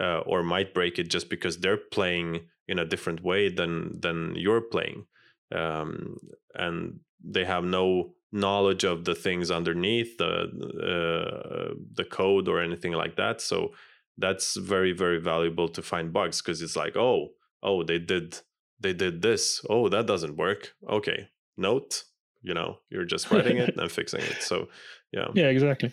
uh, 0.00 0.20
or 0.20 0.42
might 0.42 0.74
break 0.74 0.98
it 0.98 1.08
just 1.08 1.28
because 1.30 1.58
they're 1.58 1.76
playing 1.76 2.40
in 2.68 2.78
a 2.78 2.84
different 2.84 3.22
way 3.22 3.48
than 3.48 4.00
than 4.00 4.34
you're 4.36 4.60
playing. 4.60 5.06
Um, 5.52 6.16
and 6.54 7.00
they 7.22 7.44
have 7.44 7.64
no 7.64 8.14
knowledge 8.32 8.84
of 8.84 9.04
the 9.04 9.14
things 9.14 9.50
underneath 9.50 10.16
the 10.18 10.46
uh, 10.82 11.74
the 11.94 12.04
code 12.04 12.48
or 12.48 12.60
anything 12.60 12.92
like 12.92 13.16
that. 13.16 13.40
So 13.40 13.72
that's 14.18 14.56
very 14.56 14.92
very 14.92 15.20
valuable 15.20 15.68
to 15.68 15.82
find 15.82 16.12
bugs 16.12 16.40
because 16.40 16.62
it's 16.62 16.76
like 16.76 16.96
oh 16.96 17.30
oh 17.62 17.82
they 17.82 17.98
did 17.98 18.38
they 18.78 18.92
did 18.92 19.22
this. 19.22 19.64
Oh 19.68 19.88
that 19.88 20.06
doesn't 20.06 20.36
work. 20.36 20.74
Okay 20.88 21.28
note 21.56 22.04
you 22.42 22.54
know 22.54 22.78
you're 22.90 23.04
just 23.04 23.30
writing 23.30 23.58
it 23.58 23.76
and 23.76 23.90
fixing 23.90 24.20
it. 24.20 24.42
So 24.42 24.68
yeah. 25.12 25.28
Yeah, 25.34 25.48
exactly. 25.48 25.92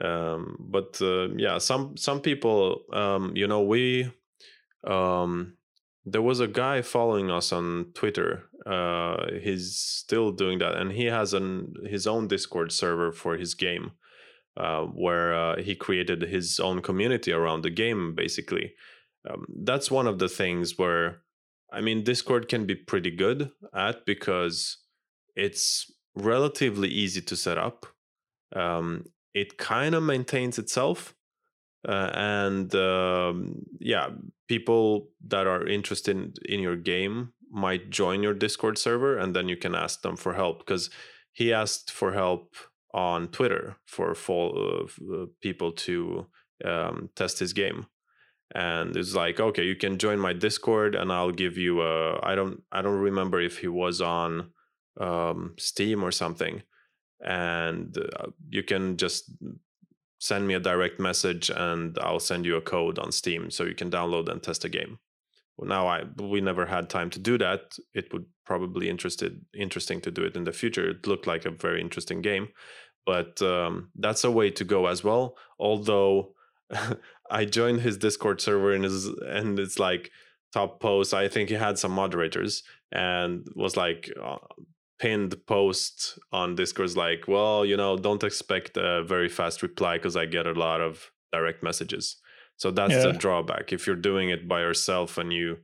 um 0.00 0.56
but 0.58 1.00
uh, 1.00 1.28
yeah 1.36 1.58
some 1.58 1.96
some 1.96 2.20
people 2.20 2.82
um 2.92 3.32
you 3.36 3.46
know 3.46 3.62
we 3.62 4.10
um 4.86 5.56
there 6.04 6.22
was 6.22 6.40
a 6.40 6.48
guy 6.48 6.82
following 6.82 7.30
us 7.30 7.52
on 7.52 7.86
twitter 7.94 8.44
uh 8.66 9.16
he's 9.42 9.76
still 9.76 10.30
doing 10.30 10.58
that 10.58 10.76
and 10.76 10.92
he 10.92 11.06
has 11.06 11.32
an 11.32 11.72
his 11.86 12.06
own 12.06 12.28
discord 12.28 12.70
server 12.70 13.10
for 13.12 13.36
his 13.36 13.54
game 13.54 13.92
uh 14.56 14.82
where 14.82 15.34
uh, 15.34 15.62
he 15.62 15.74
created 15.74 16.22
his 16.22 16.60
own 16.60 16.80
community 16.80 17.32
around 17.32 17.62
the 17.62 17.70
game 17.70 18.14
basically. 18.14 18.74
Um, 19.28 19.46
that's 19.64 19.90
one 19.90 20.06
of 20.06 20.18
the 20.18 20.28
things 20.28 20.76
where 20.76 21.22
i 21.72 21.80
mean 21.80 22.04
discord 22.04 22.46
can 22.46 22.66
be 22.66 22.74
pretty 22.74 23.10
good 23.10 23.50
at 23.72 24.04
because 24.04 24.84
it's 25.34 25.90
relatively 26.14 26.88
easy 26.88 27.20
to 27.20 27.36
set 27.36 27.58
up. 27.58 27.86
Um, 28.54 29.06
it 29.32 29.58
kind 29.58 29.94
of 29.94 30.02
maintains 30.02 30.58
itself 30.58 31.14
uh, 31.88 32.10
and 32.14 32.72
um, 32.74 33.64
yeah 33.80 34.10
people 34.48 35.08
that 35.26 35.46
are 35.46 35.66
interested 35.66 36.38
in, 36.46 36.60
your 36.60 36.76
game 36.76 37.32
might 37.50 37.90
join 37.90 38.22
your 38.22 38.34
discord 38.34 38.78
server 38.78 39.16
and 39.16 39.34
then 39.34 39.48
you 39.48 39.56
can 39.56 39.74
ask 39.74 40.02
them 40.02 40.16
for 40.16 40.34
help 40.34 40.58
because 40.58 40.90
he 41.32 41.52
asked 41.52 41.90
for 41.90 42.12
help 42.12 42.54
on 42.92 43.28
twitter 43.28 43.76
for 43.86 44.14
full, 44.14 44.86
uh, 45.12 45.26
people 45.40 45.72
to 45.72 46.26
um, 46.64 47.10
test 47.16 47.38
his 47.38 47.52
game. 47.52 47.86
And 48.54 48.96
it's 48.96 49.14
like 49.14 49.40
okay 49.40 49.64
you 49.64 49.76
can 49.76 49.98
join 49.98 50.18
my 50.18 50.32
discord 50.32 50.94
and 50.94 51.12
i'll 51.12 51.32
give 51.32 51.56
you 51.56 51.82
a 51.82 52.20
i 52.22 52.34
don't 52.34 52.62
i 52.70 52.82
don't 52.82 52.98
remember 52.98 53.40
if 53.40 53.58
he 53.58 53.68
was 53.68 54.00
on 54.00 54.52
um, 55.00 55.54
steam 55.58 56.02
or 56.04 56.12
something. 56.12 56.62
And 57.20 57.96
uh, 57.96 58.28
you 58.48 58.62
can 58.62 58.96
just 58.96 59.30
send 60.24 60.48
me 60.48 60.54
a 60.54 60.58
direct 60.58 60.98
message 60.98 61.50
and 61.50 61.98
I'll 61.98 62.18
send 62.18 62.46
you 62.46 62.56
a 62.56 62.62
code 62.62 62.98
on 62.98 63.12
Steam 63.12 63.50
so 63.50 63.64
you 63.64 63.74
can 63.74 63.90
download 63.90 64.30
and 64.30 64.42
test 64.42 64.64
a 64.64 64.70
game. 64.70 64.98
Well, 65.58 65.68
now 65.68 65.86
I 65.86 66.04
we 66.18 66.40
never 66.40 66.64
had 66.64 66.88
time 66.88 67.10
to 67.10 67.18
do 67.18 67.36
that. 67.38 67.76
It 67.92 68.10
would 68.10 68.24
probably 68.46 68.88
interested 68.88 69.44
interesting 69.54 70.00
to 70.00 70.10
do 70.10 70.22
it 70.22 70.34
in 70.34 70.44
the 70.44 70.52
future. 70.52 70.88
It 70.88 71.06
looked 71.06 71.26
like 71.26 71.44
a 71.44 71.50
very 71.50 71.82
interesting 71.82 72.22
game, 72.22 72.48
but 73.04 73.42
um, 73.42 73.90
that's 73.96 74.24
a 74.24 74.30
way 74.30 74.50
to 74.52 74.64
go 74.64 74.86
as 74.86 75.04
well. 75.04 75.36
Although 75.58 76.34
I 77.30 77.44
joined 77.44 77.82
his 77.82 77.98
Discord 77.98 78.40
server 78.40 78.72
and 78.72 78.84
is 78.86 79.06
and 79.26 79.58
it's 79.58 79.78
like 79.78 80.10
top 80.54 80.80
post. 80.80 81.12
I 81.12 81.28
think 81.28 81.50
he 81.50 81.56
had 81.56 81.78
some 81.78 81.92
moderators 81.92 82.62
and 82.90 83.46
was 83.54 83.76
like 83.76 84.10
uh, 84.20 84.38
pinned 84.98 85.34
post 85.46 86.18
on 86.32 86.54
Discord 86.54 86.88
is 86.88 86.96
like, 86.96 87.24
well, 87.26 87.64
you 87.64 87.76
know, 87.76 87.96
don't 87.96 88.22
expect 88.24 88.76
a 88.76 89.02
very 89.02 89.28
fast 89.28 89.62
reply 89.62 89.96
because 89.98 90.16
I 90.16 90.26
get 90.26 90.46
a 90.46 90.52
lot 90.52 90.80
of 90.80 91.10
direct 91.32 91.62
messages. 91.62 92.16
So 92.56 92.70
that's 92.70 92.92
yeah. 92.92 93.02
the 93.02 93.12
drawback. 93.12 93.72
If 93.72 93.86
you're 93.86 93.96
doing 93.96 94.30
it 94.30 94.46
by 94.46 94.60
yourself 94.60 95.18
and 95.18 95.32
you, 95.32 95.58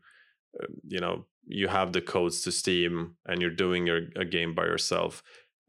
uh, 0.61 0.67
you 0.87 0.99
know, 0.99 1.27
you 1.47 1.69
have 1.69 1.93
the 1.93 2.01
codes 2.01 2.43
to 2.43 2.53
Steam 2.53 3.17
and 3.27 3.41
you're 3.41 3.51
doing 3.51 3.87
your 3.87 4.03
a 4.17 4.25
game 4.25 4.55
by 4.55 4.65
yourself, 4.65 5.23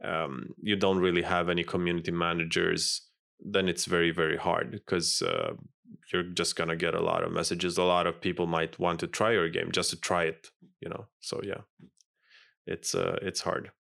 um, 0.04 0.50
you 0.62 0.76
don't 0.76 1.00
really 1.00 1.22
have 1.22 1.50
any 1.50 1.64
community 1.64 2.12
managers. 2.12 3.08
Then 3.40 3.70
it's 3.70 3.86
very 3.86 4.12
very 4.12 4.38
hard 4.38 4.72
because 4.72 5.22
uh, 5.22 5.54
you're 6.12 6.24
just 6.24 6.56
gonna 6.56 6.76
get 6.76 6.96
a 6.96 7.02
lot 7.02 7.24
of 7.24 7.32
messages. 7.32 7.78
A 7.78 7.84
lot 7.84 8.08
of 8.08 8.22
people 8.22 8.48
might 8.48 8.80
want 8.80 9.00
to 9.02 9.08
try 9.08 9.32
your 9.32 9.50
game 9.50 9.72
just 9.72 9.92
to 9.92 10.00
try 10.00 10.24
it, 10.24 10.50
you 10.80 10.90
know. 10.90 11.06
So 11.20 11.42
yeah, 11.44 11.62
it's 12.66 12.96
uh, 12.96 13.18
it's 13.22 13.42
hard. 13.42 13.72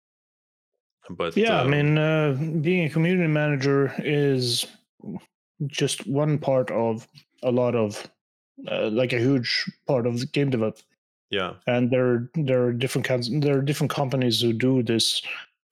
But 1.08 1.36
yeah, 1.36 1.60
um, 1.60 1.66
I 1.66 1.70
mean, 1.70 1.98
uh, 1.98 2.32
being 2.60 2.84
a 2.84 2.90
community 2.90 3.28
manager 3.28 3.92
is 3.98 4.66
just 5.66 6.06
one 6.06 6.38
part 6.38 6.70
of 6.70 7.06
a 7.42 7.50
lot 7.50 7.74
of 7.74 8.08
uh, 8.70 8.90
like 8.90 9.12
a 9.12 9.18
huge 9.18 9.64
part 9.86 10.06
of 10.06 10.20
the 10.20 10.26
game 10.26 10.50
development. 10.50 10.84
Yeah, 11.30 11.54
and 11.66 11.90
there 11.90 12.30
there 12.34 12.64
are 12.64 12.72
different 12.72 13.06
kinds. 13.06 13.30
There 13.30 13.58
are 13.58 13.62
different 13.62 13.92
companies 13.92 14.40
who 14.40 14.52
do 14.52 14.82
this 14.82 15.22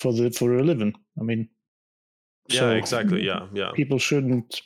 for 0.01 0.13
the 0.13 0.31
for 0.31 0.57
a 0.57 0.63
living. 0.63 0.95
I 1.19 1.23
mean, 1.23 1.49
yeah, 2.49 2.61
so 2.61 2.71
exactly. 2.71 3.27
Yeah, 3.27 3.47
yeah. 3.53 3.73
People 3.75 3.99
shouldn't 3.99 4.63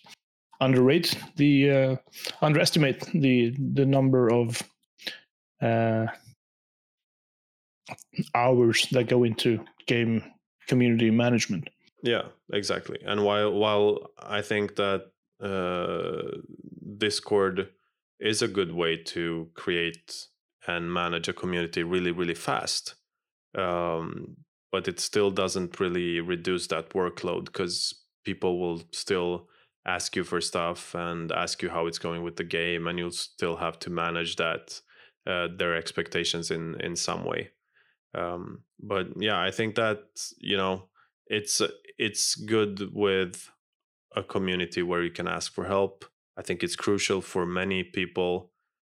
underrate 0.61 1.17
the 1.37 1.71
uh, 1.71 1.97
underestimate 2.41 3.01
the 3.15 3.55
the 3.75 3.87
number 3.87 4.31
of 4.33 4.63
uh, 5.61 6.07
hours 8.35 8.87
that 8.93 9.09
go 9.09 9.25
into 9.25 9.65
game 9.87 10.23
community 10.67 11.11
management. 11.11 11.69
Yeah, 12.03 12.23
exactly. 12.53 12.99
And 13.05 13.25
while 13.25 13.53
while 13.53 14.11
I 14.19 14.43
think 14.43 14.77
that 14.77 15.11
uh, 15.41 16.39
Discord 16.99 17.69
is 18.21 18.43
a 18.43 18.49
good 18.49 18.73
way 18.73 18.97
to 18.97 19.49
create 19.55 20.29
and 20.67 20.93
manage 20.93 21.29
a 21.29 21.33
community 21.33 21.83
really 21.83 22.11
really 22.11 22.35
fast, 22.35 22.95
um, 23.57 24.37
but 24.71 24.89
it 24.89 25.01
still 25.01 25.31
doesn't 25.31 25.81
really 25.81 26.21
reduce 26.21 26.67
that 26.69 26.91
workload 26.91 27.47
because 27.47 27.95
people 28.25 28.59
will 28.61 28.83
still 28.93 29.49
ask 29.87 30.15
you 30.15 30.25
for 30.25 30.41
stuff 30.41 30.95
and 30.95 31.33
ask 31.33 31.63
you 31.63 31.69
how 31.69 31.87
it's 31.87 31.99
going 31.99 32.23
with 32.23 32.37
the 32.37 32.45
game, 32.45 32.87
and 32.87 32.99
you'll 32.99 33.11
still 33.11 33.57
have 33.57 33.79
to 33.81 33.91
manage 33.91 34.37
that 34.37 34.81
uh, 35.27 35.49
their 35.57 35.77
expectations 35.77 36.51
in 36.51 36.81
in 36.81 36.97
some 36.97 37.25
way. 37.25 37.51
Um, 38.15 38.63
but 38.81 39.09
yeah, 39.17 39.41
I 39.41 39.51
think 39.51 39.75
that 39.77 40.03
you 40.39 40.57
know 40.57 40.85
it's 41.27 41.63
it's 41.99 42.35
good 42.35 42.91
with 42.93 43.51
a 44.15 44.23
community 44.23 44.83
where 44.83 45.03
you 45.03 45.11
can 45.11 45.29
ask 45.29 45.53
for 45.53 45.65
help. 45.65 46.05
I 46.37 46.43
think 46.43 46.63
it's 46.63 46.77
crucial 46.77 47.21
for 47.21 47.47
many 47.47 47.83
people 47.83 48.53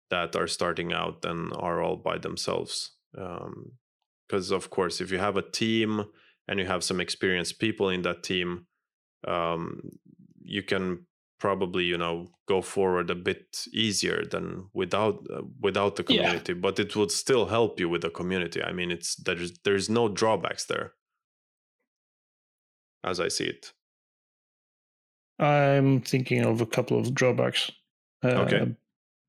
that 0.10 0.36
are 0.36 0.48
starting 0.48 0.94
out 0.94 1.26
and 1.26 1.54
are 1.58 1.82
all 1.82 1.98
by 1.98 2.18
themselves. 2.18 2.92
Because, 3.12 4.52
um, 4.52 4.58
of 4.58 4.70
course, 4.70 5.02
if 5.02 5.12
you 5.12 5.18
have 5.18 5.38
a 5.38 5.50
team 5.50 6.06
and 6.48 6.60
you 6.60 6.66
have 6.66 6.84
some 6.84 7.00
experienced 7.00 7.60
people 7.60 7.90
in 7.90 8.04
that 8.04 8.24
team, 8.24 8.68
um, 9.28 9.90
you 10.42 10.64
can 10.64 11.06
probably 11.46 11.84
you 11.84 11.98
know 12.04 12.16
go 12.48 12.62
forward 12.62 13.08
a 13.10 13.20
bit 13.30 13.46
easier 13.86 14.20
than 14.34 14.46
without 14.74 15.16
uh, 15.36 15.42
without 15.68 15.96
the 15.96 16.04
community 16.04 16.54
yeah. 16.54 16.60
but 16.66 16.80
it 16.80 16.96
would 16.96 17.12
still 17.12 17.46
help 17.58 17.80
you 17.80 17.88
with 17.88 18.02
the 18.02 18.10
community 18.10 18.60
i 18.70 18.72
mean 18.72 18.90
it's 18.92 19.16
there's 19.26 19.52
there's 19.66 19.88
no 19.90 20.04
drawbacks 20.20 20.66
there 20.66 20.94
as 23.04 23.20
i 23.20 23.30
see 23.30 23.48
it 23.56 23.74
I'm 25.40 26.02
thinking 26.02 26.46
of 26.46 26.62
a 26.62 26.66
couple 26.66 26.98
of 26.98 27.14
drawbacks. 27.14 27.72
Uh, 28.24 28.44
okay. 28.44 28.76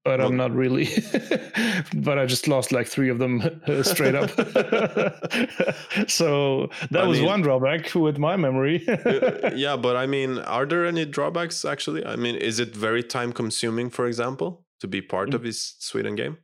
But 0.06 0.20
well, 0.20 0.28
I'm 0.28 0.36
not 0.36 0.54
really. 0.54 0.86
but 1.94 2.16
I 2.16 2.26
just 2.26 2.46
lost 2.46 2.70
like 2.70 2.86
three 2.86 3.08
of 3.08 3.18
them 3.18 3.42
straight 3.82 4.14
up. 4.14 4.30
so 6.08 6.70
that 6.92 7.02
I 7.02 7.06
was 7.06 7.18
mean, 7.18 7.26
one 7.26 7.42
drawback 7.42 7.92
with 7.92 8.16
my 8.16 8.36
memory. 8.36 8.86
Uh, 8.88 9.50
yeah, 9.56 9.74
but 9.76 9.96
I 9.96 10.06
mean, 10.06 10.38
are 10.38 10.64
there 10.64 10.86
any 10.86 11.04
drawbacks 11.04 11.64
actually? 11.64 12.06
I 12.06 12.14
mean, 12.14 12.36
is 12.36 12.60
it 12.60 12.74
very 12.76 13.02
time 13.02 13.32
consuming, 13.32 13.90
for 13.90 14.06
example, 14.06 14.64
to 14.78 14.86
be 14.86 15.02
part 15.02 15.34
of 15.34 15.42
this 15.42 15.74
Sweden 15.80 16.14
game? 16.14 16.38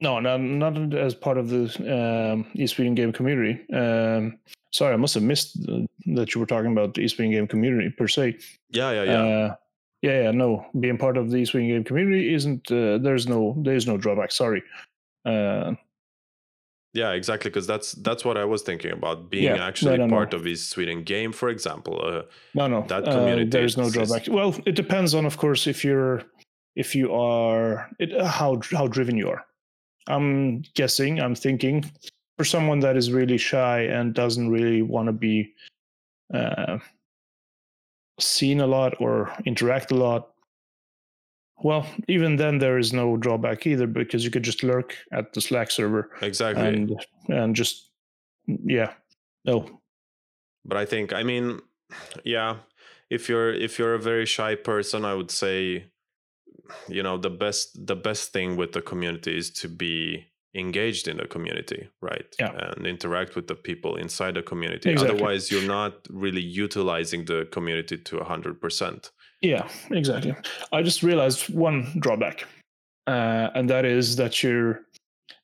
No, 0.00 0.18
not, 0.18 0.40
not 0.40 0.92
as 0.94 1.14
part 1.14 1.38
of 1.38 1.48
the 1.48 2.32
um, 2.34 2.46
East 2.54 2.74
Sweden 2.74 2.96
game 2.96 3.12
community. 3.12 3.64
Um, 3.72 4.38
sorry, 4.72 4.94
I 4.94 4.96
must 4.96 5.14
have 5.14 5.22
missed 5.22 5.56
that 6.06 6.34
you 6.34 6.40
were 6.40 6.46
talking 6.46 6.72
about 6.72 6.94
the 6.94 7.02
East 7.02 7.16
Sweden 7.16 7.32
Game 7.32 7.46
community 7.46 7.90
per 7.90 8.08
se. 8.08 8.38
Yeah, 8.70 8.90
yeah, 8.90 9.02
yeah. 9.04 9.22
Uh, 9.22 9.54
yeah, 10.02 10.22
yeah. 10.24 10.30
No, 10.30 10.66
being 10.78 10.98
part 10.98 11.16
of 11.16 11.30
the 11.30 11.38
East 11.38 11.52
Sweden 11.52 11.70
Game 11.70 11.84
community 11.84 12.34
isn't. 12.34 12.70
Uh, 12.70 12.98
there's 12.98 13.26
no. 13.26 13.54
There's 13.58 13.86
no 13.86 13.96
drawback. 13.96 14.32
Sorry. 14.32 14.62
Uh, 15.24 15.74
yeah, 16.92 17.12
exactly. 17.12 17.50
Because 17.50 17.66
that's 17.66 17.92
that's 17.92 18.24
what 18.24 18.36
I 18.36 18.44
was 18.44 18.62
thinking 18.62 18.92
about 18.92 19.30
being 19.30 19.44
yeah, 19.44 19.66
actually 19.66 19.98
no, 19.98 20.06
no, 20.06 20.14
part 20.14 20.32
no. 20.32 20.38
of 20.38 20.46
East 20.46 20.70
Sweden 20.70 21.02
game, 21.02 21.32
for 21.32 21.48
example. 21.48 22.00
Uh, 22.02 22.22
no, 22.54 22.66
no, 22.66 22.82
that 22.88 23.06
uh, 23.06 23.12
community. 23.12 23.50
there's 23.50 23.76
no 23.76 23.90
drawback. 23.90 24.26
Well, 24.28 24.54
it 24.64 24.74
depends 24.74 25.14
on, 25.14 25.26
of 25.26 25.36
course, 25.36 25.66
if 25.66 25.84
you're 25.84 26.22
if 26.74 26.94
you 26.94 27.12
are 27.14 27.88
it, 27.98 28.18
how 28.24 28.60
how 28.72 28.86
driven 28.86 29.16
you 29.16 29.28
are. 29.28 29.44
I'm 30.08 30.62
guessing. 30.74 31.20
I'm 31.20 31.34
thinking 31.34 31.90
for 32.38 32.44
someone 32.44 32.80
that 32.80 32.96
is 32.96 33.12
really 33.12 33.38
shy 33.38 33.80
and 33.80 34.14
doesn't 34.14 34.50
really 34.50 34.82
want 34.82 35.06
to 35.06 35.12
be 35.12 35.52
uh, 36.32 36.78
seen 38.18 38.60
a 38.60 38.66
lot 38.66 38.94
or 39.00 39.32
interact 39.44 39.90
a 39.90 39.94
lot. 39.94 40.30
Well 41.62 41.86
even 42.08 42.36
then 42.36 42.58
there 42.58 42.78
is 42.78 42.92
no 42.92 43.16
drawback 43.16 43.66
either 43.66 43.86
because 43.86 44.24
you 44.24 44.30
could 44.30 44.42
just 44.42 44.62
lurk 44.62 44.94
at 45.12 45.32
the 45.32 45.40
slack 45.40 45.70
server 45.70 46.10
exactly. 46.20 46.66
and 46.66 47.06
and 47.28 47.56
just 47.56 47.90
yeah 48.46 48.92
no. 49.44 49.80
But 50.64 50.76
i 50.76 50.84
think 50.84 51.12
i 51.12 51.22
mean 51.22 51.60
yeah 52.24 52.56
if 53.08 53.28
you're 53.28 53.52
if 53.52 53.78
you're 53.78 53.94
a 53.94 54.00
very 54.00 54.26
shy 54.26 54.54
person 54.54 55.04
i 55.04 55.14
would 55.14 55.30
say 55.30 55.86
you 56.88 57.02
know 57.02 57.16
the 57.16 57.30
best 57.30 57.86
the 57.86 57.96
best 57.96 58.32
thing 58.32 58.56
with 58.56 58.72
the 58.72 58.82
community 58.82 59.36
is 59.36 59.50
to 59.50 59.68
be 59.68 60.26
engaged 60.56 61.08
in 61.08 61.18
the 61.18 61.26
community, 61.26 61.88
right? 62.00 62.26
Yeah. 62.38 62.72
And 62.76 62.86
interact 62.86 63.36
with 63.36 63.46
the 63.46 63.54
people 63.54 63.96
inside 63.96 64.34
the 64.34 64.42
community. 64.42 64.90
Exactly. 64.90 65.16
Otherwise, 65.16 65.50
you're 65.50 65.66
not 65.66 65.94
really 66.10 66.42
utilizing 66.42 67.24
the 67.24 67.46
community 67.52 67.98
to 67.98 68.16
100%. 68.16 69.10
Yeah, 69.42 69.68
exactly. 69.90 70.34
I 70.72 70.82
just 70.82 71.02
realized 71.02 71.54
one 71.54 71.92
drawback, 72.00 72.46
uh, 73.06 73.50
and 73.54 73.68
that 73.70 73.84
is 73.84 74.16
that 74.16 74.42
you're, 74.42 74.80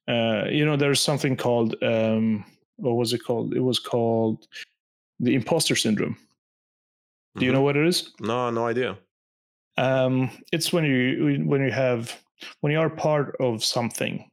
uh, 0.09 0.45
you 0.51 0.65
know, 0.65 0.77
there's 0.77 1.01
something 1.01 1.37
called, 1.37 1.77
um, 1.83 2.45
what 2.77 2.95
was 2.95 3.13
it 3.13 3.23
called? 3.25 3.55
It 3.55 3.61
was 3.61 3.79
called 3.79 4.47
the 5.21 5.35
imposter 5.35 5.77
syndrome. 5.77 6.17
Do 7.35 7.41
mm-hmm. 7.41 7.45
you 7.45 7.53
know 7.53 7.63
what 7.63 7.77
it 7.77 7.87
is? 7.87 8.13
No, 8.21 8.51
no 8.51 8.67
idea. 8.67 8.99
Um, 9.79 10.31
it's 10.53 10.73
when 10.73 10.85
you 10.85 11.45
when 11.47 11.63
you 11.63 11.71
have 11.71 12.21
when 12.61 12.73
you 12.73 12.79
are 12.79 12.91
part 12.91 13.37
of 13.41 13.65
something 13.65 14.29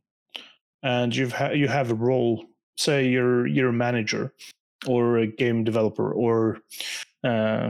and 0.83 1.15
you've 1.15 1.33
ha- 1.33 1.51
you 1.51 1.67
have 1.67 1.91
a 1.91 1.95
role 1.95 2.45
say 2.77 3.07
you're 3.07 3.45
you're 3.47 3.69
a 3.69 3.73
manager 3.73 4.33
or 4.87 5.17
a 5.17 5.27
game 5.27 5.63
developer 5.63 6.13
or 6.13 6.59
uh, 7.25 7.69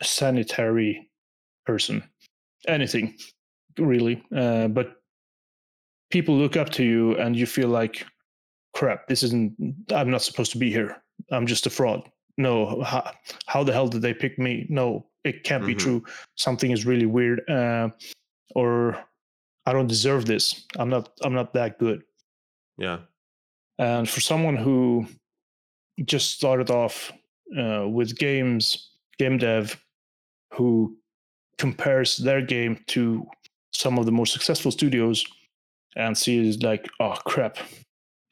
a 0.00 0.04
sanitary 0.04 1.08
person 1.64 2.02
anything 2.66 3.16
really 3.78 4.22
uh, 4.34 4.66
but 4.68 4.96
people 6.10 6.36
look 6.36 6.56
up 6.56 6.70
to 6.70 6.84
you 6.84 7.16
and 7.16 7.36
you 7.36 7.46
feel 7.46 7.68
like 7.68 8.04
crap 8.74 9.06
this 9.06 9.22
isn't 9.22 9.54
i'm 9.94 10.10
not 10.10 10.22
supposed 10.22 10.52
to 10.52 10.58
be 10.58 10.70
here. 10.70 11.02
I'm 11.32 11.46
just 11.46 11.66
a 11.66 11.70
fraud. 11.70 12.08
No 12.36 12.82
how, 12.82 13.10
how 13.46 13.64
the 13.64 13.72
hell 13.72 13.88
did 13.88 14.02
they 14.02 14.12
pick 14.12 14.38
me? 14.38 14.66
No 14.68 15.06
it 15.24 15.44
can't 15.44 15.62
mm-hmm. 15.62 15.68
be 15.68 15.74
true. 15.74 16.04
Something 16.36 16.70
is 16.70 16.86
really 16.86 17.06
weird 17.06 17.48
uh, 17.48 17.88
or 18.54 18.98
i 19.66 19.72
don't 19.72 19.86
deserve 19.86 20.26
this. 20.26 20.66
I'm 20.78 20.90
not 20.90 21.10
i'm 21.22 21.34
not 21.34 21.54
that 21.54 21.78
good 21.78 22.02
yeah. 22.76 22.98
And 23.78 24.08
for 24.08 24.20
someone 24.20 24.56
who 24.56 25.06
just 26.04 26.30
started 26.30 26.70
off 26.70 27.12
uh, 27.56 27.86
with 27.88 28.18
games, 28.18 28.90
game 29.18 29.38
dev, 29.38 29.78
who 30.54 30.96
compares 31.58 32.16
their 32.16 32.42
game 32.42 32.78
to 32.86 33.26
some 33.72 33.98
of 33.98 34.06
the 34.06 34.12
more 34.12 34.26
successful 34.26 34.70
studios 34.70 35.24
and 35.96 36.16
sees 36.16 36.62
like 36.62 36.88
oh 37.00 37.16
crap 37.24 37.58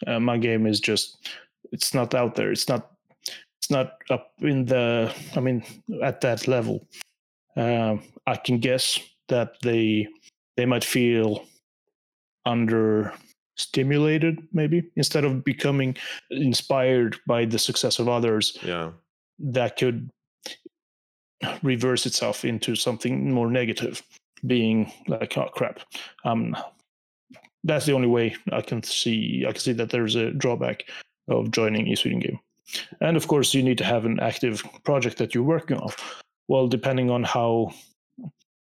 uh, 0.06 0.20
my 0.20 0.36
game 0.36 0.66
is 0.66 0.80
just 0.80 1.28
it's 1.72 1.94
not 1.94 2.14
out 2.14 2.34
there 2.34 2.50
it's 2.52 2.68
not 2.68 2.92
it's 3.58 3.70
not 3.70 3.94
up 4.10 4.32
in 4.40 4.64
the 4.66 5.12
i 5.36 5.40
mean 5.40 5.62
at 6.02 6.20
that 6.20 6.46
level 6.46 6.86
um, 7.56 8.02
i 8.26 8.36
can 8.36 8.58
guess 8.58 8.98
that 9.28 9.56
they 9.62 10.06
they 10.56 10.66
might 10.66 10.84
feel 10.84 11.44
under 12.46 13.12
stimulated 13.56 14.38
maybe 14.52 14.82
instead 14.96 15.24
of 15.24 15.44
becoming 15.44 15.96
inspired 16.30 17.16
by 17.26 17.44
the 17.44 17.58
success 17.58 17.98
of 17.98 18.08
others 18.08 18.58
yeah. 18.62 18.90
that 19.38 19.76
could 19.76 20.10
reverse 21.62 22.06
itself 22.06 22.44
into 22.44 22.74
something 22.74 23.30
more 23.30 23.50
negative 23.50 24.02
being 24.46 24.90
like 25.08 25.36
oh 25.38 25.48
crap 25.54 25.80
um 26.24 26.56
that's 27.64 27.86
the 27.86 27.92
only 27.92 28.08
way 28.08 28.34
i 28.52 28.60
can 28.60 28.82
see 28.82 29.44
i 29.46 29.52
can 29.52 29.60
see 29.60 29.72
that 29.72 29.90
there's 29.90 30.16
a 30.16 30.32
drawback 30.32 30.84
of 31.28 31.50
joining 31.50 31.88
a 31.88 31.96
Sweden 31.96 32.20
game. 32.20 32.40
And 33.00 33.16
of 33.16 33.28
course 33.28 33.54
you 33.54 33.62
need 33.62 33.78
to 33.78 33.84
have 33.84 34.04
an 34.04 34.20
active 34.20 34.62
project 34.84 35.18
that 35.18 35.34
you're 35.34 35.44
working 35.44 35.78
on. 35.78 35.90
Well 36.48 36.68
depending 36.68 37.10
on 37.10 37.22
how 37.24 37.72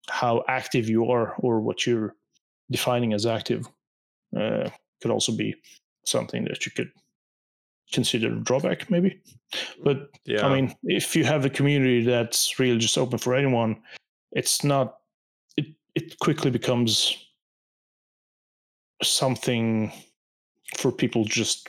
how 0.09 0.45
active 0.49 0.89
you 0.89 1.11
are 1.11 1.35
or 1.39 1.61
what 1.61 1.87
you're 1.87 2.15
defining 2.71 3.13
as 3.13 3.27
active 3.27 3.69
uh, 4.37 4.69
could 5.01 5.11
also 5.11 5.33
be 5.33 5.55
something 6.07 6.45
that 6.45 6.67
you 6.67 6.73
could 6.73 6.91
consider 7.93 8.29
a 8.29 8.41
drawback 8.41 8.91
maybe. 8.91 9.21
But 9.83 10.11
yeah. 10.25 10.47
i 10.47 10.55
mean 10.55 10.75
if 10.83 11.15
you 11.15 11.25
have 11.25 11.45
a 11.45 11.51
community 11.51 12.05
that's 12.05 12.59
really 12.59 12.79
just 12.79 12.99
open 12.99 13.19
for 13.19 13.35
anyone 13.35 13.81
it's 14.33 14.65
not 14.65 14.99
it 15.57 15.67
it 15.95 16.19
quickly 16.19 16.51
becomes 16.51 17.17
something 19.03 19.93
for 20.77 20.91
people 20.91 21.25
just 21.25 21.69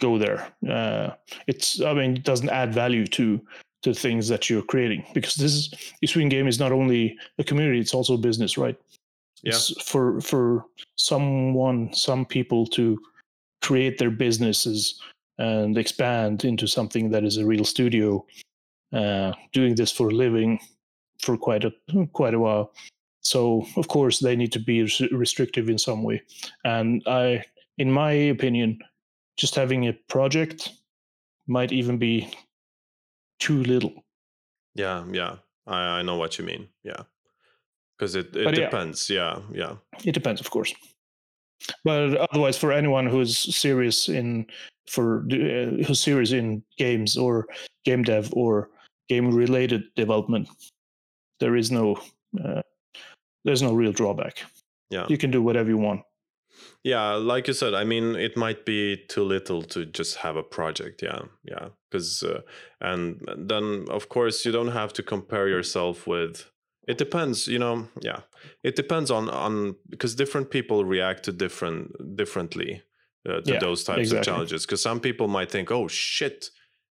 go 0.00 0.18
there. 0.18 0.52
Uh, 0.68 1.10
it's 1.46 1.80
i 1.80 1.94
mean 1.94 2.16
it 2.16 2.24
doesn't 2.24 2.50
add 2.50 2.74
value 2.74 3.06
to 3.06 3.40
to 3.82 3.94
things 3.94 4.28
that 4.28 4.48
you're 4.48 4.62
creating 4.62 5.04
because 5.14 5.34
this 5.34 5.52
is 5.52 5.74
Sweden 6.10 6.28
game 6.28 6.48
is 6.48 6.58
not 6.58 6.72
only 6.72 7.16
a 7.38 7.44
community 7.44 7.80
it's 7.80 7.94
also 7.94 8.14
a 8.14 8.18
business 8.18 8.56
right 8.58 8.76
Yeah. 9.44 9.50
it's 9.50 9.82
for 9.82 10.20
for 10.20 10.64
someone 10.96 11.92
some 11.92 12.24
people 12.24 12.66
to 12.68 12.98
create 13.60 13.98
their 13.98 14.10
businesses 14.10 15.00
and 15.38 15.76
expand 15.76 16.44
into 16.44 16.66
something 16.66 17.10
that 17.10 17.24
is 17.24 17.36
a 17.36 17.46
real 17.46 17.64
studio 17.64 18.24
uh, 18.92 19.32
doing 19.52 19.74
this 19.74 19.92
for 19.92 20.08
a 20.08 20.14
living 20.14 20.60
for 21.20 21.36
quite 21.36 21.64
a 21.64 21.72
quite 22.12 22.34
a 22.34 22.38
while. 22.38 22.72
So 23.20 23.66
of 23.76 23.88
course 23.88 24.18
they 24.18 24.36
need 24.36 24.52
to 24.52 24.60
be 24.60 24.82
res- 24.82 25.12
restrictive 25.12 25.68
in 25.68 25.78
some 25.78 26.02
way. 26.02 26.22
And 26.64 27.02
i 27.06 27.44
in 27.76 27.90
my 27.90 28.12
opinion 28.12 28.78
just 29.36 29.54
having 29.56 29.88
a 29.88 29.92
project 30.08 30.70
might 31.46 31.72
even 31.72 31.98
be 31.98 32.32
too 33.40 33.62
little. 33.64 34.04
Yeah 34.74 35.04
yeah. 35.12 35.36
I 35.66 35.98
i 35.98 36.02
know 36.02 36.16
what 36.16 36.38
you 36.38 36.44
mean. 36.44 36.68
Yeah 36.82 37.02
because 37.98 38.14
it, 38.14 38.34
it 38.36 38.44
But 38.44 38.58
yeah. 38.58 38.64
depends 38.64 39.10
yeah 39.10 39.40
yeah 39.52 39.76
It 40.04 40.12
depends, 40.12 40.40
of 40.40 40.50
course. 40.50 40.74
But 41.84 42.16
otherwise, 42.16 42.58
for 42.58 42.72
anyone 42.72 43.06
who's 43.06 43.38
serious 43.56 44.08
in 44.08 44.46
for 44.88 45.24
uh, 45.32 45.84
who's 45.86 46.00
serious 46.02 46.32
in 46.32 46.62
games 46.76 47.16
or 47.16 47.46
game 47.84 48.02
dev 48.02 48.30
or 48.32 48.68
game-related 49.08 49.82
development, 49.96 50.48
there 51.40 51.56
is 51.56 51.70
no 51.70 51.96
uh, 52.44 52.62
there's 53.44 53.62
no 53.62 53.72
real 53.74 53.92
drawback. 53.92 54.44
yeah 54.90 55.06
You 55.08 55.18
can 55.18 55.30
do 55.30 55.42
whatever 55.42 55.68
you 55.68 55.78
want. 55.78 56.02
Yeah, 56.84 57.14
like 57.14 57.48
you 57.48 57.54
said, 57.54 57.74
I 57.74 57.84
mean, 57.84 58.14
it 58.14 58.36
might 58.36 58.64
be 58.64 58.96
too 59.08 59.24
little 59.24 59.62
to 59.62 59.86
just 59.86 60.16
have 60.16 60.36
a 60.36 60.42
project. 60.42 61.02
Yeah, 61.02 61.22
yeah, 61.44 61.68
because 61.90 62.22
uh, 62.22 62.40
and 62.80 63.20
then 63.36 63.86
of 63.90 64.08
course 64.08 64.44
you 64.44 64.52
don't 64.52 64.72
have 64.72 64.92
to 64.94 65.02
compare 65.02 65.48
yourself 65.48 66.06
with. 66.06 66.50
It 66.86 66.98
depends, 66.98 67.46
you 67.46 67.58
know. 67.58 67.88
Yeah, 68.00 68.20
it 68.62 68.76
depends 68.76 69.10
on 69.10 69.28
on 69.30 69.76
because 69.88 70.14
different 70.14 70.50
people 70.50 70.84
react 70.84 71.24
to 71.24 71.32
different 71.32 72.16
differently 72.16 72.82
uh, 73.28 73.40
to 73.40 73.52
Yeah, 73.52 73.58
those 73.60 73.84
types 73.84 74.00
exactly. 74.00 74.18
of 74.18 74.24
challenges. 74.24 74.66
Because 74.66 74.82
some 74.82 75.00
people 75.00 75.28
might 75.28 75.50
think, 75.50 75.70
"Oh 75.70 75.88
shit, 75.88 76.50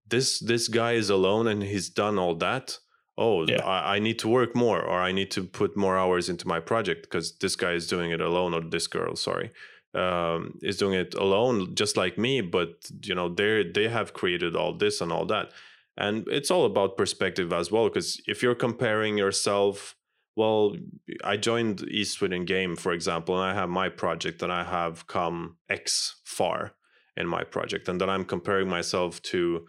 this 0.09 0.39
this 0.39 0.67
guy 0.67 0.93
is 0.93 1.09
alone 1.09 1.47
and 1.47 1.63
he's 1.63 1.89
done 1.89 2.19
all 2.19 2.35
that." 2.35 2.79
Oh, 3.19 3.47
Yeah. 3.47 3.65
I, 3.65 3.95
I 3.95 3.99
need 3.99 4.19
to 4.19 4.27
work 4.27 4.55
more, 4.55 4.79
or 4.79 4.99
I 5.09 5.11
need 5.11 5.31
to 5.31 5.43
put 5.43 5.75
more 5.75 5.97
hours 5.97 6.29
into 6.29 6.47
my 6.47 6.59
project 6.59 7.01
because 7.01 7.37
this 7.39 7.55
guy 7.55 7.73
is 7.73 7.87
doing 7.87 8.11
it 8.11 8.21
alone, 8.21 8.53
or 8.53 8.61
this 8.69 8.87
girl, 8.87 9.15
sorry, 9.15 9.49
um, 9.95 10.59
is 10.61 10.77
doing 10.77 10.93
it 10.93 11.15
alone, 11.15 11.73
just 11.75 11.97
like 11.97 12.17
me. 12.19 12.41
But 12.41 12.69
you 13.03 13.15
know, 13.15 13.29
they 13.33 13.63
they 13.73 13.87
have 13.89 14.13
created 14.13 14.55
all 14.55 14.77
this 14.77 15.01
and 15.01 15.11
all 15.11 15.25
that, 15.27 15.51
and 15.97 16.27
it's 16.27 16.51
all 16.51 16.65
about 16.65 16.97
perspective 16.97 17.51
as 17.53 17.71
well. 17.71 17.89
Because 17.89 18.21
if 18.27 18.43
you're 18.43 18.55
comparing 18.55 19.17
yourself, 19.17 19.95
well, 20.35 20.75
I 21.23 21.37
joined 21.37 21.81
East 21.89 22.13
Sweden 22.19 22.45
Game, 22.45 22.75
for 22.75 22.93
example, 22.93 23.35
and 23.35 23.43
I 23.43 23.53
have 23.53 23.69
my 23.69 23.89
project, 23.89 24.41
and 24.43 24.51
I 24.51 24.63
have 24.63 25.07
come 25.07 25.57
X 25.69 26.21
far 26.25 26.73
in 27.15 27.27
my 27.27 27.43
project, 27.43 27.89
and 27.89 27.99
then 27.99 28.09
I'm 28.09 28.25
comparing 28.25 28.69
myself 28.69 29.21
to 29.23 29.65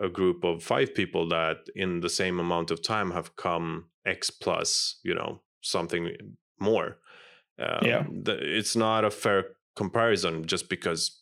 a 0.00 0.08
group 0.08 0.44
of 0.44 0.62
five 0.62 0.94
people 0.94 1.28
that 1.28 1.58
in 1.74 2.00
the 2.00 2.08
same 2.08 2.40
amount 2.40 2.70
of 2.70 2.82
time 2.82 3.10
have 3.10 3.36
come 3.36 3.86
x 4.06 4.30
plus 4.30 4.98
you 5.04 5.14
know 5.14 5.40
something 5.60 6.10
more 6.58 6.96
um, 7.58 7.78
Yeah. 7.82 8.04
it's 8.26 8.74
not 8.74 9.04
a 9.04 9.10
fair 9.10 9.44
comparison 9.76 10.44
just 10.46 10.68
because 10.68 11.21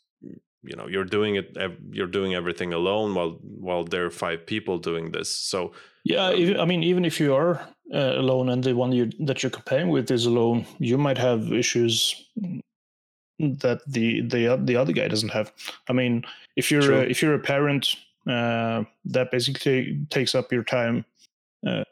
you 0.63 0.77
know 0.77 0.87
you're 0.87 1.05
doing 1.05 1.37
it 1.37 1.57
you're 1.91 2.07
doing 2.07 2.35
everything 2.35 2.73
alone 2.73 3.15
while 3.15 3.39
while 3.41 3.85
there 3.85 4.05
are 4.05 4.11
five 4.11 4.45
people 4.47 4.79
doing 4.79 5.11
this 5.13 5.35
so 5.35 5.73
Yeah, 6.05 6.31
if, 6.31 6.59
I 6.59 6.65
mean, 6.65 6.83
even 6.83 7.05
if 7.05 7.21
you 7.21 7.35
are 7.35 7.61
uh, 7.93 8.19
alone 8.19 8.49
and 8.49 8.65
the 8.65 8.75
one 8.75 8.93
you 8.93 9.11
that 9.27 9.43
you're 9.43 9.51
comparing 9.51 9.91
with 9.91 10.11
is 10.11 10.27
alone, 10.27 10.65
you 10.79 10.99
might 10.99 11.19
have 11.19 11.53
issues 11.53 12.29
that 13.39 13.81
the 13.87 14.23
the 14.23 14.57
the 14.65 14.77
other 14.77 14.93
guy 14.93 15.09
doesn't 15.09 15.33
have. 15.33 15.53
I 15.89 15.93
mean, 15.93 16.25
if 16.57 16.71
you're 16.71 16.93
a, 16.93 17.01
if 17.11 17.21
you're 17.21 17.35
a 17.35 17.39
parent, 17.39 17.97
uh, 18.27 18.85
that 19.13 19.31
basically 19.31 19.99
takes 20.09 20.35
up 20.35 20.53
your 20.53 20.65
time, 20.65 21.05
uh, 21.67 21.85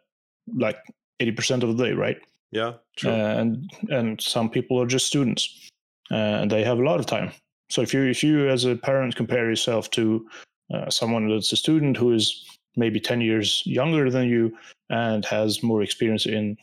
like 0.57 0.79
eighty 1.21 1.33
percent 1.33 1.63
of 1.63 1.77
the 1.77 1.85
day, 1.85 1.93
right? 1.93 2.19
yeah 2.51 2.73
true 2.97 3.11
and 3.11 3.71
and 3.91 4.21
some 4.21 4.49
people 4.49 4.81
are 4.81 4.87
just 4.87 5.07
students 5.07 5.71
uh, 6.11 6.41
and 6.41 6.51
they 6.51 6.65
have 6.65 6.79
a 6.79 6.83
lot 6.83 7.01
of 7.01 7.07
time 7.07 7.31
so 7.71 7.83
if 7.83 7.93
you 7.93 8.05
if 8.05 8.23
you 8.23 8.49
as 8.49 8.65
a 8.65 8.77
parent 8.77 9.17
compare 9.17 9.49
yourself 9.49 9.91
to 9.91 10.27
uh, 10.73 10.91
someone 10.91 11.29
that's 11.29 11.53
a 11.53 11.57
student 11.57 11.97
who 11.97 12.13
is 12.13 12.45
maybe 12.77 13.01
10 13.01 13.21
years 13.21 13.63
younger 13.65 14.11
than 14.11 14.29
you 14.29 14.57
and 14.91 15.25
has 15.25 15.63
more 15.63 15.83
experience 15.83 16.27
in 16.27 16.57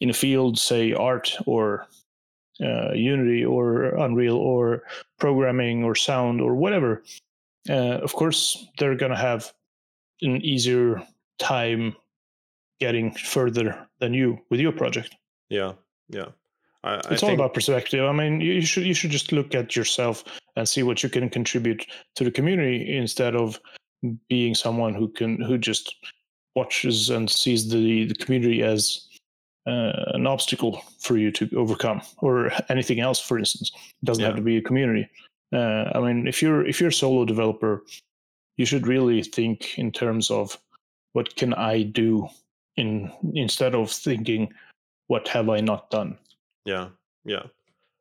in 0.00 0.10
a 0.10 0.14
field 0.14 0.58
say 0.58 0.92
art 0.92 1.36
or 1.46 1.86
uh, 2.60 2.92
unity 2.92 3.44
or 3.44 3.96
unreal 3.96 4.36
or 4.36 4.82
programming 5.18 5.82
or 5.82 5.94
sound 5.94 6.40
or 6.40 6.54
whatever 6.54 7.02
uh, 7.68 7.98
of 8.02 8.12
course 8.12 8.68
they're 8.78 8.96
going 8.96 9.10
to 9.10 9.16
have 9.16 9.52
an 10.22 10.40
easier 10.44 11.02
time 11.38 11.96
getting 12.80 13.12
further 13.12 13.86
than 14.00 14.14
you 14.14 14.38
with 14.50 14.60
your 14.60 14.72
project. 14.72 15.14
Yeah 15.48 15.72
yeah 16.08 16.26
I, 16.84 16.96
I 16.96 17.00
it's 17.10 17.22
all 17.22 17.32
about 17.32 17.54
perspective. 17.54 18.04
I 18.04 18.12
mean, 18.12 18.40
you 18.40 18.60
should 18.62 18.84
you 18.84 18.94
should 18.94 19.10
just 19.10 19.32
look 19.32 19.54
at 19.54 19.74
yourself 19.74 20.22
and 20.56 20.68
see 20.68 20.82
what 20.82 21.02
you 21.02 21.08
can 21.08 21.28
contribute 21.30 21.84
to 22.16 22.24
the 22.24 22.30
community 22.30 22.96
instead 22.96 23.34
of 23.34 23.58
being 24.28 24.54
someone 24.54 24.94
who 24.94 25.08
can 25.08 25.40
who 25.40 25.58
just 25.58 25.96
watches 26.54 27.10
and 27.10 27.30
sees 27.30 27.70
the 27.70 28.04
the 28.04 28.14
community 28.14 28.62
as 28.62 29.08
uh, 29.66 30.12
an 30.12 30.26
obstacle 30.26 30.82
for 31.00 31.16
you 31.16 31.30
to 31.32 31.48
overcome 31.56 32.02
or 32.18 32.52
anything 32.68 33.00
else. 33.00 33.18
For 33.18 33.38
instance, 33.38 33.72
it 33.74 34.06
doesn't 34.06 34.24
have 34.24 34.36
to 34.36 34.42
be 34.42 34.58
a 34.58 34.62
community. 34.62 35.08
Uh, 35.52 35.90
I 35.94 36.00
mean, 36.00 36.26
if 36.26 36.42
you're 36.42 36.66
if 36.66 36.80
you're 36.80 36.90
a 36.90 36.92
solo 36.92 37.24
developer, 37.24 37.82
you 38.58 38.66
should 38.66 38.86
really 38.86 39.22
think 39.22 39.78
in 39.78 39.90
terms 39.90 40.30
of 40.30 40.58
what 41.14 41.34
can 41.36 41.54
I 41.54 41.82
do 41.82 42.28
in 42.76 43.10
instead 43.34 43.74
of 43.74 43.90
thinking 43.90 44.52
what 45.06 45.28
have 45.28 45.48
I 45.48 45.60
not 45.60 45.90
done. 45.90 46.18
Yeah 46.64 46.88
yeah. 47.24 47.44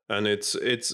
And 0.10 0.28
it's 0.28 0.54
it's 0.56 0.94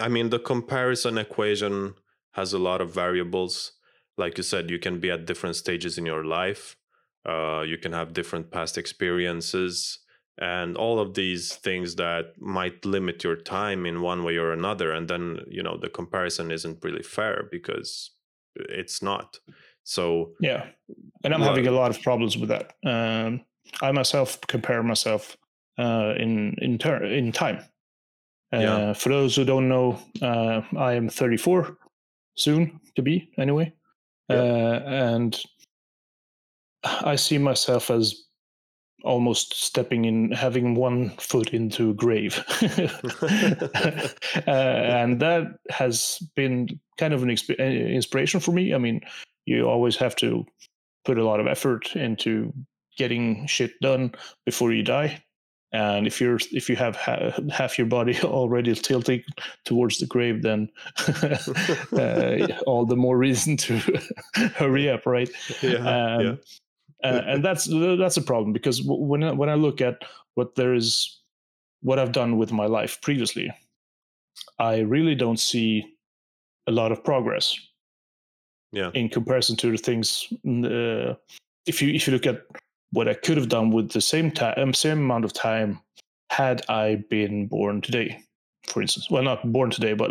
i 0.00 0.08
mean 0.08 0.30
the 0.30 0.38
comparison 0.38 1.18
equation 1.18 1.94
has 2.32 2.52
a 2.52 2.58
lot 2.58 2.80
of 2.80 2.94
variables. 2.94 3.72
Like 4.18 4.36
you 4.36 4.44
said 4.44 4.70
you 4.70 4.78
can 4.78 5.00
be 5.00 5.10
at 5.10 5.26
different 5.26 5.56
stages 5.56 5.96
in 5.98 6.06
your 6.06 6.24
life 6.24 6.76
uh, 7.28 7.62
you 7.62 7.76
can 7.76 7.92
have 7.92 8.12
different 8.12 8.50
past 8.50 8.78
experiences 8.78 9.98
and 10.38 10.76
all 10.76 10.98
of 10.98 11.14
these 11.14 11.54
things 11.56 11.96
that 11.96 12.32
might 12.40 12.84
limit 12.86 13.22
your 13.22 13.36
time 13.36 13.84
in 13.84 14.00
one 14.00 14.24
way 14.24 14.36
or 14.36 14.52
another 14.52 14.92
and 14.92 15.08
then 15.08 15.40
you 15.48 15.62
know 15.62 15.76
the 15.76 15.88
comparison 15.88 16.50
isn't 16.50 16.82
really 16.82 17.02
fair 17.02 17.48
because 17.50 18.12
it's 18.56 19.02
not. 19.02 19.38
So 19.84 20.32
Yeah, 20.40 20.66
and 21.24 21.34
I'm 21.34 21.42
having 21.42 21.66
a 21.66 21.72
lot 21.72 21.90
of 21.90 22.02
problems 22.02 22.36
with 22.38 22.48
that. 22.48 22.72
Um, 22.84 23.42
I 23.82 23.92
myself 23.92 24.40
compare 24.42 24.82
myself 24.82 25.36
uh, 25.78 26.14
in 26.16 26.54
in 26.60 26.78
ter- 26.78 27.04
in 27.04 27.32
time. 27.32 27.58
Uh, 28.52 28.58
Yeah. 28.60 28.92
For 28.94 29.08
those 29.10 29.36
who 29.36 29.44
don't 29.44 29.68
know, 29.68 29.98
uh, 30.22 30.62
I 30.76 30.94
am 30.94 31.08
34, 31.08 31.76
soon 32.36 32.80
to 32.96 33.02
be 33.02 33.30
anyway, 33.38 33.72
Yeah. 34.28 34.36
uh, 34.36 34.82
and 34.86 35.40
I 36.82 37.16
see 37.16 37.38
myself 37.38 37.90
as 37.90 38.14
almost 39.04 39.54
stepping 39.54 40.04
in, 40.04 40.30
having 40.32 40.74
one 40.74 41.10
foot 41.18 41.54
into 41.54 41.90
a 41.90 41.94
grave, 41.94 42.44
uh, 44.46 44.50
and 44.50 45.20
that 45.20 45.44
has 45.70 46.18
been 46.36 46.68
kind 46.98 47.14
of 47.14 47.22
an 47.22 47.28
exp- 47.30 47.56
inspiration 47.58 48.40
for 48.40 48.52
me. 48.52 48.74
I 48.74 48.78
mean, 48.78 49.00
you 49.46 49.68
always 49.68 49.96
have 49.96 50.16
to 50.16 50.44
put 51.04 51.18
a 51.18 51.24
lot 51.24 51.40
of 51.40 51.46
effort 51.46 51.94
into 51.96 52.52
getting 52.98 53.46
shit 53.46 53.72
done 53.80 54.12
before 54.44 54.72
you 54.72 54.82
die 54.82 55.22
and 55.72 56.06
if 56.06 56.20
you're 56.20 56.38
if 56.52 56.68
you 56.68 56.76
have 56.76 56.96
ha- 56.96 57.32
half 57.50 57.78
your 57.78 57.86
body 57.86 58.18
already 58.24 58.74
tilting 58.74 59.22
towards 59.64 59.98
the 59.98 60.06
grave 60.06 60.42
then 60.42 60.68
uh, 61.92 62.46
all 62.66 62.84
the 62.84 62.96
more 62.96 63.16
reason 63.16 63.56
to 63.56 63.78
hurry 64.54 64.88
up 64.88 65.06
right? 65.06 65.30
Yeah, 65.62 65.76
um, 65.76 66.24
yeah, 66.24 66.34
uh, 67.04 67.22
and 67.26 67.44
that's 67.44 67.66
that's 67.98 68.16
a 68.16 68.22
problem 68.22 68.52
because 68.52 68.82
when 68.84 69.22
I, 69.22 69.32
when 69.32 69.48
I 69.48 69.54
look 69.54 69.80
at 69.80 70.02
what 70.34 70.54
there 70.54 70.74
is 70.74 71.20
what 71.82 71.98
I've 71.98 72.12
done 72.12 72.36
with 72.36 72.52
my 72.52 72.66
life 72.66 73.00
previously 73.00 73.50
I 74.58 74.80
really 74.80 75.14
don't 75.14 75.40
see 75.40 75.84
a 76.66 76.72
lot 76.72 76.92
of 76.92 77.02
progress 77.04 77.58
yeah, 78.72 78.90
in 78.94 79.08
comparison 79.08 79.56
to 79.56 79.70
the 79.70 79.78
things 79.78 80.32
uh, 80.46 81.14
if 81.66 81.82
you 81.82 81.90
if 81.90 82.06
you 82.06 82.12
look 82.12 82.26
at 82.26 82.42
what 82.92 83.08
I 83.08 83.14
could 83.14 83.36
have 83.36 83.48
done 83.48 83.70
with 83.70 83.90
the 83.92 84.00
same 84.00 84.30
time 84.30 84.74
same 84.74 84.98
amount 84.98 85.24
of 85.24 85.32
time 85.32 85.80
had 86.30 86.62
I 86.68 87.04
been 87.10 87.46
born 87.46 87.80
today 87.80 88.22
for 88.66 88.82
instance 88.82 89.10
well 89.10 89.22
not 89.22 89.52
born 89.52 89.70
today 89.70 89.94
but 89.94 90.10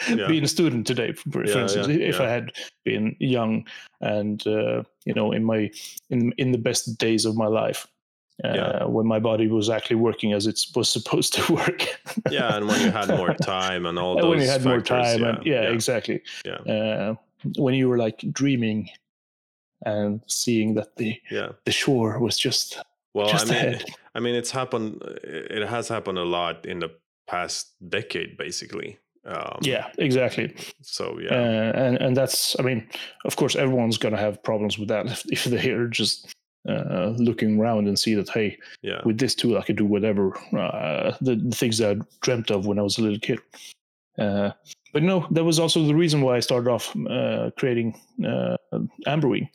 Yeah. 0.08 0.26
being 0.28 0.44
a 0.44 0.48
student 0.48 0.86
today 0.86 1.12
for, 1.12 1.30
for 1.30 1.44
Yeah, 1.46 1.62
instance 1.62 1.88
yeah, 1.88 2.08
if. 2.08 2.20
I 2.20 2.28
had 2.28 2.52
been 2.84 3.16
young 3.20 3.66
and 4.00 4.44
uh, 4.46 4.82
you 5.04 5.14
know 5.14 5.32
in 5.32 5.44
my 5.44 5.70
in 6.10 6.32
in 6.38 6.52
the 6.52 6.58
best 6.58 6.98
days 6.98 7.24
of 7.24 7.36
my 7.36 7.46
life 7.46 7.86
uh, 8.44 8.48
Yeah. 8.54 8.84
when 8.84 9.06
my 9.06 9.20
body 9.20 9.46
was 9.48 9.70
actually 9.70 9.96
working 9.96 10.32
as 10.32 10.46
it 10.46 10.58
was 10.74 10.90
supposed 10.90 11.32
to 11.34 11.52
work 11.52 11.80
yeah. 12.30 12.56
And 12.56 12.66
when 12.68 12.80
you 12.80 12.90
had 12.90 13.08
more 13.08 13.34
time 13.58 13.86
and 13.86 13.98
all 13.98 14.18
And 14.18 14.28
when 14.28 14.40
you 14.40 14.48
had 14.48 14.64
more 14.64 14.80
time 14.82 15.20
yeah, 15.22 15.28
and 15.28 15.46
yeah, 15.46 15.62
exactly 15.72 16.20
Yeah. 16.44 16.60
uh, 16.74 17.14
when 17.58 17.74
you 17.74 17.88
were 17.88 17.98
like 17.98 18.18
dreaming 18.32 18.88
and 19.84 20.22
seeing 20.26 20.74
that 20.74 20.96
the 20.96 21.20
yeah. 21.30 21.48
the 21.64 21.72
shore 21.72 22.18
was 22.18 22.38
just 22.38 22.78
Well, 23.12 23.28
just 23.28 23.46
I 23.46 23.48
mean, 23.50 23.56
ahead 23.56 23.84
I 24.14 24.20
mean, 24.20 24.34
it's 24.34 24.50
happened. 24.50 25.02
It 25.24 25.66
has 25.66 25.88
happened 25.88 26.18
a 26.18 26.24
lot 26.24 26.66
in 26.66 26.78
the 26.78 26.90
past 27.26 27.72
decade, 27.88 28.36
basically. 28.36 28.98
Um, 29.26 29.58
yeah 29.62 29.88
exactly 29.96 30.54
So 30.82 31.16
uh, 31.16 31.20
yeah, 31.22 31.86
and 31.86 31.96
and 31.96 32.14
that's 32.14 32.60
i 32.60 32.62
mean 32.62 32.86
of 33.24 33.36
course 33.36 33.56
everyone's 33.56 33.96
going 33.96 34.12
to 34.12 34.20
have 34.20 34.42
problems 34.42 34.78
with 34.78 34.88
that 34.88 35.06
if, 35.10 35.24
if 35.32 35.44
they 35.44 35.70
are 35.70 35.88
just 35.88 36.34
uh, 36.68 37.14
looking 37.16 37.58
around 37.58 37.88
and 37.88 37.98
see 37.98 38.14
that 38.16 38.28
hey 38.28 38.58
yeah, 38.82 39.00
with 39.06 39.16
this 39.16 39.34
tool 39.34 39.56
i 39.56 39.62
could 39.62 39.76
do 39.76 39.86
whatever 39.86 40.36
uh, 40.54 41.16
the, 41.22 41.36
the 41.36 41.56
things 41.56 41.78
that 41.78 41.96
i 41.96 42.00
dreamt 42.20 42.50
of 42.50 42.66
when 42.66 42.78
i 42.78 42.82
was 42.82 42.98
a 42.98 43.00
little 43.00 43.18
kid 43.18 43.38
uh, 44.18 44.50
but 44.92 45.02
no 45.02 45.26
that 45.30 45.44
was 45.44 45.58
also 45.58 45.82
the 45.86 45.94
reason 45.94 46.20
why 46.20 46.36
i 46.36 46.40
started 46.40 46.68
off 46.70 46.94
uh, 47.08 47.50
creating 47.56 47.98
uh, 48.28 48.58
amberwing 49.06 49.48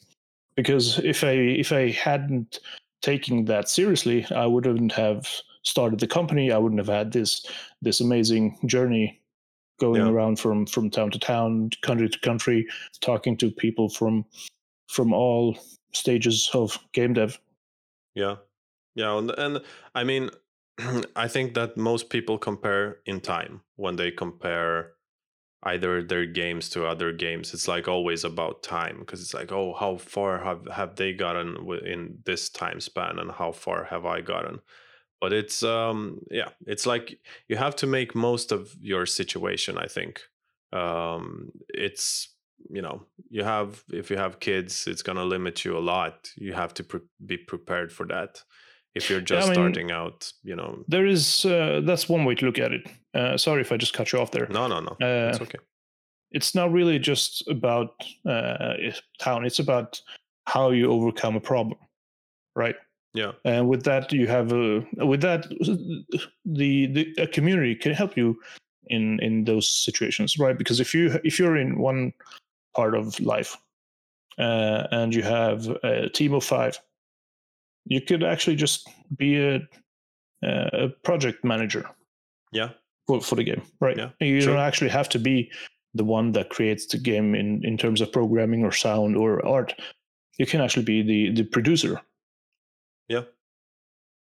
because 0.59 0.99
if 0.99 1.23
i 1.23 1.31
if 1.63 1.71
i 1.71 1.89
hadn't 1.89 2.59
taken 3.01 3.45
that 3.45 3.69
seriously 3.69 4.25
i 4.35 4.45
wouldn't 4.45 4.91
have 4.91 5.25
started 5.63 5.99
the 5.99 6.07
company 6.07 6.51
i 6.51 6.57
wouldn't 6.57 6.79
have 6.85 6.95
had 6.99 7.11
this 7.11 7.45
this 7.81 8.01
amazing 8.01 8.57
journey 8.65 9.21
going 9.79 10.01
Yeah. 10.01 10.11
around 10.11 10.39
from 10.39 10.65
from 10.65 10.89
town 10.89 11.11
to 11.11 11.19
town 11.19 11.69
country 11.81 12.09
to 12.09 12.19
country 12.19 12.67
talking 12.99 13.37
to 13.37 13.49
people 13.51 13.87
from 13.89 14.25
from 14.87 15.13
all 15.13 15.57
stages 15.93 16.49
of 16.53 16.77
game 16.91 17.13
dev 17.13 17.39
yeah, 18.15 18.35
yeah. 18.95 19.17
And, 19.17 19.31
and 19.31 19.61
I 19.95 20.03
mean, 20.03 20.29
I 21.15 21.27
think 21.27 21.53
that 21.53 21.77
most 21.77 22.09
people 22.09 22.37
compare 22.37 22.97
in 23.05 23.21
time 23.21 23.61
when 23.77 23.95
they 23.95 24.11
compare 24.11 24.93
either 25.63 26.03
their 26.03 26.25
games 26.25 26.69
to 26.69 26.85
other 26.85 27.11
games. 27.11 27.53
It's 27.53 27.67
like 27.67 27.87
always 27.87 28.23
about 28.23 28.63
time 28.63 28.99
because 28.99 29.21
it's 29.21 29.33
like, 29.33 29.51
oh, 29.51 29.73
how 29.79 29.97
far 29.97 30.43
have 30.43 30.67
have 30.71 30.95
they 30.95 31.13
gotten 31.13 31.57
in 31.85 32.19
this 32.25 32.49
time 32.49 32.79
span, 32.79 33.19
and 33.19 33.31
how 33.31 33.51
far 33.51 33.85
have 33.85 34.05
I 34.05 34.21
gotten? 34.21 34.59
But 35.21 35.33
it's 35.33 35.63
um 35.63 36.21
yeah, 36.31 36.49
it's 36.65 36.85
like 36.85 37.19
you 37.47 37.57
have 37.57 37.75
to 37.77 37.87
make 37.87 38.15
most 38.15 38.51
of 38.51 38.73
your 38.79 39.05
situation. 39.05 39.77
I 39.77 39.87
think 39.87 40.21
um 40.71 41.51
it's 41.69 42.35
you 42.69 42.81
know 42.81 43.05
you 43.29 43.43
have 43.43 43.83
if 43.91 44.09
you 44.09 44.17
have 44.17 44.39
kids 44.39 44.85
it's 44.87 45.01
going 45.01 45.17
to 45.17 45.23
limit 45.23 45.63
you 45.63 45.77
a 45.77 45.79
lot 45.79 46.29
you 46.35 46.53
have 46.53 46.73
to 46.73 46.83
pre- 46.83 46.99
be 47.25 47.37
prepared 47.37 47.91
for 47.91 48.05
that 48.05 48.43
if 48.95 49.09
you're 49.09 49.19
Yeah, 49.19 49.23
I 49.23 49.39
just 49.39 49.47
mean- 49.49 49.55
starting 49.55 49.91
out 49.91 50.31
you 50.43 50.55
know. 50.55 50.83
there 50.87 51.05
is 51.05 51.45
uh, 51.45 51.81
that's 51.85 52.09
one 52.09 52.25
way 52.25 52.35
to 52.35 52.45
look 52.45 52.59
at 52.59 52.71
it. 52.71 52.87
Uh, 53.13 53.37
sorry 53.37 53.61
if 53.61 53.71
i 53.71 53.77
just 53.77 53.93
cut 53.93 54.11
you 54.11 54.19
off 54.19 54.31
there. 54.31 54.47
No 54.49 54.67
no 54.67 54.79
no. 54.79 54.91
Uh, 55.01 55.29
it's 55.29 55.41
okay. 55.41 55.59
it's 56.31 56.53
not 56.55 56.71
really 56.71 56.99
just 56.99 57.47
about 57.47 57.93
uh, 58.25 58.73
town 59.19 59.45
it's 59.45 59.59
about 59.59 60.01
how 60.45 60.71
you 60.71 60.91
overcome 60.91 61.35
a 61.35 61.41
problem 61.41 61.77
right? 62.55 62.75
Yeah. 63.13 63.31
And 63.45 63.67
with 63.69 63.83
that 63.83 64.11
you 64.11 64.27
have 64.27 64.51
a 64.53 64.85
with 65.05 65.21
that 65.21 65.47
the 66.45 66.87
the 66.87 67.13
a 67.17 67.27
community 67.27 67.75
can 67.75 67.93
help 67.93 68.17
you 68.17 68.39
in 68.87 69.19
in 69.21 69.45
those 69.45 69.67
situations 69.69 70.37
right? 70.39 70.57
Because 70.57 70.79
if 70.79 70.93
you 70.93 71.19
if 71.23 71.39
you're 71.39 71.57
in 71.57 71.79
one 71.79 72.13
part 72.75 72.95
of 72.95 73.19
life 73.19 73.57
uh, 74.37 74.87
and 74.91 75.13
you 75.15 75.23
have 75.23 75.67
a 75.83 76.09
team 76.09 76.33
of 76.33 76.43
five 76.43 76.79
you 77.89 77.99
could 78.01 78.23
actually 78.23 78.55
just 78.55 78.87
be 79.17 79.37
a 79.37 79.59
a 80.41 80.87
project 81.03 81.43
manager. 81.43 81.83
Yeah. 82.53 82.69
For, 83.07 83.19
for 83.19 83.35
the 83.35 83.43
game 83.43 83.61
right? 83.81 83.97
Yeah, 83.97 84.11
you 84.19 84.41
true. 84.41 84.53
don't 84.53 84.61
actually 84.61 84.91
have 84.91 85.09
to 85.09 85.19
be 85.19 85.51
the 85.95 86.05
one 86.05 86.31
that 86.33 86.49
creates 86.49 86.85
the 86.85 86.97
game 86.97 87.35
in 87.35 87.65
in 87.65 87.77
terms 87.77 88.01
of 88.01 88.11
programming 88.11 88.63
or 88.63 88.71
sound 88.71 89.17
or 89.17 89.45
art. 89.45 89.73
You 90.37 90.45
can 90.45 90.61
actually 90.61 90.85
be 90.85 91.01
the 91.01 91.31
the 91.33 91.43
producer. 91.43 91.99
Yeah. 93.07 93.23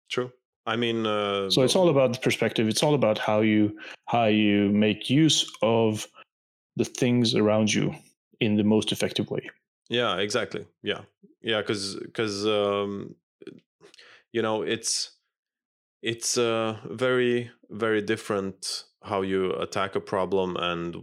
True. 0.10 0.32
I 0.66 0.76
mean 0.76 1.06
uh 1.06 1.50
so 1.50 1.64
it's 1.64 1.76
all 1.76 1.90
about 1.90 2.14
the 2.14 2.20
perspective. 2.20 2.68
It's 2.68 2.84
all 2.84 2.94
about 2.94 3.18
how 3.18 3.42
you 3.42 3.76
how 4.06 4.26
you 4.26 4.70
make 4.70 5.10
use 5.10 5.52
of 5.62 6.08
the 6.78 6.86
things 6.86 7.36
around 7.36 7.74
you 7.74 7.94
in 8.40 8.56
the 8.56 8.64
most 8.64 8.92
effective 8.92 9.30
way. 9.30 9.50
Yeah, 9.90 10.18
exactly. 10.18 10.66
Yeah, 10.84 11.02
yeah, 11.42 11.62
because 11.62 11.96
because 11.96 12.46
um, 12.46 13.16
you 14.32 14.42
know 14.42 14.62
it's 14.62 15.12
it's 16.02 16.38
uh, 16.38 16.78
very 16.86 17.52
very 17.70 18.02
different 18.02 18.86
how 19.04 19.22
you 19.22 19.54
attack 19.54 19.96
a 19.96 20.02
problem 20.02 20.56
and 20.58 20.96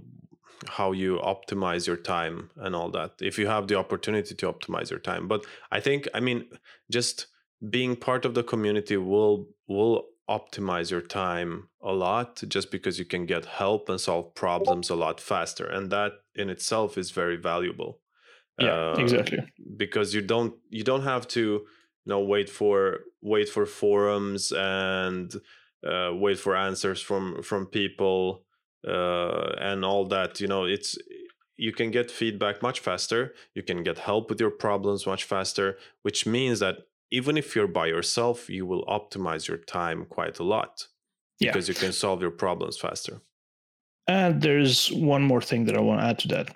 how 0.68 0.92
you 0.92 1.18
optimize 1.18 1.86
your 1.86 1.96
time 1.96 2.50
and 2.56 2.74
all 2.74 2.90
that. 2.90 3.12
If 3.20 3.38
you 3.38 3.46
have 3.46 3.68
the 3.68 3.76
opportunity 3.76 4.34
to 4.34 4.52
optimize 4.52 4.90
your 4.90 4.98
time, 4.98 5.28
but 5.28 5.44
I 5.70 5.80
think 5.80 6.08
I 6.14 6.20
mean 6.20 6.44
just 6.90 7.26
being 7.70 7.96
part 7.96 8.24
of 8.24 8.34
the 8.34 8.42
community 8.42 8.96
will 8.96 9.48
will 9.68 10.04
optimize 10.28 10.90
your 10.90 11.00
time 11.00 11.68
a 11.82 11.92
lot 11.92 12.42
just 12.48 12.70
because 12.70 12.98
you 12.98 13.04
can 13.04 13.26
get 13.26 13.44
help 13.44 13.88
and 13.88 14.00
solve 14.00 14.34
problems 14.34 14.90
a 14.90 14.96
lot 14.96 15.20
faster 15.20 15.64
and 15.66 15.90
that 15.90 16.12
in 16.34 16.50
itself 16.50 16.98
is 16.98 17.12
very 17.12 17.36
valuable 17.36 18.00
yeah 18.58 18.74
Uh, 18.74 18.96
exactly 18.98 19.38
because 19.76 20.12
you 20.14 20.20
don't 20.20 20.54
you 20.68 20.82
don't 20.82 21.04
have 21.04 21.26
to 21.28 21.64
you 22.06 22.10
know 22.10 22.20
wait 22.20 22.48
for 22.48 23.00
wait 23.22 23.48
for 23.48 23.66
forums 23.66 24.52
and 24.52 25.34
uh, 25.86 26.10
wait 26.14 26.38
for 26.38 26.56
answers 26.56 27.00
from 27.02 27.42
from 27.42 27.66
people 27.66 28.44
uh, 28.88 29.52
and 29.60 29.84
all 29.84 30.06
that 30.06 30.40
you 30.40 30.46
know 30.48 30.64
it's 30.64 30.96
you 31.58 31.72
can 31.72 31.90
get 31.90 32.10
feedback 32.10 32.62
much 32.62 32.80
faster 32.80 33.34
you 33.54 33.62
can 33.62 33.82
get 33.82 33.98
help 33.98 34.28
with 34.30 34.40
your 34.40 34.50
problems 34.50 35.06
much 35.06 35.24
faster 35.24 35.76
which 36.02 36.26
means 36.26 36.60
that 36.60 36.76
even 37.10 37.36
if 37.36 37.54
you're 37.56 37.68
by 37.68 37.86
yourself 37.86 38.48
you 38.50 38.66
will 38.66 38.84
optimize 38.86 39.48
your 39.48 39.58
time 39.58 40.04
quite 40.06 40.38
a 40.38 40.44
lot 40.44 40.88
Yeah. 41.40 41.50
because 41.52 41.68
you 41.68 41.74
can 41.74 41.92
solve 41.92 42.22
your 42.22 42.30
problems 42.32 42.78
faster. 42.78 43.20
And 44.08 44.40
there's 44.40 44.92
one 44.92 45.22
more 45.22 45.42
thing 45.42 45.64
that 45.66 45.76
i 45.76 45.80
want 45.80 46.00
to 46.00 46.06
add 46.06 46.18
to 46.20 46.28
that. 46.28 46.46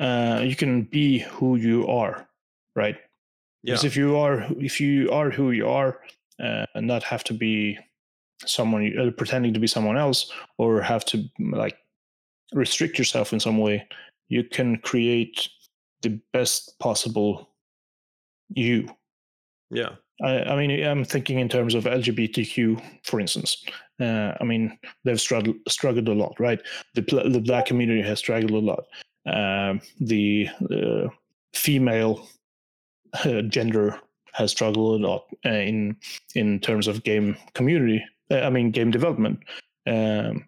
Uh, 0.00 0.40
you 0.42 0.56
can 0.56 0.82
be 0.82 1.18
who 1.20 1.56
you 1.56 1.86
are 1.86 2.26
right 2.74 2.96
yeah 3.66 3.74
Because 3.74 3.84
if 3.84 3.96
you 3.96 4.16
are 4.16 4.46
if 4.58 4.80
you 4.80 5.10
are 5.10 5.30
who 5.30 5.50
you 5.50 5.68
are, 5.68 6.00
uh, 6.42 6.66
and 6.74 6.86
not 6.86 7.02
have 7.02 7.24
to 7.24 7.34
be 7.34 7.78
someone 8.44 8.92
uh, 8.98 9.10
pretending 9.10 9.52
to 9.54 9.60
be 9.60 9.66
someone 9.66 9.96
else, 9.96 10.30
or 10.58 10.80
have 10.80 11.04
to 11.06 11.18
mm, 11.18 11.54
like 11.56 11.76
restrict 12.52 12.98
yourself 12.98 13.32
in 13.32 13.40
some 13.40 13.58
way, 13.58 13.86
you 14.28 14.44
can 14.44 14.76
create 14.78 15.48
the 16.02 16.20
best 16.32 16.78
possible 16.78 17.50
you. 18.48 18.88
yeah 19.70 19.96
I, 20.22 20.42
I, 20.44 20.56
mean, 20.56 20.82
I'm 20.82 21.04
thinking 21.04 21.40
in 21.40 21.48
terms 21.48 21.74
of 21.74 21.84
LGBTQ, 21.84 22.82
for 23.04 23.20
instance. 23.20 23.62
Uh, 24.00 24.32
I 24.40 24.44
mean, 24.44 24.78
they've 25.04 25.20
struggled 25.20 25.56
struggled 25.68 26.08
a 26.08 26.14
lot, 26.14 26.34
right? 26.38 26.60
The 26.94 27.02
the 27.02 27.40
black 27.40 27.66
community 27.66 28.02
has 28.02 28.18
struggled 28.18 28.52
a 28.52 28.58
lot. 28.58 28.84
Um, 29.26 29.80
the 30.00 30.48
uh, 30.70 31.08
female 31.54 32.26
gender 33.48 34.00
has 34.36 34.50
struggled 34.50 35.00
a 35.00 35.06
lot 35.06 35.24
uh, 35.46 35.48
in 35.48 35.96
in 36.34 36.60
terms 36.60 36.86
of 36.86 37.04
game 37.04 37.36
community. 37.54 38.04
Uh, 38.30 38.40
I 38.40 38.50
mean, 38.50 38.70
game 38.70 38.90
development. 38.90 39.40
Um, 39.86 40.44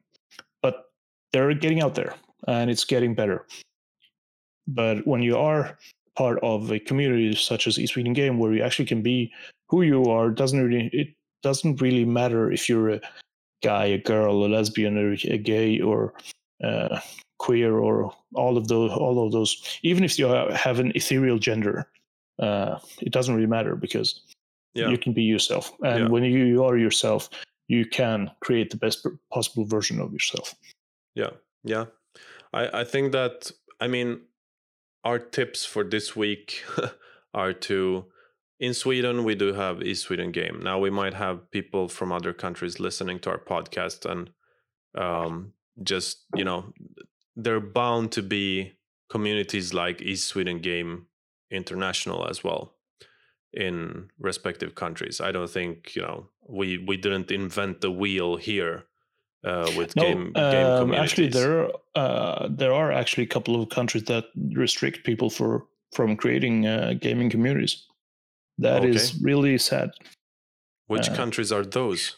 but 0.63 0.91
they're 1.33 1.55
getting 1.55 1.81
out 1.81 1.95
there, 1.95 2.15
and 2.47 2.71
it's 2.71 2.85
getting 2.85 3.15
better. 3.15 3.47
But 4.67 5.07
when 5.07 5.23
you 5.23 5.39
are 5.39 5.79
part 6.17 6.39
of 6.43 6.71
a 6.71 6.79
community 6.79 7.35
such 7.35 7.67
as 7.67 7.79
East 7.79 7.95
Sweden 7.95 8.13
Game, 8.13 8.39
where 8.39 8.53
you 8.53 8.63
actually 8.63 8.87
can 8.87 9.03
be 9.03 9.33
who 9.69 9.83
you 9.83 10.05
are, 10.05 10.31
doesn't 10.31 10.63
really 10.63 10.91
it 10.93 11.09
doesn't 11.43 11.81
really 11.81 12.05
matter 12.05 12.53
if 12.53 12.69
you're 12.69 12.91
a 12.91 13.01
guy, 13.63 13.87
a 13.87 13.99
girl, 13.99 14.45
a 14.45 14.49
lesbian, 14.49 14.99
or 14.99 15.13
a 15.13 15.39
gay, 15.39 15.81
or 15.81 16.13
uh, 16.63 17.01
queer, 17.39 17.79
or 17.79 18.13
all 18.35 18.59
of 18.59 18.69
those. 18.69 18.91
All 18.93 19.25
of 19.25 19.33
those. 19.33 19.79
Even 19.83 20.05
if 20.05 20.19
you 20.19 20.27
have 20.27 20.79
an 20.79 20.93
ethereal 20.95 21.39
gender, 21.39 21.89
uh, 22.39 22.79
it 23.01 23.13
doesn't 23.13 23.35
really 23.35 23.47
matter 23.47 23.77
because 23.77 24.23
yeah. 24.75 24.89
you 24.89 24.99
can 24.99 25.13
be 25.13 25.23
yourself. 25.23 25.73
And 25.83 26.05
yeah. 26.05 26.09
when 26.09 26.25
you 26.25 26.65
are 26.65 26.77
yourself, 26.77 27.31
you 27.69 27.85
can 27.85 28.31
create 28.41 28.71
the 28.71 28.77
best 28.77 29.07
possible 29.33 29.65
version 29.65 30.01
of 30.01 30.13
yourself. 30.13 30.55
Yeah, 31.15 31.31
yeah. 31.65 31.87
I 32.53 32.81
I 32.81 32.85
think 32.85 33.13
that 33.13 33.51
I 33.81 33.89
mean 33.89 34.21
our 35.05 35.19
tips 35.19 35.65
for 35.65 35.85
this 35.85 36.17
week 36.17 36.65
are 37.35 37.53
to 37.53 38.07
in 38.61 38.75
Sweden 38.75 39.25
we 39.25 39.35
do 39.35 39.53
have 39.53 39.83
East 39.83 40.05
Sweden 40.05 40.33
Game. 40.33 40.61
Now 40.63 40.79
we 40.79 40.91
might 40.91 41.15
have 41.15 41.51
people 41.51 41.89
from 41.89 42.13
other 42.13 42.33
countries 42.33 42.81
listening 42.81 43.21
to 43.21 43.31
our 43.31 43.39
podcast 43.39 44.05
and 44.11 44.31
um, 44.97 45.53
just 45.83 46.25
you 46.35 46.45
know 46.45 46.73
they're 47.37 47.61
bound 47.61 48.13
to 48.13 48.23
be 48.23 48.73
communities 49.11 49.73
like 49.73 50.03
East 50.03 50.27
Sweden 50.27 50.59
Game 50.59 51.07
International 51.51 52.29
as 52.29 52.45
well 52.45 52.75
in 53.53 54.11
respective 54.19 54.75
countries. 54.75 55.21
I 55.21 55.33
don't 55.33 55.51
think 55.51 55.95
you 55.97 56.03
know 56.03 56.29
we 56.47 56.79
we 56.79 56.97
didn't 56.97 57.31
invent 57.31 57.81
the 57.81 57.91
wheel 57.91 58.37
here 58.37 58.85
uh, 59.45 59.71
with 59.77 59.95
no, 59.97 60.03
game, 60.03 60.33
game 60.33 60.67
um, 60.67 60.95
Actually, 60.95 61.29
there 61.29 61.71
uh, 61.95 62.49
there 62.51 62.73
are 62.73 62.93
actually 62.93 63.25
a 63.25 63.29
couple 63.29 63.61
of 63.61 63.69
countries 63.69 64.05
that 64.05 64.25
restrict 64.53 65.05
people 65.05 65.31
for 65.31 65.67
from 65.93 66.17
creating 66.17 66.67
uh, 66.67 66.95
gaming 67.01 67.31
communities. 67.31 67.85
That 68.59 68.81
okay. 68.81 68.91
is 68.91 69.21
really 69.23 69.57
sad. 69.59 69.91
Which 70.89 71.09
uh, 71.09 71.15
countries 71.15 71.53
are 71.53 71.65
those? 71.65 72.17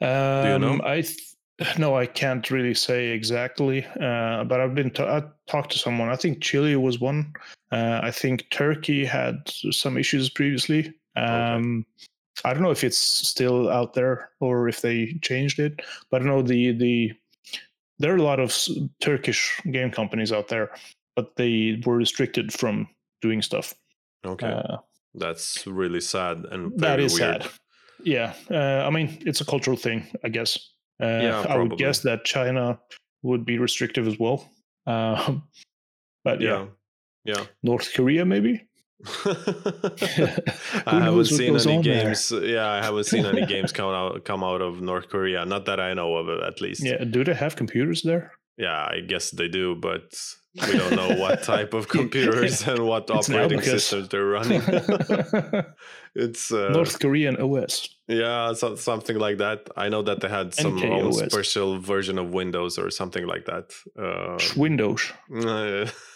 Um, 0.00 0.42
Do 0.42 0.48
you 0.52 0.58
know? 0.58 0.80
I 0.84 1.02
th- 1.02 1.18
no, 1.78 1.96
I 1.96 2.06
can't 2.06 2.50
really 2.50 2.74
say 2.74 3.08
exactly, 3.08 3.84
uh, 4.00 4.44
but 4.44 4.60
I've 4.60 4.74
been 4.74 4.90
t- 4.90 5.02
I 5.02 5.22
talked 5.46 5.72
to 5.72 5.78
someone. 5.78 6.08
I 6.08 6.16
think 6.16 6.40
Chile 6.40 6.76
was 6.76 7.00
one. 7.00 7.32
Uh, 7.72 8.00
I 8.02 8.10
think 8.10 8.48
Turkey 8.50 9.04
had 9.04 9.36
some 9.70 9.98
issues 9.98 10.30
previously. 10.30 10.94
Um, 11.16 11.84
okay. 11.88 12.50
I 12.50 12.54
don't 12.54 12.62
know 12.62 12.70
if 12.70 12.84
it's 12.84 12.98
still 12.98 13.68
out 13.68 13.94
there 13.94 14.30
or 14.40 14.68
if 14.68 14.80
they 14.80 15.18
changed 15.22 15.58
it, 15.58 15.82
but 16.10 16.22
I 16.22 16.24
know 16.24 16.42
the 16.42 16.72
the 16.72 17.12
there 17.98 18.12
are 18.12 18.16
a 18.16 18.22
lot 18.22 18.38
of 18.38 18.56
Turkish 19.00 19.60
game 19.72 19.90
companies 19.90 20.30
out 20.30 20.46
there, 20.46 20.70
but 21.16 21.34
they 21.34 21.82
were 21.84 21.96
restricted 21.96 22.52
from 22.52 22.88
doing 23.20 23.42
stuff. 23.42 23.74
Okay, 24.24 24.46
uh, 24.46 24.76
that's 25.14 25.66
really 25.66 26.00
sad 26.00 26.44
and 26.52 26.78
that 26.78 27.00
is 27.00 27.18
weird. 27.18 27.42
sad. 27.42 27.52
Yeah, 28.04 28.34
uh, 28.48 28.86
I 28.86 28.90
mean 28.90 29.18
it's 29.26 29.40
a 29.40 29.44
cultural 29.44 29.76
thing, 29.76 30.06
I 30.22 30.28
guess. 30.28 30.56
Uh, 31.00 31.06
yeah, 31.06 31.46
I 31.48 31.56
would 31.56 31.78
guess 31.78 32.00
that 32.00 32.24
China 32.24 32.78
would 33.22 33.44
be 33.44 33.58
restrictive 33.58 34.06
as 34.06 34.18
well. 34.18 34.50
Uh, 34.86 35.36
but 36.24 36.40
yeah. 36.40 36.66
yeah, 37.24 37.36
yeah, 37.36 37.44
North 37.62 37.92
Korea 37.94 38.24
maybe. 38.24 38.64
I 39.24 41.00
haven't 41.00 41.26
seen 41.26 41.56
any 41.56 41.82
games. 41.82 42.28
There? 42.30 42.44
Yeah, 42.44 42.68
I 42.68 42.82
haven't 42.82 43.04
seen 43.04 43.24
any 43.24 43.46
games 43.46 43.70
come 43.72 43.94
out 43.94 44.24
come 44.24 44.42
out 44.42 44.60
of 44.60 44.80
North 44.80 45.08
Korea. 45.08 45.44
Not 45.44 45.66
that 45.66 45.78
I 45.78 45.94
know 45.94 46.16
of 46.16 46.28
at 46.42 46.60
least. 46.60 46.84
Yeah, 46.84 47.04
do 47.04 47.22
they 47.22 47.34
have 47.34 47.54
computers 47.54 48.02
there? 48.02 48.32
Yeah, 48.58 48.88
I 48.90 49.00
guess 49.00 49.30
they 49.30 49.46
do, 49.46 49.76
but 49.76 50.20
we 50.66 50.76
don't 50.76 50.96
know 50.96 51.14
what 51.14 51.44
type 51.44 51.74
of 51.74 51.88
computers 51.88 52.66
and 52.66 52.84
what 52.84 53.08
it's 53.10 53.30
operating 53.30 53.62
systems 53.62 54.08
they're 54.08 54.24
running. 54.38 54.62
it's 56.14 56.52
uh, 56.52 56.70
North 56.70 56.98
Korean 56.98 57.36
OS. 57.36 57.88
Yeah, 58.08 58.54
so, 58.54 58.74
something 58.74 59.16
like 59.18 59.38
that. 59.38 59.68
I 59.76 59.88
know 59.88 60.02
that 60.02 60.20
they 60.20 60.28
had 60.28 60.54
some 60.54 60.82
own 60.82 61.12
special 61.12 61.78
version 61.78 62.18
of 62.18 62.30
Windows 62.30 62.78
or 62.78 62.90
something 62.90 63.26
like 63.26 63.44
that. 63.44 63.72
Uh, 63.96 64.38
Windows. 64.56 65.12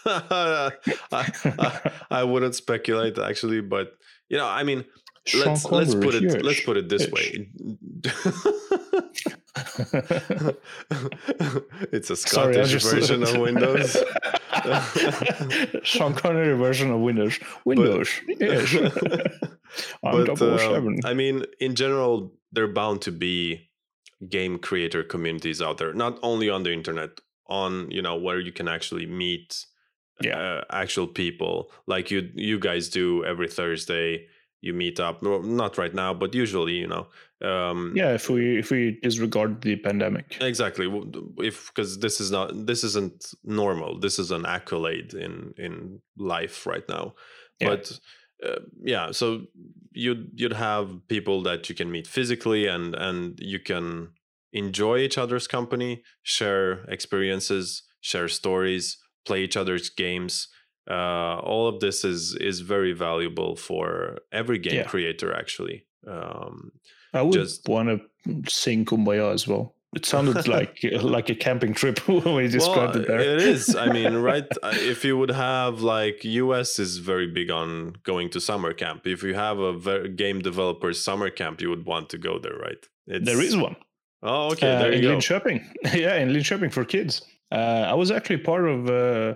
I, 0.04 0.72
I, 1.12 1.90
I, 2.10 2.24
wouldn't 2.24 2.54
speculate 2.54 3.18
actually, 3.18 3.60
but 3.60 3.92
you 4.28 4.38
know, 4.38 4.48
I 4.48 4.64
mean, 4.64 4.84
let's 5.34 5.64
let's 5.66 5.94
put 5.94 6.14
it 6.14 6.42
let's 6.42 6.62
put 6.62 6.76
it 6.78 6.88
this 6.88 7.08
way. 7.10 7.50
it's 11.92 12.10
a 12.10 12.16
Scottish 12.22 12.82
Sorry, 12.82 13.00
version 13.00 13.22
of 13.22 13.38
Windows. 13.38 13.96
Sean 15.82 16.14
Connery 16.14 16.56
version 16.56 16.90
of 16.90 17.00
Windows. 17.00 17.38
Windows, 17.64 18.10
but, 18.26 18.40
yes. 18.40 18.74
but 20.02 20.40
um, 20.42 20.98
I 21.04 21.14
mean, 21.14 21.44
in 21.60 21.74
general, 21.74 22.32
they're 22.52 22.68
bound 22.68 23.02
to 23.02 23.12
be 23.12 23.70
game 24.28 24.58
creator 24.58 25.02
communities 25.02 25.62
out 25.62 25.78
there, 25.78 25.94
not 25.94 26.18
only 26.22 26.50
on 26.50 26.62
the 26.62 26.72
internet, 26.72 27.20
on 27.46 27.90
you 27.90 28.02
know 28.02 28.16
where 28.16 28.40
you 28.40 28.52
can 28.52 28.68
actually 28.68 29.06
meet 29.06 29.66
yeah. 30.20 30.38
Uh, 30.38 30.64
actual 30.70 31.06
people, 31.06 31.70
like 31.86 32.10
you 32.10 32.30
you 32.34 32.58
guys 32.58 32.88
do 32.88 33.24
every 33.24 33.48
Thursday 33.48 34.26
you 34.62 34.72
meet 34.72 34.98
up. 34.98 35.22
Well, 35.22 35.42
not 35.42 35.76
right 35.76 35.94
now 35.94 36.14
but 36.14 36.34
usually 36.34 36.74
you 36.74 36.86
know 36.86 37.08
um, 37.46 37.92
yeah 37.94 38.14
if 38.14 38.30
we 38.30 38.58
if 38.58 38.70
we 38.70 38.98
disregard 39.02 39.60
the 39.60 39.76
pandemic. 39.76 40.38
Exactly. 40.40 40.86
If 41.38 41.66
because 41.66 41.98
this 41.98 42.20
is 42.20 42.30
not 42.30 42.66
this 42.66 42.84
isn't 42.84 43.34
normal. 43.44 44.00
This 44.00 44.18
is 44.18 44.30
an 44.30 44.46
accolade 44.46 45.12
in 45.12 45.52
in 45.58 46.00
life 46.16 46.66
right 46.66 46.88
now. 46.88 47.14
Yeah. 47.60 47.68
but 47.68 47.98
uh, 48.44 48.60
yeah 48.82 49.12
so 49.12 49.42
you'd 49.92 50.30
you'd 50.34 50.52
have 50.52 51.06
people 51.08 51.42
that 51.42 51.68
you 51.68 51.74
can 51.74 51.90
meet 51.90 52.06
physically 52.06 52.66
and 52.66 52.94
and 52.94 53.38
you 53.40 53.58
can 53.58 54.08
enjoy 54.52 54.98
each 54.98 55.16
other's 55.16 55.46
company 55.46 56.02
share 56.22 56.84
experiences 56.84 57.84
share 58.00 58.28
stories 58.28 58.98
play 59.24 59.42
each 59.44 59.56
other's 59.56 59.90
games 59.90 60.48
uh, 60.90 61.38
all 61.38 61.68
of 61.68 61.80
this 61.80 62.04
is 62.04 62.34
is 62.40 62.60
very 62.60 62.92
valuable 62.92 63.56
for 63.56 64.18
every 64.32 64.58
game 64.58 64.76
yeah. 64.76 64.84
creator 64.84 65.34
actually 65.34 65.86
um, 66.06 66.72
i 67.14 67.22
would 67.22 67.32
just 67.32 67.68
want 67.68 67.88
to 67.88 68.50
sing 68.50 68.84
kumbaya 68.84 69.32
as 69.32 69.46
well 69.46 69.74
it 69.94 70.06
sounded 70.06 70.48
like 70.56 70.78
like 71.02 71.28
a 71.28 71.34
camping 71.34 71.74
trip 71.74 71.98
when 72.08 72.34
we 72.34 72.48
described 72.48 72.94
well, 72.94 73.02
it 73.02 73.08
there. 73.08 73.20
It 73.20 73.42
is. 73.42 73.76
I 73.76 73.92
mean, 73.92 74.16
right? 74.30 74.46
if 74.62 75.04
you 75.04 75.18
would 75.18 75.30
have 75.30 75.82
like 75.82 76.24
US 76.24 76.78
is 76.78 76.98
very 76.98 77.26
big 77.26 77.50
on 77.50 77.96
going 78.02 78.30
to 78.30 78.40
summer 78.40 78.72
camp. 78.72 79.06
If 79.06 79.22
you 79.22 79.34
have 79.34 79.58
a 79.58 80.08
game 80.08 80.40
developer 80.40 80.92
summer 80.92 81.30
camp, 81.30 81.60
you 81.60 81.68
would 81.70 81.84
want 81.84 82.08
to 82.10 82.18
go 82.18 82.38
there, 82.38 82.56
right? 82.56 82.86
It's... 83.06 83.26
There 83.26 83.42
is 83.42 83.56
one. 83.56 83.76
Oh, 84.22 84.52
okay. 84.52 84.66
There 84.66 84.82
uh, 84.82 84.86
you 84.86 84.94
in 84.94 85.02
go. 85.02 85.16
Linköping. 85.16 85.64
yeah, 85.94 86.16
in 86.16 86.30
Linköping 86.30 86.72
for 86.72 86.84
kids. 86.84 87.22
Uh, 87.52 87.86
I 87.86 87.94
was 87.94 88.10
actually 88.10 88.38
part 88.38 88.66
of 88.66 88.88
uh, 88.88 89.34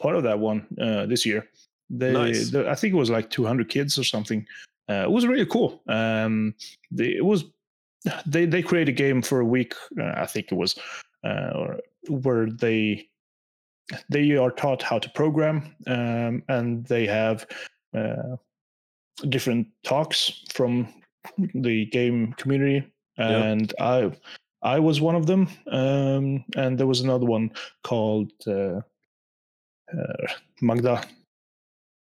part 0.00 0.16
of 0.16 0.22
that 0.22 0.38
one 0.38 0.66
uh, 0.80 1.06
this 1.06 1.26
year. 1.26 1.46
They, 1.90 2.12
nice. 2.12 2.50
the, 2.50 2.68
I 2.68 2.74
think 2.74 2.94
it 2.94 2.96
was 2.96 3.10
like 3.10 3.30
200 3.30 3.68
kids 3.68 3.98
or 3.98 4.04
something. 4.04 4.46
Uh, 4.88 5.02
it 5.04 5.10
was 5.10 5.26
really 5.26 5.46
cool. 5.46 5.82
Um, 5.86 6.54
they, 6.90 7.16
it 7.16 7.24
was 7.24 7.44
they 8.26 8.46
they 8.46 8.62
created 8.62 8.94
a 8.94 8.96
game 8.96 9.20
for 9.20 9.40
a 9.40 9.44
week. 9.44 9.74
Uh, 10.00 10.12
I 10.16 10.26
think 10.26 10.50
it 10.50 10.54
was 10.54 10.78
uh, 11.22 11.76
where 12.08 12.50
they 12.50 13.08
they 14.08 14.36
are 14.36 14.50
taught 14.50 14.82
how 14.82 14.98
to 14.98 15.10
program, 15.10 15.74
um, 15.86 16.42
and 16.48 16.86
they 16.86 17.06
have 17.06 17.46
different 19.28 19.66
talks 19.84 20.42
from 20.50 20.88
the 21.54 21.86
game 21.86 22.32
community. 22.34 22.90
And 23.18 23.74
yeah. 23.78 23.84
I 23.86 24.12
I 24.62 24.78
was 24.78 25.00
one 25.00 25.14
of 25.14 25.26
them, 25.26 25.48
um, 25.70 26.44
and 26.56 26.78
there 26.78 26.86
was 26.86 27.00
another 27.00 27.26
one 27.26 27.50
called 27.82 28.32
uh, 28.46 28.80
uh, 29.92 30.26
Magda, 30.60 31.02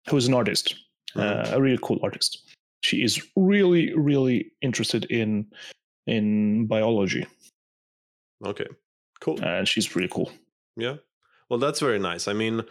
who's 0.09 0.27
an 0.27 0.35
artist, 0.35 0.75
uh, 1.15 1.51
a 1.53 1.61
really 1.61 1.79
cool 1.83 2.01
artist. 2.03 2.43
She 2.81 3.03
is 3.03 3.25
really, 3.37 3.95
really 3.95 4.53
interested 4.61 5.05
in 5.07 5.47
in 6.07 6.67
biology. 6.67 7.27
Okay, 8.45 8.67
cool. 9.21 9.43
And 9.45 9.69
she's 9.69 9.95
really 9.95 10.09
cool. 10.09 10.33
Yeah, 10.77 10.97
well, 11.49 11.59
that's 11.59 11.81
very 11.81 11.99
nice. 11.99 12.29
I 12.29 12.33
mean, 12.33 12.63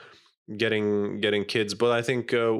getting 0.57 1.21
getting 1.21 1.45
kids, 1.45 1.73
but 1.73 1.91
I 1.91 2.01
think 2.01 2.33
uh, 2.33 2.57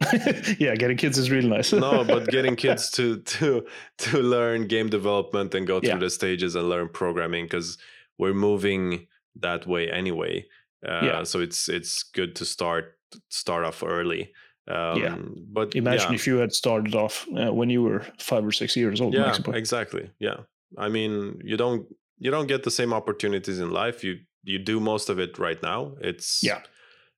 yeah, 0.58 0.74
getting 0.76 0.96
kids 0.96 1.18
is 1.18 1.30
really 1.30 1.48
nice. 1.48 1.72
no, 1.72 2.04
but 2.04 2.28
getting 2.36 2.56
kids 2.56 2.90
to 2.92 3.18
to 3.18 3.64
to 3.98 4.18
learn 4.18 4.66
game 4.68 4.88
development 4.88 5.54
and 5.54 5.66
go 5.66 5.80
through 5.80 5.88
Yeah. 5.90 5.98
the 5.98 6.10
stages 6.10 6.54
and 6.54 6.68
learn 6.68 6.88
programming 6.88 7.44
because 7.46 7.78
we're 8.18 8.34
moving 8.34 9.06
that 9.40 9.66
way 9.66 9.90
anyway. 9.90 10.46
Uh, 10.86 11.00
Yeah. 11.04 11.24
So 11.24 11.40
it's 11.40 11.68
it's 11.68 12.02
good 12.14 12.34
to 12.36 12.44
start 12.44 12.96
start 13.28 13.64
off 13.64 13.82
early. 13.82 14.32
Um, 14.68 15.02
Yeah. 15.02 15.16
But 15.52 15.74
Imagine 15.74 16.10
yeah. 16.10 16.14
if 16.14 16.26
you 16.26 16.36
had 16.40 16.52
started 16.52 16.94
off 16.94 17.26
uh, 17.36 17.52
when 17.52 17.70
you 17.70 17.82
were 17.82 18.04
five 18.18 18.44
or 18.46 18.52
six 18.52 18.76
years 18.76 19.00
old. 19.00 19.14
yeah 19.14 19.34
exactly 19.54 20.10
yeah 20.20 20.40
i 20.76 20.88
mean 20.90 21.40
you 21.42 21.56
don't 21.56 21.86
you 22.18 22.30
don't 22.30 22.48
get 22.48 22.62
the 22.62 22.70
same 22.70 22.92
opportunities 22.96 23.58
in 23.58 23.70
life 23.70 24.04
you 24.06 24.16
you 24.44 24.58
do 24.58 24.78
most 24.80 25.08
of 25.10 25.18
it 25.18 25.38
right 25.38 25.62
now 25.62 25.94
it's 26.00 26.42
Yeah. 26.42 26.60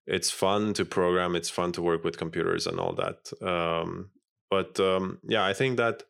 It's 0.06 0.30
fun 0.30 0.72
to 0.74 0.84
program 0.84 1.36
it's 1.36 1.50
fun 1.50 1.72
to 1.72 1.82
work 1.82 2.04
with 2.04 2.18
computers 2.18 2.66
and 2.66 2.78
all 2.78 2.94
that 2.94 3.30
um 3.46 4.10
but 4.50 4.78
um 4.80 5.18
yeah 5.28 5.44
i 5.44 5.52
think 5.52 5.76
that 5.76 6.02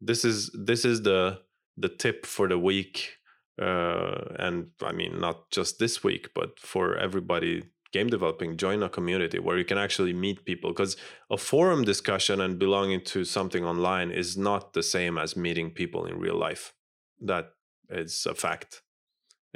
this 0.00 0.24
is 0.24 0.50
this 0.54 0.84
is 0.84 1.02
the 1.02 1.38
the 1.76 1.88
tip 1.88 2.24
for 2.26 2.48
the 2.48 2.58
week 2.58 3.16
uh 3.60 4.34
and 4.38 4.68
i 4.82 4.92
mean 4.92 5.18
not 5.18 5.50
just 5.50 5.78
this 5.78 6.04
week 6.04 6.30
but 6.34 6.58
for 6.58 6.96
everybody 6.96 7.62
game 7.96 8.08
developing 8.08 8.56
join 8.56 8.82
a 8.82 8.88
community 8.88 9.38
where 9.38 9.58
you 9.58 9.64
can 9.64 9.78
actually 9.78 10.12
meet 10.12 10.44
people 10.44 10.70
because 10.70 10.96
a 11.30 11.38
forum 11.38 11.84
discussion 11.84 12.40
and 12.40 12.58
belonging 12.58 13.02
to 13.02 13.24
something 13.24 13.64
online 13.64 14.10
is 14.10 14.36
not 14.36 14.72
the 14.72 14.82
same 14.82 15.16
as 15.16 15.36
meeting 15.36 15.70
people 15.70 16.04
in 16.04 16.18
real 16.18 16.36
life. 16.36 16.74
That 17.20 17.52
is 17.88 18.26
a 18.26 18.34
fact. 18.34 18.82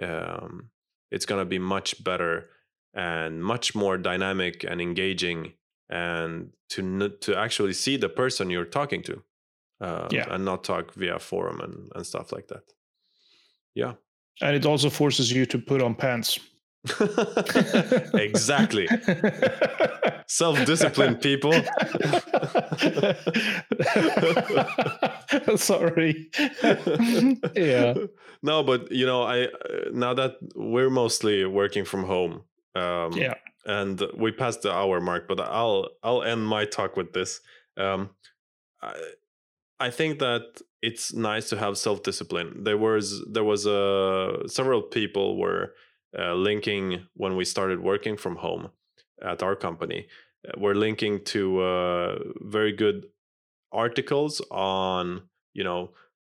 Um, 0.00 0.70
it's 1.10 1.26
going 1.26 1.40
to 1.40 1.44
be 1.56 1.58
much 1.58 2.02
better 2.02 2.48
and 2.94 3.42
much 3.42 3.74
more 3.74 3.98
dynamic 3.98 4.64
and 4.64 4.80
engaging, 4.80 5.52
and 5.88 6.52
to 6.70 7.08
to 7.20 7.36
actually 7.36 7.72
see 7.72 7.96
the 7.98 8.08
person 8.08 8.50
you're 8.50 8.64
talking 8.70 9.02
to, 9.02 9.22
uh, 9.80 10.08
Yeah. 10.10 10.34
and 10.34 10.44
not 10.44 10.64
talk 10.64 10.94
via 10.94 11.18
forum 11.18 11.60
and, 11.60 11.90
and 11.94 12.06
stuff 12.06 12.32
like 12.32 12.46
that. 12.48 12.62
Yeah, 13.74 13.94
And 14.42 14.56
it 14.56 14.66
also 14.66 14.90
forces 14.90 15.30
you 15.32 15.46
to 15.46 15.58
put 15.58 15.82
on 15.82 15.94
pants. 15.94 16.38
exactly. 18.14 18.88
Self-disciplined 20.26 21.20
people. 21.20 21.52
Sorry. 25.56 26.30
yeah. 27.54 27.94
no 28.42 28.62
but 28.62 28.90
you 28.90 29.06
know 29.06 29.22
i 29.22 29.44
uh, 29.44 29.48
now 29.92 30.14
that 30.14 30.36
we're 30.54 30.90
mostly 30.90 31.44
working 31.44 31.84
from 31.84 32.04
home 32.04 32.42
um 32.74 33.12
Yeah. 33.12 33.34
and 33.66 34.02
we 34.16 34.32
passed 34.32 34.62
the 34.62 34.72
hour 34.72 35.00
mark 35.00 35.28
but 35.28 35.40
i'll 35.40 35.88
i'll 36.02 36.22
end 36.22 36.46
my 36.46 36.64
talk 36.64 36.96
with 36.96 37.12
this. 37.12 37.40
Um 37.76 38.10
i 38.82 38.94
i 39.80 39.90
think 39.90 40.18
that 40.20 40.60
it's 40.82 41.12
nice 41.12 41.48
to 41.50 41.56
have 41.58 41.76
self-discipline. 41.76 42.64
There 42.64 42.78
was 42.78 43.06
there 43.32 43.44
was 43.44 43.66
uh 43.66 44.46
several 44.48 44.82
people 44.82 45.38
were 45.38 45.74
uh, 46.18 46.34
linking 46.34 47.06
when 47.14 47.36
we 47.36 47.44
started 47.44 47.80
working 47.80 48.16
from 48.16 48.36
home 48.36 48.70
at 49.22 49.42
our 49.42 49.54
company 49.56 50.06
uh, 50.48 50.52
we're 50.58 50.74
linking 50.74 51.22
to 51.24 51.60
uh, 51.60 52.18
very 52.40 52.72
good 52.72 53.06
articles 53.72 54.40
on 54.50 55.22
you 55.54 55.64
know 55.64 55.90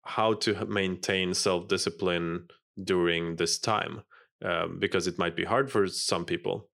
how 0.05 0.33
to 0.33 0.65
maintain 0.65 1.33
self-discipline 1.33 2.47
during 2.83 3.35
this 3.37 3.59
time 3.59 4.01
um, 4.43 4.79
because 4.79 5.07
it 5.07 5.19
might 5.19 5.35
be 5.35 5.45
hard 5.45 5.71
for 5.71 5.87
some 5.87 6.25
people. 6.25 6.69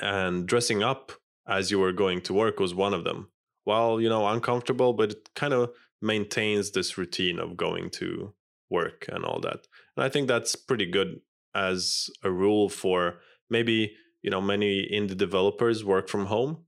And 0.00 0.46
dressing 0.46 0.82
up 0.82 1.12
as 1.46 1.70
you 1.70 1.78
were 1.78 1.92
going 1.92 2.20
to 2.22 2.34
work 2.34 2.58
was 2.58 2.74
one 2.74 2.94
of 2.94 3.04
them. 3.04 3.28
While 3.64 4.00
you 4.00 4.08
know 4.08 4.26
uncomfortable 4.26 4.92
but 4.92 5.12
it 5.12 5.30
kind 5.34 5.54
of 5.54 5.70
maintains 6.02 6.70
this 6.70 6.98
routine 6.98 7.38
of 7.38 7.56
going 7.56 7.90
to 7.90 8.34
work 8.70 9.06
and 9.08 9.24
all 9.24 9.40
that. 9.40 9.66
And 9.96 10.04
i 10.04 10.08
think 10.08 10.28
that's 10.28 10.56
pretty 10.56 10.86
good 10.86 11.20
as 11.54 12.10
a 12.22 12.30
rule 12.30 12.68
for 12.68 13.20
maybe 13.48 13.94
you 14.22 14.30
know 14.30 14.40
many 14.40 14.88
indie 14.92 15.16
developers 15.16 15.84
work 15.84 16.08
from 16.08 16.26
home. 16.26 16.64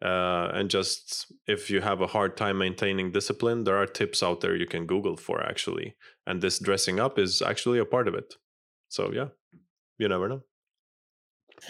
Uh, 0.00 0.48
and 0.54 0.70
just 0.70 1.26
if 1.48 1.70
you 1.70 1.80
have 1.80 2.00
a 2.00 2.06
hard 2.06 2.36
time 2.36 2.58
maintaining 2.58 3.10
discipline 3.10 3.64
there 3.64 3.76
are 3.76 3.84
tips 3.84 4.22
out 4.22 4.40
there 4.40 4.54
you 4.54 4.66
can 4.66 4.86
google 4.86 5.16
for 5.16 5.42
actually. 5.42 5.96
And 6.26 6.40
this 6.40 6.58
dressing 6.58 7.00
up 7.00 7.18
is 7.18 7.42
actually 7.42 7.78
a 7.78 7.84
part 7.84 8.08
of 8.08 8.14
it. 8.14 8.34
So 8.88 9.12
yeah 9.12 9.28
you 9.98 10.08
never 10.08 10.28
know 10.28 10.42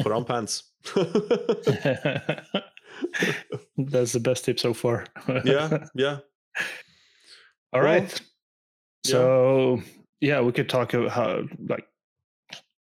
put 0.02 0.12
on 0.12 0.24
pants 0.24 0.64
That's 3.76 4.12
the 4.12 4.20
best 4.20 4.44
tip 4.44 4.58
so 4.58 4.74
far. 4.74 5.06
yeah 5.44 5.84
yeah 5.94 6.18
All 7.72 7.80
Well, 7.80 7.84
right. 7.84 8.10
yeah. 9.04 9.10
So 9.10 9.82
yeah, 10.20 10.40
we 10.40 10.52
could 10.52 10.68
talk 10.68 10.94
about 10.94 11.10
how 11.10 11.42
like 11.68 11.86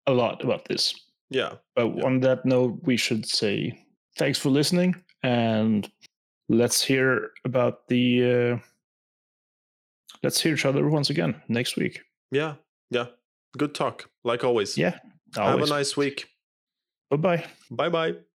a 0.06 0.12
lot 0.12 0.42
about 0.44 0.64
this. 0.66 0.94
yeah 1.30 1.54
But 1.76 1.96
Yeah. 1.96 2.04
on 2.04 2.20
that 2.20 2.44
note, 2.44 2.80
we 2.82 2.96
should 2.96 3.26
say 3.26 3.78
thanks 4.16 4.38
for 4.38 4.50
listening 4.50 4.94
and 5.22 5.90
let's 6.48 6.82
hear 6.82 7.30
about 7.44 7.86
the 7.88 8.24
uh, 8.32 8.58
let's 10.22 10.40
hear 10.40 10.54
each 10.54 10.66
other 10.66 10.88
once 10.88 11.10
again 11.10 11.40
next 11.48 11.76
week. 11.76 12.00
yeah 12.30 12.54
yeah 12.90 13.06
good 13.58 13.74
talk 13.74 14.08
like 14.24 14.44
always 14.44 14.76
Yeah. 14.78 14.98
Have 15.34 15.62
a 15.62 15.66
nice 15.66 15.96
week. 15.96 16.28
Bye 17.10 17.16
bye. 17.16 17.44
bye 17.70 17.88
bye 17.88 18.31